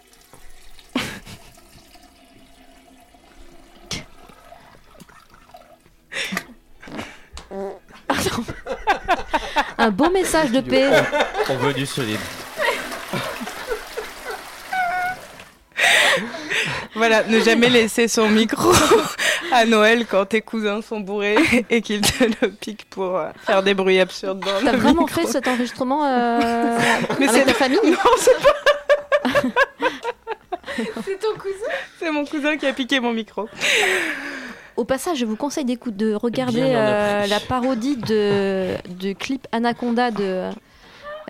Pardon. 8.08 8.46
Un 9.78 9.90
beau 9.92 10.10
message 10.10 10.52
de 10.52 10.62
paix. 10.62 10.90
On 11.50 11.56
veut 11.58 11.74
du 11.74 11.86
solide. 11.86 12.20
Voilà, 16.94 17.24
ne 17.24 17.40
jamais 17.40 17.70
laisser 17.70 18.08
son 18.08 18.28
micro 18.30 18.72
à 19.52 19.66
Noël 19.66 20.06
quand 20.06 20.26
tes 20.26 20.42
cousins 20.42 20.82
sont 20.82 21.00
bourrés 21.00 21.38
et 21.70 21.82
qu'ils 21.82 22.02
te 22.02 22.26
le 22.26 22.52
piquent 22.52 22.86
pour 22.90 23.18
euh, 23.18 23.30
faire 23.46 23.64
des 23.64 23.74
bruits 23.74 24.00
absurdes 24.00 24.40
dans 24.40 24.64
T'as 24.64 24.76
vraiment 24.78 25.06
micro. 25.06 25.22
fait 25.22 25.28
cet 25.28 25.48
enregistrement 25.48 26.06
euh, 26.06 26.78
Mais 27.20 27.28
avec 27.30 27.42
c'est 27.42 27.46
ta 27.46 27.54
famille? 27.54 27.80
Non, 27.86 27.98
c'est 28.18 28.38
pas. 28.42 28.54
c'est 31.06 31.20
ton 31.20 31.34
cousin? 31.40 31.72
C'est 32.00 32.12
mon 32.12 32.26
cousin 32.26 32.58
qui 32.58 32.68
a 32.68 32.74
piqué 32.74 33.00
mon 33.00 33.14
micro. 33.14 33.48
Au 34.78 34.86
passage, 34.86 35.18
je 35.18 35.26
vous 35.26 35.36
conseille 35.36 35.66
d'écouter, 35.66 35.96
de 35.98 36.14
regarder 36.14 36.62
euh, 36.64 37.28
la 37.28 37.40
parodie 37.40 37.98
de, 37.98 38.76
de 38.90 39.14
clip 39.14 39.48
Anaconda 39.52 40.12
de, 40.12 40.50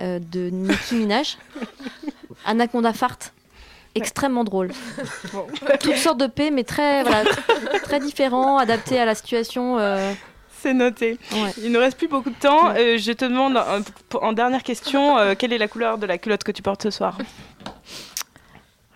euh, 0.00 0.18
de 0.18 0.50
Nicki 0.50 0.94
Minaj. 0.94 1.38
Anaconda 2.46 2.92
fart. 2.92 3.18
Extrêmement 3.94 4.44
drôle. 4.44 4.70
Toutes 5.80 5.96
sortes 5.96 6.18
de 6.18 6.26
P, 6.26 6.50
mais 6.50 6.64
très, 6.64 7.02
voilà, 7.02 7.24
très 7.82 8.00
différents, 8.00 8.56
adaptés 8.56 8.98
à 8.98 9.04
la 9.04 9.14
situation. 9.14 9.78
euh. 9.78 10.12
C'est 10.60 10.72
noté. 10.72 11.18
Il 11.62 11.72
ne 11.72 11.78
reste 11.78 11.98
plus 11.98 12.08
beaucoup 12.08 12.30
de 12.30 12.36
temps. 12.36 12.70
Euh, 12.70 12.96
je 12.96 13.12
te 13.12 13.24
demande 13.24 13.60
en 14.14 14.32
dernière 14.32 14.62
question, 14.62 15.18
euh, 15.18 15.34
quelle 15.36 15.52
est 15.52 15.58
la 15.58 15.68
couleur 15.68 15.98
de 15.98 16.06
la 16.06 16.16
culotte 16.18 16.44
que 16.44 16.52
tu 16.52 16.62
portes 16.62 16.84
ce 16.84 16.90
soir? 16.90 17.18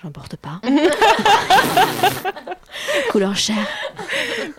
J'en 0.02 0.10
porte 0.10 0.36
pas. 0.36 0.60
Couleur 3.10 3.34
chair. 3.36 3.56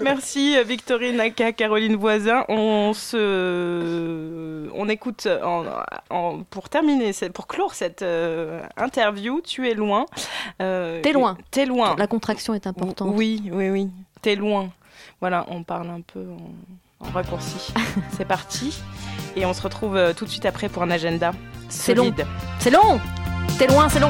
Merci 0.01 0.57
euh, 0.57 0.63
Victorine 0.63 1.19
Aka, 1.19 1.51
Caroline 1.51 1.95
Voisin. 1.95 2.43
On 2.49 2.93
se, 2.93 4.67
on 4.73 4.89
écoute 4.89 5.27
en- 5.43 5.63
en- 6.09 6.43
pour 6.49 6.69
terminer, 6.69 7.11
pour 7.33 7.47
clore 7.47 7.73
cette 7.75 8.01
euh, 8.01 8.61
interview. 8.77 9.41
Tu 9.41 9.69
es 9.69 9.73
loin. 9.75 10.05
Euh, 10.61 11.01
T'es 11.01 11.13
loin. 11.13 11.37
T'es 11.51 11.65
loin. 11.65 11.95
La 11.97 12.07
contraction 12.07 12.53
est 12.53 12.65
importante. 12.67 13.09
Oui, 13.13 13.43
oui, 13.51 13.69
oui. 13.69 13.89
T'es 14.21 14.35
loin. 14.35 14.69
Voilà, 15.21 15.45
on 15.49 15.63
parle 15.63 15.89
un 15.89 16.01
peu 16.01 16.25
en, 17.01 17.07
en 17.07 17.11
raccourci. 17.11 17.73
C'est 18.17 18.25
parti. 18.27 18.81
Et 19.35 19.45
on 19.45 19.53
se 19.53 19.61
retrouve 19.61 19.95
euh, 19.97 20.13
tout 20.13 20.25
de 20.25 20.29
suite 20.31 20.45
après 20.47 20.67
pour 20.69 20.81
un 20.83 20.89
agenda 20.91 21.31
C'est 21.69 21.93
long. 21.93 22.11
C'est 22.59 22.71
long 22.71 22.99
T'es 23.59 23.67
loin, 23.67 23.87
c'est 23.89 23.99
long 23.99 24.09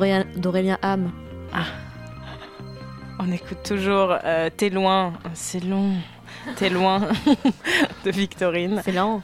D'Aurélien 0.00 0.78
Ham. 0.80 1.10
On 3.18 3.30
écoute 3.30 3.58
toujours 3.62 4.16
euh, 4.24 4.48
T'es 4.56 4.70
loin, 4.70 5.12
c'est 5.34 5.62
long, 5.62 5.92
T'es 6.56 6.70
loin 6.70 7.00
de 8.06 8.10
Victorine. 8.10 8.80
C'est 8.82 8.92
lent. 8.92 9.20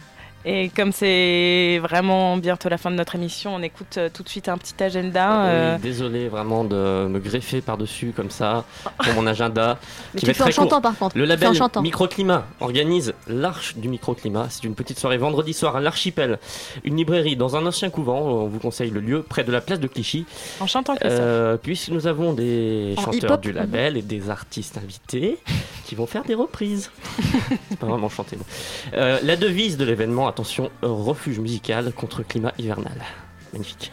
Et 0.48 0.68
comme 0.68 0.92
c'est 0.92 1.80
vraiment 1.82 2.36
bientôt 2.36 2.68
la 2.68 2.78
fin 2.78 2.92
de 2.92 2.94
notre 2.94 3.16
émission, 3.16 3.56
on 3.56 3.62
écoute 3.62 3.96
euh, 3.98 4.08
tout 4.14 4.22
de 4.22 4.28
suite 4.28 4.48
un 4.48 4.56
petit 4.56 4.80
agenda. 4.80 5.46
euh, 5.46 5.78
désolé 5.78 6.28
vraiment 6.28 6.62
de 6.62 7.08
me 7.08 7.18
greffer 7.18 7.60
par-dessus 7.60 8.12
comme 8.14 8.30
ça 8.30 8.64
pour 8.98 9.14
mon 9.14 9.26
agenda. 9.26 9.80
Mais 10.14 10.20
qui 10.20 10.26
tu 10.26 10.26
va 10.26 10.46
être 10.46 10.54
fais 10.54 10.60
en 10.60 10.68
court. 10.68 10.80
par 10.80 10.96
contre. 10.96 11.18
Le 11.18 11.24
label. 11.24 11.50
Microclimat 11.82 12.46
organise 12.60 13.12
l'Arche 13.26 13.76
du 13.76 13.88
Microclimat. 13.88 14.46
C'est 14.50 14.62
une 14.62 14.76
petite 14.76 15.00
soirée 15.00 15.18
vendredi 15.18 15.52
soir 15.52 15.74
à 15.74 15.80
l'Archipel, 15.80 16.38
une 16.84 16.96
librairie 16.96 17.34
dans 17.34 17.56
un 17.56 17.66
ancien 17.66 17.90
couvent. 17.90 18.20
On 18.20 18.46
vous 18.46 18.60
conseille 18.60 18.90
le 18.90 19.00
lieu 19.00 19.24
près 19.24 19.42
de 19.42 19.50
la 19.50 19.60
place 19.60 19.80
de 19.80 19.88
Clichy. 19.88 20.26
En 20.60 20.68
chantant. 20.68 20.94
Euh, 21.04 21.56
puisque 21.56 21.88
nous 21.88 22.06
avons 22.06 22.34
des 22.34 22.94
En 22.98 23.00
chanteurs 23.00 23.38
du 23.38 23.50
label 23.50 23.96
et 23.96 24.02
des 24.02 24.30
artistes 24.30 24.78
invités 24.78 25.38
qui 25.86 25.94
vont 25.94 26.06
faire 26.06 26.24
des 26.24 26.34
reprises. 26.34 26.90
C'est 27.68 27.78
pas 27.78 27.86
vraiment 27.86 28.08
chanter. 28.08 28.36
Euh, 28.94 29.18
la 29.22 29.36
devise 29.36 29.76
de 29.76 29.84
l'événement, 29.84 30.26
attention, 30.36 30.70
refuge 30.82 31.38
musical 31.38 31.92
contre 31.92 32.22
climat 32.22 32.52
hivernal. 32.58 33.02
Magnifique. 33.54 33.90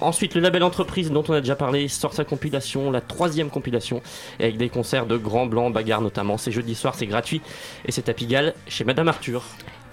Ensuite, 0.00 0.34
le 0.34 0.40
label 0.40 0.64
Entreprise, 0.64 1.12
dont 1.12 1.22
on 1.28 1.32
a 1.32 1.40
déjà 1.40 1.54
parlé, 1.54 1.86
sort 1.86 2.12
sa 2.12 2.24
compilation, 2.24 2.90
la 2.90 3.00
troisième 3.00 3.50
compilation, 3.50 4.02
avec 4.40 4.58
des 4.58 4.68
concerts 4.68 5.06
de 5.06 5.16
Grand 5.16 5.46
Blanc, 5.46 5.70
Bagarre 5.70 6.02
notamment. 6.02 6.38
C'est 6.38 6.50
jeudi 6.50 6.74
soir, 6.74 6.96
c'est 6.96 7.06
gratuit, 7.06 7.40
et 7.86 7.92
c'est 7.92 8.08
à 8.08 8.12
Pigalle, 8.12 8.52
chez 8.66 8.84
Madame 8.84 9.08
Arthur. 9.08 9.44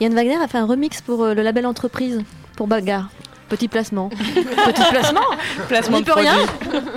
Yann 0.02 0.14
Wagner 0.16 0.36
a 0.36 0.48
fait 0.48 0.58
un 0.58 0.66
remix 0.66 1.02
pour 1.02 1.24
euh, 1.24 1.34
le 1.36 1.44
label 1.44 1.68
Entreprise, 1.68 2.22
pour 2.58 2.68
Bagarre. 2.68 3.10
Petit 3.54 3.68
placement. 3.68 4.10
Petit 4.10 4.82
placement 4.90 5.22
Placement 5.68 6.00
de 6.00 6.06
peut 6.06 6.14
rien 6.16 6.38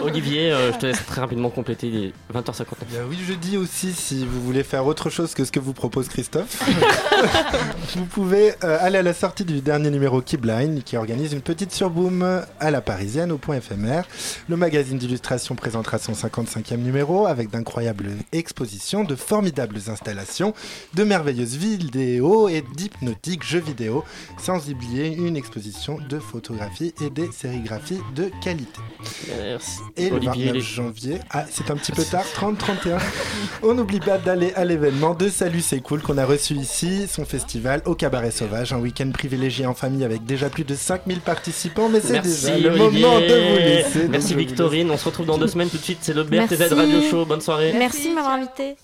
Olivier, 0.00 0.52
euh, 0.52 0.72
je 0.72 0.78
te 0.78 0.86
laisse 0.86 1.04
très 1.04 1.20
rapidement 1.20 1.50
compléter, 1.50 1.88
il 1.88 2.04
est 2.06 2.12
20h59. 2.34 2.64
Bien 2.88 3.00
oui, 3.06 3.18
je 3.28 3.34
dis 3.34 3.58
aussi, 3.58 3.92
si 3.92 4.24
vous 4.24 4.40
voulez 4.40 4.62
faire 4.62 4.86
autre 4.86 5.10
chose 5.10 5.34
que 5.34 5.44
ce 5.44 5.52
que 5.52 5.60
vous 5.60 5.74
propose 5.74 6.08
Christophe, 6.08 6.66
vous 7.96 8.06
pouvez 8.06 8.54
euh, 8.64 8.78
aller 8.80 8.96
à 8.96 9.02
la 9.02 9.12
sortie 9.12 9.44
du 9.44 9.60
dernier 9.60 9.90
numéro 9.90 10.22
Keyblind 10.22 10.82
qui 10.82 10.96
organise 10.96 11.34
une 11.34 11.42
petite 11.42 11.72
surboom 11.72 12.22
à 12.58 12.70
la 12.70 12.80
parisienne 12.80 13.32
au 13.32 13.36
point 13.36 13.56
éphémère. 13.56 14.06
Le 14.48 14.56
magazine 14.56 14.96
d'illustration 14.96 15.56
présentera 15.56 15.98
son 15.98 16.12
55e 16.12 16.78
numéro 16.78 17.26
avec 17.26 17.50
d'incroyables 17.50 18.12
expositions, 18.32 19.04
de 19.04 19.14
formidables 19.14 19.78
installations, 19.88 20.54
de 20.94 21.04
merveilleuses 21.04 21.56
vidéos 21.56 22.48
et 22.48 22.64
d'hypnotiques 22.74 23.44
jeux 23.44 23.60
vidéo, 23.60 24.04
sans 24.38 24.70
oublier 24.70 25.14
une 25.14 25.36
exposition 25.36 25.98
de 26.08 26.18
photos 26.18 26.45
photographie 26.46 26.94
et 27.04 27.10
des 27.10 27.30
sérigraphies 27.32 27.98
de 28.14 28.30
qualité. 28.42 28.80
Merci. 29.28 29.78
Et 29.96 30.10
le 30.10 30.16
Olivier 30.16 30.46
29 30.46 30.54
Lé- 30.54 30.60
janvier, 30.60 31.18
ah, 31.30 31.44
c'est 31.50 31.70
un 31.70 31.76
petit 31.76 31.92
peu 31.92 32.04
tard, 32.04 32.24
30-31, 32.34 32.98
on 33.62 33.74
n'oublie 33.74 34.00
pas 34.00 34.18
d'aller 34.18 34.52
à 34.54 34.64
l'événement 34.64 35.14
de 35.14 35.28
Salut 35.28 35.60
c'est 35.60 35.80
cool 35.80 36.00
qu'on 36.02 36.18
a 36.18 36.24
reçu 36.24 36.54
ici, 36.54 37.06
son 37.08 37.24
festival 37.24 37.82
au 37.84 37.94
Cabaret 37.94 38.30
Sauvage, 38.30 38.72
un 38.72 38.78
week-end 38.78 39.10
privilégié 39.12 39.66
en 39.66 39.74
famille 39.74 40.04
avec 40.04 40.24
déjà 40.24 40.48
plus 40.48 40.64
de 40.64 40.74
5000 40.74 41.20
participants, 41.20 41.88
mais 41.88 42.00
c'est 42.00 42.12
Merci 42.12 42.46
déjà 42.52 42.58
le 42.58 42.70
Olivier. 42.80 43.02
moment 43.02 43.20
de 43.20 43.26
vous 43.26 43.56
laisser. 43.58 44.08
Merci 44.08 44.34
Victorine. 44.34 44.90
On 44.90 44.96
se 44.96 45.04
retrouve 45.06 45.26
dans 45.26 45.38
deux 45.38 45.48
semaines 45.48 45.68
tout 45.68 45.78
de 45.78 45.82
suite. 45.82 45.98
C'est 46.02 46.14
le 46.14 46.22
BRTZ. 46.22 46.72
Radio 46.72 47.02
Show. 47.02 47.24
Bonne 47.24 47.40
soirée. 47.40 47.74
Merci 47.76 48.10
de 48.10 48.14
m'avoir 48.14 48.34
invité. 48.34 48.76